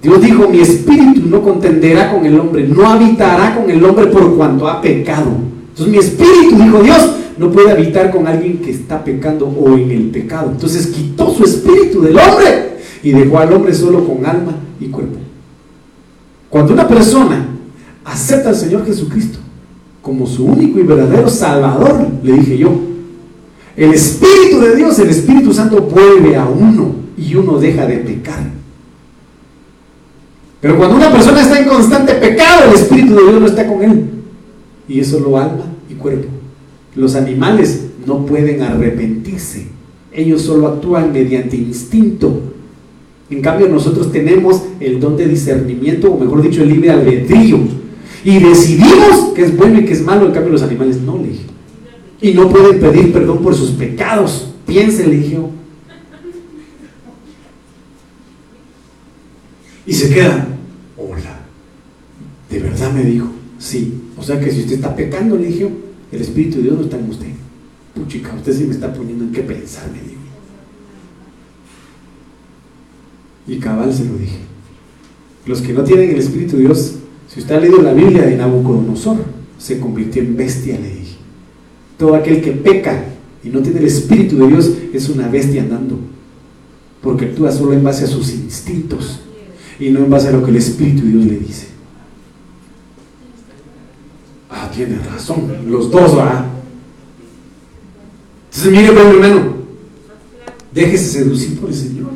Dios 0.01 0.21
dijo, 0.21 0.47
mi 0.47 0.59
espíritu 0.59 1.27
no 1.27 1.41
contenderá 1.41 2.13
con 2.13 2.25
el 2.25 2.39
hombre, 2.39 2.67
no 2.67 2.87
habitará 2.87 3.55
con 3.55 3.69
el 3.69 3.83
hombre 3.83 4.07
por 4.07 4.35
cuanto 4.37 4.67
ha 4.67 4.81
pecado. 4.81 5.29
Entonces 5.69 5.87
mi 5.87 5.97
espíritu, 5.97 6.55
dijo 6.55 6.81
Dios, 6.81 7.15
no 7.37 7.51
puede 7.51 7.71
habitar 7.71 8.11
con 8.11 8.27
alguien 8.27 8.59
que 8.59 8.71
está 8.71 9.03
pecando 9.03 9.47
o 9.47 9.77
en 9.77 9.91
el 9.91 10.03
pecado. 10.09 10.51
Entonces 10.51 10.87
quitó 10.87 11.33
su 11.33 11.43
espíritu 11.43 12.01
del 12.01 12.17
hombre 12.17 12.77
y 13.03 13.11
dejó 13.11 13.39
al 13.39 13.51
hombre 13.53 13.73
solo 13.73 14.05
con 14.05 14.25
alma 14.25 14.53
y 14.79 14.87
cuerpo. 14.87 15.17
Cuando 16.49 16.73
una 16.73 16.87
persona 16.87 17.47
acepta 18.05 18.49
al 18.49 18.55
Señor 18.55 18.85
Jesucristo 18.85 19.39
como 20.01 20.25
su 20.25 20.45
único 20.45 20.79
y 20.79 20.83
verdadero 20.83 21.29
Salvador, 21.29 22.07
le 22.23 22.33
dije 22.33 22.57
yo, 22.57 22.71
el 23.75 23.93
Espíritu 23.93 24.59
de 24.59 24.75
Dios, 24.75 24.97
el 24.99 25.09
Espíritu 25.09 25.53
Santo 25.53 25.81
vuelve 25.81 26.35
a 26.35 26.45
uno 26.45 26.95
y 27.17 27.35
uno 27.35 27.59
deja 27.59 27.85
de 27.85 27.97
pecar. 27.97 28.58
Pero 30.61 30.77
cuando 30.77 30.97
una 30.97 31.11
persona 31.11 31.41
está 31.41 31.59
en 31.59 31.69
constante 31.69 32.13
pecado, 32.15 32.69
el 32.69 32.75
Espíritu 32.75 33.15
de 33.15 33.21
Dios 33.21 33.41
no 33.41 33.47
está 33.47 33.65
con 33.65 33.81
él. 33.81 34.05
Y 34.87 34.99
eso 34.99 35.19
lo 35.19 35.37
alma 35.37 35.65
y 35.89 35.93
cuerpo. 35.93 36.27
Los 36.95 37.15
animales 37.15 37.85
no 38.05 38.25
pueden 38.25 38.61
arrepentirse. 38.61 39.67
Ellos 40.11 40.41
solo 40.41 40.67
actúan 40.67 41.13
mediante 41.13 41.55
instinto. 41.55 42.41
En 43.29 43.41
cambio, 43.41 43.69
nosotros 43.69 44.11
tenemos 44.11 44.63
el 44.79 44.99
don 44.99 45.15
de 45.15 45.27
discernimiento, 45.27 46.11
o 46.11 46.19
mejor 46.19 46.41
dicho, 46.41 46.63
el 46.63 46.69
libre 46.69 46.89
albedrío. 46.89 47.59
Y 48.25 48.39
decidimos 48.39 49.31
que 49.35 49.43
es 49.43 49.55
bueno 49.55 49.79
y 49.79 49.85
que 49.85 49.93
es 49.93 50.03
malo. 50.03 50.25
En 50.25 50.31
cambio, 50.31 50.51
los 50.51 50.63
animales 50.63 50.99
no, 51.01 51.17
le 51.17 52.27
Y 52.27 52.33
no 52.33 52.49
pueden 52.49 52.79
pedir 52.79 53.13
perdón 53.13 53.37
por 53.43 53.55
sus 53.55 53.71
pecados. 53.71 54.51
Piensen, 54.65 55.09
le 55.11 55.49
Y 59.89 59.93
se 59.93 60.13
queda, 60.13 60.47
hola, 60.95 61.39
¿de 62.47 62.59
verdad 62.59 62.93
me 62.93 63.03
dijo? 63.03 63.25
Sí. 63.57 63.91
O 64.15 64.21
sea 64.21 64.39
que 64.39 64.51
si 64.51 64.59
usted 64.59 64.75
está 64.75 64.95
pecando, 64.95 65.35
le 65.35 65.47
dije, 65.47 65.67
el 66.11 66.21
Espíritu 66.21 66.57
de 66.57 66.63
Dios 66.65 66.75
no 66.75 66.83
está 66.83 66.99
en 66.99 67.09
usted. 67.09 67.29
Puchica, 67.95 68.35
usted 68.35 68.53
sí 68.53 68.65
me 68.65 68.75
está 68.75 68.93
poniendo 68.93 69.23
en 69.23 69.31
qué 69.31 69.41
pensar, 69.41 69.89
me 69.91 70.07
dijo. 70.07 70.21
Y 73.47 73.57
cabal 73.57 73.91
se 73.91 74.05
lo 74.05 74.15
dije. 74.17 74.37
Los 75.47 75.59
que 75.59 75.73
no 75.73 75.83
tienen 75.83 76.11
el 76.11 76.19
Espíritu 76.19 76.57
de 76.57 76.65
Dios, 76.65 76.93
si 77.27 77.39
usted 77.39 77.55
ha 77.55 77.59
leído 77.59 77.81
la 77.81 77.93
Biblia 77.93 78.27
de 78.27 78.37
Nabucodonosor, 78.37 79.17
se 79.57 79.79
convirtió 79.79 80.21
en 80.21 80.37
bestia, 80.37 80.79
le 80.79 80.87
dije. 80.87 81.15
Todo 81.97 82.13
aquel 82.13 82.43
que 82.43 82.51
peca 82.51 83.05
y 83.43 83.49
no 83.49 83.63
tiene 83.63 83.79
el 83.79 83.87
Espíritu 83.87 84.37
de 84.37 84.49
Dios 84.49 84.71
es 84.93 85.09
una 85.09 85.27
bestia 85.29 85.63
andando, 85.63 85.97
porque 87.01 87.25
actúa 87.25 87.51
solo 87.51 87.73
en 87.73 87.83
base 87.83 88.03
a 88.03 88.07
sus 88.07 88.31
instintos 88.31 89.21
y 89.79 89.89
no 89.89 89.99
en 89.99 90.09
base 90.09 90.27
a 90.27 90.31
lo 90.31 90.43
que 90.43 90.51
el 90.51 90.57
Espíritu 90.57 91.03
de 91.03 91.11
Dios 91.11 91.25
le 91.25 91.37
dice. 91.37 91.67
Ah, 94.49 94.69
tiene 94.73 94.97
razón, 94.99 95.51
los 95.67 95.89
dos, 95.89 96.15
¿verdad? 96.15 96.45
Entonces, 98.45 98.71
mire, 98.71 98.87
hermano, 98.87 99.53
déjese 100.73 101.19
seducir 101.19 101.59
por 101.59 101.69
el 101.69 101.75
Señor. 101.75 102.09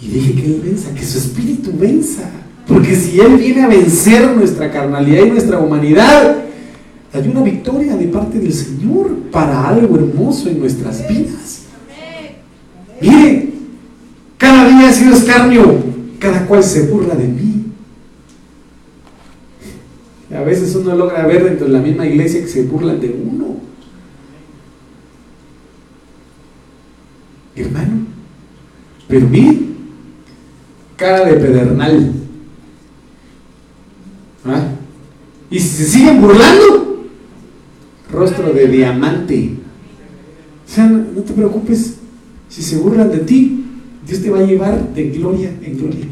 Y 0.00 0.08
deje 0.08 0.34
que 0.34 0.46
Él 0.46 0.60
venza, 0.64 0.94
que 0.94 1.04
su 1.04 1.18
Espíritu 1.18 1.72
venza. 1.74 2.30
Porque 2.66 2.94
si 2.94 3.20
Él 3.20 3.36
viene 3.36 3.62
a 3.62 3.68
vencer 3.68 4.36
nuestra 4.36 4.70
carnalidad 4.70 5.24
y 5.24 5.30
nuestra 5.30 5.58
humanidad, 5.58 6.42
hay 7.12 7.28
una 7.28 7.42
victoria 7.42 7.96
de 7.96 8.06
parte 8.06 8.38
del 8.38 8.52
Señor 8.52 9.14
para 9.30 9.68
algo 9.68 9.96
hermoso 9.96 10.48
en 10.48 10.60
nuestras 10.60 11.08
vidas. 11.08 11.62
Mire, 13.00 13.51
cada 14.42 14.68
día 14.68 14.88
ha 14.88 14.92
sido 14.92 15.14
escarnio. 15.14 15.78
Cada 16.18 16.46
cual 16.46 16.64
se 16.64 16.88
burla 16.88 17.14
de 17.14 17.28
mí. 17.28 17.66
A 20.34 20.42
veces 20.42 20.74
uno 20.74 20.96
logra 20.96 21.26
ver 21.26 21.44
dentro 21.44 21.66
de 21.66 21.72
la 21.72 21.78
misma 21.78 22.06
iglesia 22.06 22.40
que 22.40 22.48
se 22.48 22.64
burlan 22.64 23.00
de 23.00 23.08
uno. 23.08 23.56
Hermano, 27.54 28.06
pero 29.06 29.28
mire, 29.28 29.58
cara 30.96 31.26
de 31.26 31.34
pedernal. 31.34 32.12
¿Ah? 34.44 34.68
Y 35.50 35.60
si 35.60 35.68
se 35.68 35.84
siguen 35.84 36.20
burlando, 36.20 37.06
rostro 38.10 38.52
de 38.52 38.66
diamante. 38.66 39.54
O 40.66 40.74
sea, 40.74 40.86
no 40.86 41.20
te 41.22 41.32
preocupes 41.32 41.98
si 42.48 42.62
se 42.62 42.78
burlan 42.78 43.10
de 43.10 43.18
ti, 43.18 43.61
Dios 44.06 44.20
te 44.20 44.30
va 44.30 44.40
a 44.40 44.42
llevar 44.42 44.94
de 44.94 45.10
gloria 45.10 45.50
en 45.62 45.78
gloria, 45.78 46.06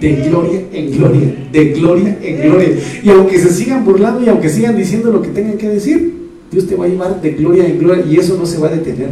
de 0.00 0.12
gloria 0.28 0.62
en 0.72 0.92
gloria, 0.92 1.48
de 1.50 1.64
gloria 1.72 2.18
en 2.22 2.42
gloria. 2.42 2.68
Y 3.02 3.10
aunque 3.10 3.38
se 3.38 3.52
sigan 3.52 3.84
burlando 3.84 4.22
y 4.22 4.28
aunque 4.28 4.48
sigan 4.48 4.76
diciendo 4.76 5.10
lo 5.10 5.22
que 5.22 5.28
tengan 5.28 5.58
que 5.58 5.68
decir, 5.68 6.12
Dios 6.50 6.66
te 6.66 6.76
va 6.76 6.84
a 6.84 6.88
llevar 6.88 7.20
de 7.20 7.32
gloria 7.32 7.66
en 7.66 7.78
gloria 7.78 8.04
y 8.06 8.16
eso 8.16 8.36
no 8.38 8.46
se 8.46 8.58
va 8.58 8.68
a 8.68 8.72
detener. 8.72 9.10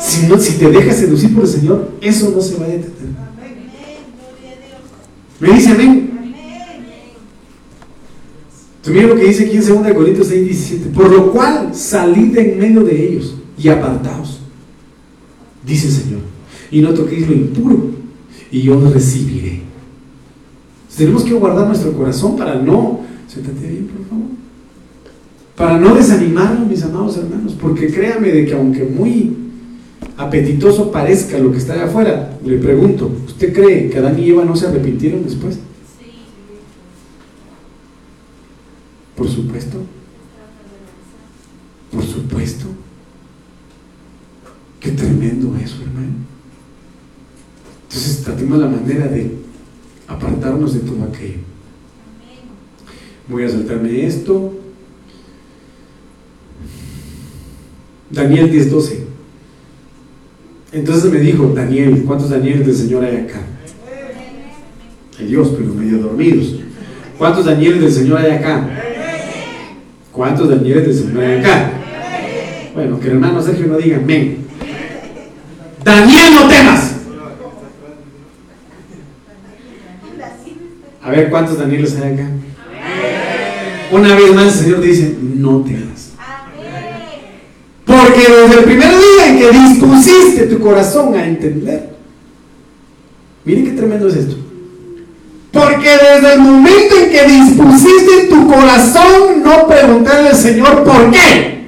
Si, 0.00 0.26
no, 0.26 0.38
si 0.38 0.58
te 0.58 0.70
dejas 0.70 0.96
seducir 0.96 1.34
por 1.34 1.44
el 1.44 1.50
Señor, 1.50 1.90
eso 2.00 2.32
no 2.34 2.40
se 2.40 2.56
va 2.56 2.64
a 2.64 2.68
detener. 2.68 2.94
Me 5.40 5.52
dice 5.52 5.70
amén. 5.70 6.10
Mira 8.88 9.08
lo 9.08 9.16
que 9.16 9.24
dice 9.24 9.46
aquí 9.46 9.56
en 9.56 9.66
2 9.66 9.92
Corintios 9.94 10.28
6, 10.28 10.44
17. 10.44 10.90
Por 10.90 11.10
lo 11.10 11.32
cual 11.32 11.74
salid 11.74 12.38
en 12.38 12.58
medio 12.58 12.84
de 12.84 13.08
ellos 13.08 13.34
y 13.58 13.68
apartaos, 13.68 14.40
dice 15.66 15.88
el 15.88 15.92
Señor 15.92 16.35
y 16.70 16.80
no 16.80 16.92
toquéis 16.94 17.28
lo 17.28 17.34
impuro, 17.34 17.90
y 18.50 18.62
yo 18.62 18.78
lo 18.78 18.90
recibiré. 18.90 19.62
Tenemos 20.96 21.24
que 21.24 21.34
guardar 21.34 21.66
nuestro 21.66 21.92
corazón 21.92 22.36
para 22.36 22.54
no, 22.54 23.00
siéntate 23.28 23.68
bien, 23.68 23.86
por 23.88 24.06
favor, 24.06 24.26
para 25.56 25.78
no 25.78 25.94
desanimarnos, 25.94 26.68
mis 26.68 26.82
amados 26.82 27.16
hermanos, 27.16 27.54
porque 27.60 27.90
créame 27.90 28.28
de 28.28 28.46
que 28.46 28.54
aunque 28.54 28.84
muy 28.84 29.36
apetitoso 30.16 30.90
parezca 30.90 31.38
lo 31.38 31.50
que 31.52 31.58
está 31.58 31.74
allá 31.74 31.84
afuera, 31.86 32.38
le 32.44 32.58
pregunto, 32.58 33.10
¿usted 33.26 33.52
cree 33.52 33.90
que 33.90 33.98
Adán 33.98 34.18
y 34.18 34.30
Eva 34.30 34.44
no 34.44 34.56
se 34.56 34.66
arrepintieron 34.66 35.24
después? 35.24 35.58
Por 39.16 39.28
supuesto. 39.28 39.78
Por 41.90 42.04
supuesto. 42.04 42.66
Qué 44.78 44.90
tremendo 44.92 45.56
eso, 45.56 45.76
hermano. 45.82 46.35
Entonces 47.96 48.24
tratemos 48.24 48.58
la 48.58 48.66
manera 48.66 49.06
de 49.06 49.30
apartarnos 50.06 50.74
de 50.74 50.80
todo 50.80 51.02
aquello. 51.04 51.38
Voy 53.26 53.44
a 53.44 53.48
saltarme 53.48 54.06
esto. 54.06 54.52
Daniel 58.10 58.52
10:12. 58.52 58.98
Entonces 60.72 61.10
me 61.10 61.20
dijo, 61.20 61.54
Daniel, 61.56 62.04
¿cuántos 62.06 62.28
Danieles 62.28 62.66
del 62.66 62.76
Señor 62.76 63.02
hay 63.02 63.16
acá? 63.16 63.40
Hay 65.18 65.26
Dios, 65.28 65.54
pero 65.56 65.72
medio 65.72 65.96
dormidos. 65.96 66.56
¿Cuántos 67.16 67.46
Danieles 67.46 67.80
del 67.80 67.92
Señor 67.92 68.18
hay 68.18 68.32
acá? 68.32 68.68
¿Cuántos 70.12 70.50
Danieles 70.50 70.84
del 70.84 70.94
Señor 70.94 71.24
hay 71.24 71.38
acá? 71.38 71.72
Bueno, 72.74 73.00
que 73.00 73.06
el 73.06 73.14
hermano 73.14 73.40
Sergio 73.40 73.68
no 73.68 73.78
diga 73.78 73.96
amén. 73.96 74.44
Daniel, 75.82 76.34
no 76.34 76.46
temas. 76.46 76.96
A 81.05 81.05
ver, 81.16 81.30
¿cuántos 81.30 81.58
Danieles 81.58 81.96
hay 81.96 82.14
acá? 82.14 82.28
Una 83.90 84.14
vez 84.14 84.34
más 84.34 84.44
el 84.46 84.64
Señor 84.64 84.80
dice, 84.80 85.16
no 85.20 85.62
temas. 85.62 86.12
Porque 87.84 88.20
desde 88.20 88.58
el 88.58 88.64
primer 88.64 88.90
día 88.90 89.28
en 89.28 89.38
que 89.38 89.50
dispusiste 89.52 90.46
tu 90.46 90.58
corazón 90.60 91.14
a 91.14 91.24
entender, 91.24 91.90
miren 93.44 93.64
qué 93.64 93.70
tremendo 93.72 94.08
es 94.08 94.16
esto. 94.16 94.36
Porque 95.52 95.88
desde 95.88 96.34
el 96.34 96.40
momento 96.40 96.96
en 96.98 97.10
que 97.10 97.24
dispusiste 97.24 98.26
tu 98.28 98.48
corazón, 98.48 99.42
no 99.42 99.66
preguntarle 99.68 100.30
al 100.30 100.36
Señor 100.36 100.84
por 100.84 101.10
qué, 101.12 101.66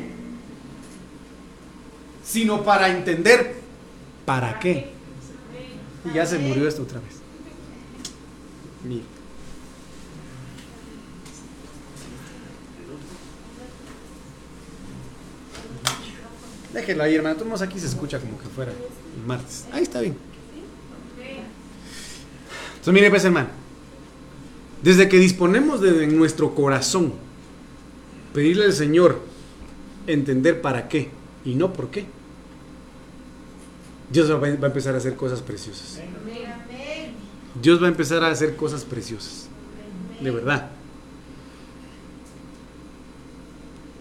sino 2.24 2.62
para 2.64 2.88
entender 2.88 3.54
para 4.24 4.58
qué. 4.58 4.90
Y 6.04 6.14
ya 6.14 6.26
se 6.26 6.38
murió 6.38 6.68
esto 6.68 6.82
otra 6.82 7.00
vez. 7.00 7.16
Mira. 8.84 9.17
Déjenlo 16.72 17.04
ahí, 17.04 17.14
hermano. 17.14 17.36
Todos 17.36 17.62
aquí 17.62 17.78
se 17.78 17.86
escucha 17.86 18.18
como 18.18 18.38
que 18.38 18.48
fuera 18.48 18.72
martes. 19.26 19.64
Ahí 19.72 19.82
está 19.82 20.00
bien. 20.00 20.16
Entonces, 22.70 22.94
mire, 22.94 23.10
pues, 23.10 23.24
hermano. 23.24 23.48
Desde 24.82 25.08
que 25.08 25.18
disponemos 25.18 25.80
de 25.80 26.06
nuestro 26.06 26.54
corazón, 26.54 27.12
pedirle 28.32 28.66
al 28.66 28.72
Señor 28.72 29.20
entender 30.06 30.60
para 30.60 30.88
qué 30.88 31.10
y 31.44 31.54
no 31.54 31.72
por 31.72 31.90
qué, 31.90 32.06
Dios 34.10 34.30
va 34.30 34.46
a 34.46 34.50
empezar 34.50 34.94
a 34.94 34.98
hacer 34.98 35.16
cosas 35.16 35.42
preciosas. 35.42 36.00
Dios 37.60 37.82
va 37.82 37.86
a 37.86 37.90
empezar 37.90 38.22
a 38.22 38.28
hacer 38.28 38.56
cosas 38.56 38.84
preciosas. 38.84 39.48
De 40.20 40.30
verdad. 40.30 40.70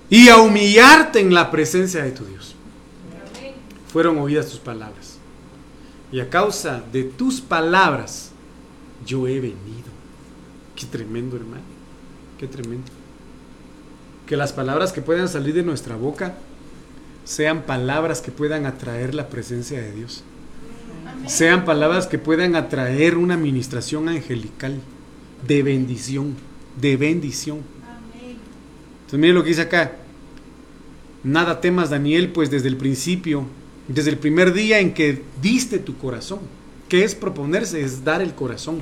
Y 0.10 0.30
a 0.30 0.38
humillarte 0.38 1.20
en 1.20 1.34
la 1.34 1.52
presencia 1.52 2.04
de 2.04 2.12
tu 2.12 2.24
Dios. 2.26 2.56
Fueron 3.98 4.20
oídas 4.20 4.48
tus 4.50 4.60
palabras. 4.60 5.18
Y 6.12 6.20
a 6.20 6.30
causa 6.30 6.84
de 6.94 7.04
tus 7.04 7.42
palabras, 7.42 8.30
yo 9.08 9.28
he 9.28 9.40
venido. 9.40 9.90
Qué 10.76 10.86
tremendo, 10.86 11.36
hermano. 11.36 11.64
Qué 12.38 12.46
tremendo. 12.46 12.92
Que 14.28 14.38
las 14.38 14.54
palabras 14.54 14.94
que 14.94 15.02
puedan 15.02 15.28
salir 15.28 15.56
de 15.56 15.64
nuestra 15.64 15.96
boca 15.96 16.36
sean 17.26 17.64
palabras 17.64 18.22
que 18.22 18.30
puedan 18.30 18.68
atraer 18.68 19.16
la 19.16 19.30
presencia 19.30 19.82
de 19.82 19.92
Dios. 19.92 20.24
Sean 21.26 21.66
palabras 21.66 22.06
que 22.06 22.20
puedan 22.20 22.56
atraer 22.56 23.18
una 23.18 23.34
administración 23.34 24.10
angelical 24.10 24.80
de 25.48 25.64
bendición, 25.64 26.36
de 26.80 26.98
bendición. 26.98 27.62
Entonces 29.00 29.20
mire 29.20 29.34
lo 29.34 29.42
que 29.42 29.50
dice 29.50 29.64
acá. 29.64 29.94
Nada 31.24 31.62
temas, 31.62 31.90
Daniel, 31.90 32.32
pues 32.32 32.52
desde 32.52 32.68
el 32.68 32.78
principio, 32.78 33.48
desde 33.88 34.10
el 34.10 34.18
primer 34.18 34.54
día 34.54 34.80
en 34.80 34.94
que 34.94 35.22
diste 35.42 35.80
tu 35.80 35.98
corazón, 35.98 36.40
que 36.90 37.04
es 37.04 37.16
proponerse, 37.16 37.82
es 37.82 38.04
dar 38.04 38.22
el 38.22 38.34
corazón 38.34 38.82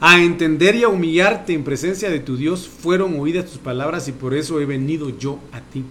a 0.00 0.20
entender 0.20 0.74
y 0.74 0.84
a 0.84 0.88
humillarte 0.88 1.52
en 1.54 1.64
presencia 1.64 2.10
de 2.10 2.20
tu 2.20 2.36
Dios, 2.36 2.68
fueron 2.68 3.18
oídas 3.18 3.46
tus 3.46 3.58
palabras 3.58 4.08
y 4.08 4.12
por 4.12 4.34
eso 4.34 4.60
he 4.60 4.66
venido 4.66 5.16
yo 5.18 5.38
a 5.52 5.60
ti. 5.60 5.84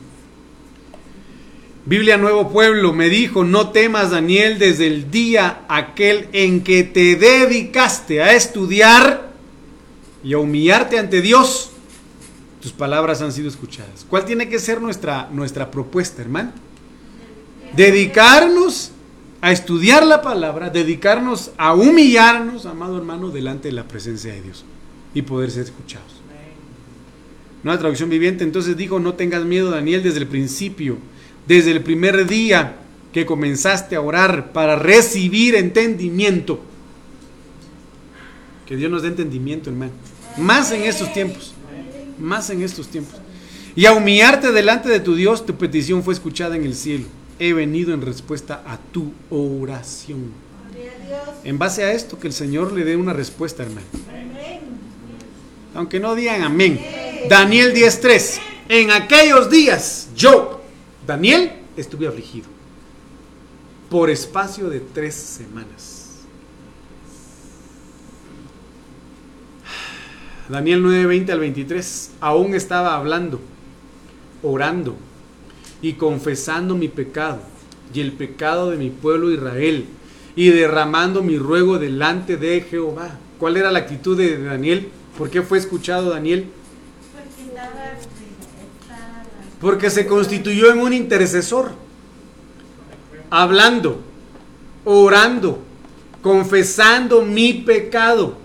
Biblia 1.87 2.17
Nuevo 2.17 2.49
Pueblo 2.49 2.93
me 2.93 3.09
dijo, 3.09 3.43
no 3.43 3.69
temas 3.69 4.11
Daniel 4.11 4.57
desde 4.57 4.87
el 4.87 5.11
día 5.11 5.65
aquel 5.67 6.27
en 6.33 6.61
que 6.61 6.83
te 6.83 7.15
dedicaste 7.15 8.21
a 8.21 8.33
estudiar 8.33 9.33
y 10.23 10.33
a 10.33 10.39
humillarte 10.39 10.97
ante 10.97 11.21
Dios, 11.21 11.71
tus 12.59 12.71
palabras 12.71 13.21
han 13.21 13.31
sido 13.31 13.47
escuchadas. 13.47 14.05
¿Cuál 14.09 14.25
tiene 14.25 14.49
que 14.49 14.57
ser 14.57 14.81
nuestra, 14.81 15.29
nuestra 15.31 15.69
propuesta, 15.69 16.23
hermano? 16.23 16.51
Dedicarnos 17.75 18.91
a 19.41 19.51
estudiar 19.51 20.05
la 20.05 20.21
palabra, 20.21 20.69
dedicarnos 20.69 21.51
a 21.57 21.73
humillarnos, 21.73 22.65
amado 22.65 22.97
hermano, 22.97 23.29
delante 23.29 23.67
de 23.67 23.73
la 23.73 23.87
presencia 23.87 24.33
de 24.33 24.41
Dios 24.41 24.63
y 25.13 25.21
poder 25.21 25.51
ser 25.51 25.63
escuchados. 25.63 26.13
Nueva 27.63 27.79
traducción 27.79 28.09
viviente 28.09 28.43
entonces 28.43 28.77
dijo, 28.77 28.99
no 28.99 29.15
tengas 29.15 29.43
miedo 29.43 29.71
Daniel 29.71 30.03
desde 30.03 30.19
el 30.19 30.27
principio, 30.27 30.97
desde 31.47 31.71
el 31.71 31.81
primer 31.81 32.25
día 32.27 32.77
que 33.11 33.25
comenzaste 33.25 33.95
a 33.95 34.01
orar 34.01 34.51
para 34.51 34.77
recibir 34.77 35.55
entendimiento. 35.55 36.59
Que 38.65 38.77
Dios 38.77 38.89
nos 38.89 39.01
dé 39.01 39.09
entendimiento, 39.09 39.69
hermano. 39.69 39.91
Más 40.37 40.71
en 40.71 40.83
estos 40.83 41.11
tiempos. 41.13 41.53
Más 42.19 42.49
en 42.49 42.61
estos 42.61 42.87
tiempos. 42.87 43.15
Y 43.75 43.85
a 43.85 43.93
humillarte 43.93 44.51
delante 44.51 44.89
de 44.89 44.99
tu 44.99 45.15
Dios, 45.15 45.45
tu 45.45 45.55
petición 45.55 46.03
fue 46.03 46.13
escuchada 46.13 46.55
en 46.55 46.63
el 46.63 46.75
cielo 46.75 47.05
he 47.39 47.53
venido 47.53 47.93
en 47.93 48.01
respuesta 48.01 48.63
a 48.65 48.77
tu 48.77 49.11
oración. 49.29 50.31
En 51.43 51.57
base 51.57 51.83
a 51.83 51.91
esto, 51.91 52.19
que 52.19 52.27
el 52.27 52.33
Señor 52.33 52.71
le 52.71 52.83
dé 52.83 52.95
una 52.95 53.13
respuesta, 53.13 53.63
hermano. 53.63 53.85
Aunque 55.73 55.99
no 55.99 56.15
digan 56.15 56.41
amén. 56.41 56.79
Daniel 57.29 57.73
10.3. 57.73 58.39
En 58.69 58.91
aquellos 58.91 59.49
días, 59.49 60.09
yo, 60.15 60.61
Daniel, 61.05 61.51
estuve 61.77 62.07
afligido. 62.07 62.47
Por 63.89 64.09
espacio 64.09 64.69
de 64.69 64.79
tres 64.79 65.13
semanas. 65.13 66.21
Daniel 70.49 70.83
9:20 70.83 71.31
al 71.31 71.39
23. 71.39 72.11
Aún 72.19 72.55
estaba 72.55 72.95
hablando, 72.95 73.39
orando 74.41 74.95
y 75.81 75.93
confesando 75.93 76.75
mi 76.75 76.87
pecado 76.87 77.39
y 77.93 78.01
el 78.01 78.11
pecado 78.11 78.71
de 78.71 78.77
mi 78.77 78.89
pueblo 78.89 79.31
Israel 79.31 79.85
y 80.35 80.49
derramando 80.49 81.23
mi 81.23 81.37
ruego 81.37 81.79
delante 81.79 82.37
de 82.37 82.61
Jehová. 82.61 83.17
¿Cuál 83.39 83.57
era 83.57 83.71
la 83.71 83.79
actitud 83.79 84.17
de 84.17 84.43
Daniel? 84.43 84.89
¿Por 85.17 85.29
qué 85.29 85.41
fue 85.41 85.57
escuchado 85.57 86.09
Daniel? 86.09 86.47
Porque 89.61 89.89
se 89.89 90.05
constituyó 90.05 90.71
en 90.71 90.79
un 90.79 90.93
intercesor, 90.93 91.71
hablando, 93.29 94.01
orando, 94.83 95.59
confesando 96.21 97.21
mi 97.21 97.53
pecado, 97.53 98.37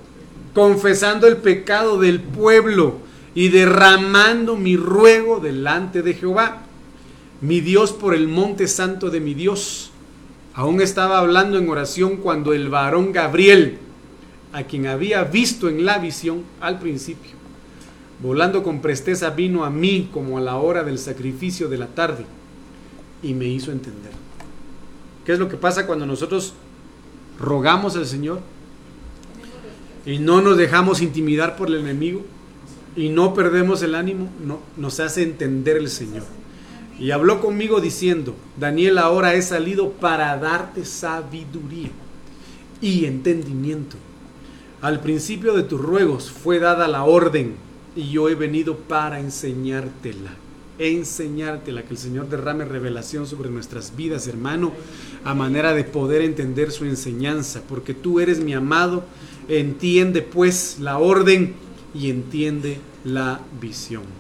confesando 0.54 1.26
el 1.26 1.38
pecado 1.38 1.98
del 1.98 2.20
pueblo 2.20 2.98
y 3.34 3.48
derramando 3.48 4.56
mi 4.56 4.76
ruego 4.76 5.40
delante 5.40 6.02
de 6.02 6.14
Jehová 6.14 6.66
mi 7.40 7.60
Dios 7.60 7.92
por 7.92 8.14
el 8.14 8.28
monte 8.28 8.68
santo 8.68 9.10
de 9.10 9.20
mi 9.20 9.34
Dios. 9.34 9.90
Aún 10.54 10.80
estaba 10.80 11.18
hablando 11.18 11.58
en 11.58 11.68
oración 11.68 12.16
cuando 12.16 12.52
el 12.52 12.68
varón 12.68 13.12
Gabriel, 13.12 13.78
a 14.52 14.64
quien 14.64 14.86
había 14.86 15.24
visto 15.24 15.68
en 15.68 15.84
la 15.84 15.98
visión 15.98 16.42
al 16.60 16.78
principio, 16.78 17.32
volando 18.22 18.62
con 18.62 18.80
presteza 18.80 19.30
vino 19.30 19.64
a 19.64 19.70
mí 19.70 20.10
como 20.12 20.38
a 20.38 20.40
la 20.40 20.56
hora 20.56 20.82
del 20.82 20.98
sacrificio 20.98 21.68
de 21.68 21.78
la 21.78 21.86
tarde 21.86 22.24
y 23.22 23.32
me 23.34 23.46
hizo 23.46 23.70
entender. 23.70 24.12
¿Qué 25.24 25.32
es 25.32 25.38
lo 25.38 25.48
que 25.48 25.56
pasa 25.56 25.86
cuando 25.86 26.04
nosotros 26.04 26.54
rogamos 27.38 27.96
al 27.96 28.06
Señor 28.06 28.40
y 30.04 30.18
no 30.18 30.42
nos 30.42 30.56
dejamos 30.56 31.00
intimidar 31.00 31.56
por 31.56 31.68
el 31.68 31.76
enemigo 31.76 32.24
y 32.96 33.08
no 33.08 33.34
perdemos 33.34 33.82
el 33.82 33.94
ánimo? 33.94 34.28
No, 34.44 34.58
nos 34.76 34.98
hace 34.98 35.22
entender 35.22 35.76
el 35.76 35.88
Señor. 35.88 36.24
Y 37.00 37.12
habló 37.12 37.40
conmigo 37.40 37.80
diciendo, 37.80 38.36
Daniel, 38.58 38.98
ahora 38.98 39.34
he 39.34 39.40
salido 39.40 39.92
para 39.92 40.36
darte 40.36 40.84
sabiduría 40.84 41.88
y 42.82 43.06
entendimiento. 43.06 43.96
Al 44.82 45.00
principio 45.00 45.54
de 45.54 45.62
tus 45.62 45.80
ruegos 45.80 46.30
fue 46.30 46.58
dada 46.58 46.88
la 46.88 47.04
orden 47.04 47.54
y 47.96 48.10
yo 48.10 48.28
he 48.28 48.34
venido 48.34 48.76
para 48.76 49.18
enseñártela. 49.18 50.32
Enseñártela, 50.78 51.84
que 51.84 51.94
el 51.94 51.98
Señor 51.98 52.28
derrame 52.28 52.66
revelación 52.66 53.26
sobre 53.26 53.48
nuestras 53.48 53.96
vidas, 53.96 54.26
hermano, 54.26 54.72
a 55.24 55.34
manera 55.34 55.72
de 55.72 55.84
poder 55.84 56.20
entender 56.20 56.70
su 56.70 56.84
enseñanza, 56.84 57.62
porque 57.66 57.94
tú 57.94 58.20
eres 58.20 58.40
mi 58.40 58.52
amado, 58.52 59.04
entiende 59.48 60.20
pues 60.20 60.76
la 60.80 60.98
orden 60.98 61.54
y 61.94 62.10
entiende 62.10 62.78
la 63.04 63.40
visión. 63.58 64.19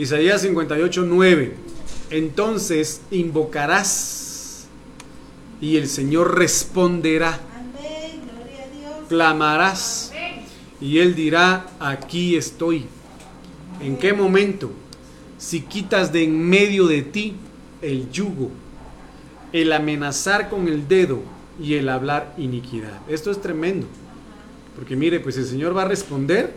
Isaías 0.00 0.40
58, 0.40 1.04
9. 1.06 1.52
Entonces 2.08 3.02
invocarás 3.10 4.66
y 5.60 5.76
el 5.76 5.88
Señor 5.88 6.38
responderá. 6.38 7.38
Clamarás 9.10 10.10
y 10.80 11.00
Él 11.00 11.14
dirá, 11.14 11.66
aquí 11.78 12.34
estoy. 12.34 12.86
¿En 13.82 13.98
qué 13.98 14.14
momento? 14.14 14.70
Si 15.36 15.60
quitas 15.60 16.14
de 16.14 16.24
en 16.24 16.48
medio 16.48 16.86
de 16.86 17.02
ti 17.02 17.34
el 17.82 18.10
yugo, 18.10 18.50
el 19.52 19.70
amenazar 19.70 20.48
con 20.48 20.66
el 20.66 20.88
dedo 20.88 21.20
y 21.62 21.74
el 21.74 21.90
hablar 21.90 22.34
iniquidad. 22.38 23.02
Esto 23.06 23.30
es 23.30 23.42
tremendo. 23.42 23.86
Porque 24.76 24.96
mire, 24.96 25.20
pues 25.20 25.36
el 25.36 25.44
Señor 25.44 25.76
va 25.76 25.82
a 25.82 25.88
responder. 25.88 26.54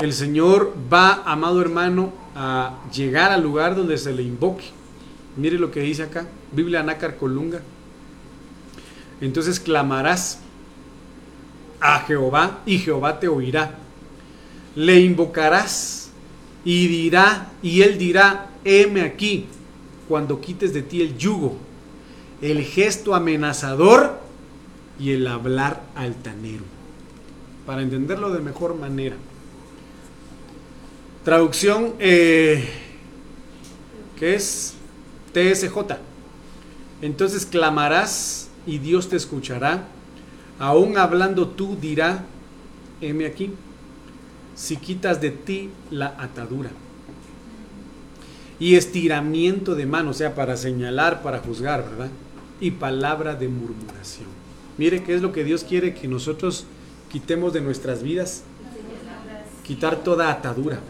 El 0.00 0.14
Señor 0.14 0.74
va, 0.90 1.22
amado 1.26 1.60
hermano, 1.60 2.10
a 2.34 2.78
llegar 2.90 3.32
al 3.32 3.42
lugar 3.42 3.76
donde 3.76 3.98
se 3.98 4.14
le 4.14 4.22
invoque. 4.22 4.64
Mire 5.36 5.58
lo 5.58 5.70
que 5.70 5.80
dice 5.80 6.02
acá, 6.02 6.26
Biblia 6.52 6.82
Nácar 6.82 7.18
Colunga. 7.18 7.60
Entonces 9.20 9.60
clamarás 9.60 10.40
a 11.80 12.00
Jehová 12.00 12.60
y 12.64 12.78
Jehová 12.78 13.20
te 13.20 13.28
oirá. 13.28 13.74
Le 14.74 15.00
invocarás 15.00 16.10
y 16.64 16.86
dirá, 16.86 17.50
y 17.62 17.82
él 17.82 17.98
dirá, 17.98 18.50
heme 18.64 19.02
aquí, 19.02 19.46
cuando 20.08 20.40
quites 20.40 20.72
de 20.72 20.80
ti 20.80 21.02
el 21.02 21.18
yugo, 21.18 21.58
el 22.40 22.62
gesto 22.64 23.14
amenazador 23.14 24.18
y 24.98 25.12
el 25.12 25.26
hablar 25.26 25.82
altanero. 25.94 26.64
Para 27.66 27.82
entenderlo 27.82 28.30
de 28.30 28.40
mejor 28.40 28.74
manera. 28.74 29.16
Traducción 31.24 31.96
eh, 31.98 32.66
que 34.18 34.34
es 34.34 34.72
TSJ. 35.34 35.76
Entonces 37.02 37.44
clamarás 37.44 38.48
y 38.66 38.78
Dios 38.78 39.10
te 39.10 39.16
escuchará. 39.16 39.84
Aún 40.58 40.96
hablando 40.96 41.48
tú 41.48 41.76
dirá, 41.78 42.24
heme 43.02 43.26
aquí, 43.26 43.50
si 44.54 44.76
quitas 44.76 45.20
de 45.20 45.30
ti 45.30 45.68
la 45.90 46.14
atadura. 46.18 46.70
Y 48.58 48.76
estiramiento 48.76 49.74
de 49.74 49.84
mano, 49.84 50.10
o 50.10 50.14
sea, 50.14 50.34
para 50.34 50.56
señalar, 50.56 51.22
para 51.22 51.40
juzgar, 51.40 51.84
¿verdad? 51.84 52.10
Y 52.62 52.72
palabra 52.72 53.34
de 53.34 53.48
murmuración. 53.48 54.28
Mire 54.78 55.02
qué 55.02 55.14
es 55.14 55.20
lo 55.20 55.32
que 55.32 55.44
Dios 55.44 55.64
quiere 55.64 55.94
que 55.94 56.08
nosotros 56.08 56.64
quitemos 57.10 57.52
de 57.52 57.60
nuestras 57.60 58.02
vidas. 58.02 58.42
Quitar 59.64 59.96
toda 59.96 60.30
atadura 60.30 60.80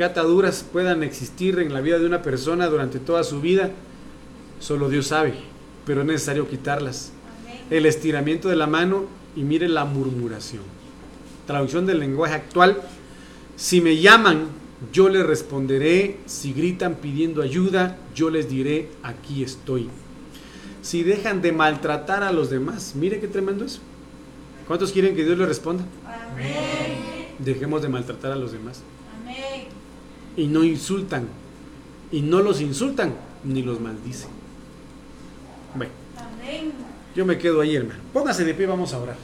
qué 0.00 0.04
ataduras 0.04 0.64
puedan 0.72 1.02
existir 1.02 1.58
en 1.58 1.74
la 1.74 1.82
vida 1.82 1.98
de 1.98 2.06
una 2.06 2.22
persona 2.22 2.68
durante 2.68 2.98
toda 2.98 3.22
su 3.22 3.42
vida, 3.42 3.68
solo 4.58 4.88
Dios 4.88 5.08
sabe, 5.08 5.34
pero 5.84 6.00
es 6.00 6.06
necesario 6.06 6.48
quitarlas. 6.48 7.12
El 7.68 7.84
estiramiento 7.84 8.48
de 8.48 8.56
la 8.56 8.66
mano 8.66 9.04
y 9.36 9.42
mire 9.42 9.68
la 9.68 9.84
murmuración. 9.84 10.62
Traducción 11.46 11.84
del 11.84 12.00
lenguaje 12.00 12.32
actual. 12.32 12.80
Si 13.56 13.82
me 13.82 13.98
llaman, 13.98 14.46
yo 14.90 15.10
les 15.10 15.26
responderé. 15.26 16.16
Si 16.24 16.54
gritan 16.54 16.94
pidiendo 16.94 17.42
ayuda, 17.42 17.98
yo 18.14 18.30
les 18.30 18.48
diré, 18.48 18.88
aquí 19.02 19.44
estoy. 19.44 19.90
Si 20.80 21.02
dejan 21.02 21.42
de 21.42 21.52
maltratar 21.52 22.22
a 22.22 22.32
los 22.32 22.48
demás, 22.48 22.94
mire 22.94 23.20
qué 23.20 23.28
tremendo 23.28 23.66
es. 23.66 23.82
¿Cuántos 24.66 24.92
quieren 24.92 25.14
que 25.14 25.26
Dios 25.26 25.36
les 25.36 25.46
responda? 25.46 25.84
Dejemos 27.38 27.82
de 27.82 27.90
maltratar 27.90 28.32
a 28.32 28.36
los 28.36 28.52
demás 28.52 28.82
y 30.40 30.46
no 30.46 30.64
insultan. 30.64 31.28
Y 32.10 32.22
no 32.22 32.40
los 32.40 32.60
insultan 32.60 33.14
ni 33.44 33.62
los 33.62 33.78
maldicen. 33.78 34.30
Bueno, 35.74 35.92
yo 37.14 37.26
me 37.26 37.38
quedo 37.38 37.60
ahí, 37.60 37.76
hermano. 37.76 38.00
Póngase 38.12 38.44
de 38.44 38.54
pie, 38.54 38.66
vamos 38.66 38.92
a 38.94 38.98
orar. 38.98 39.16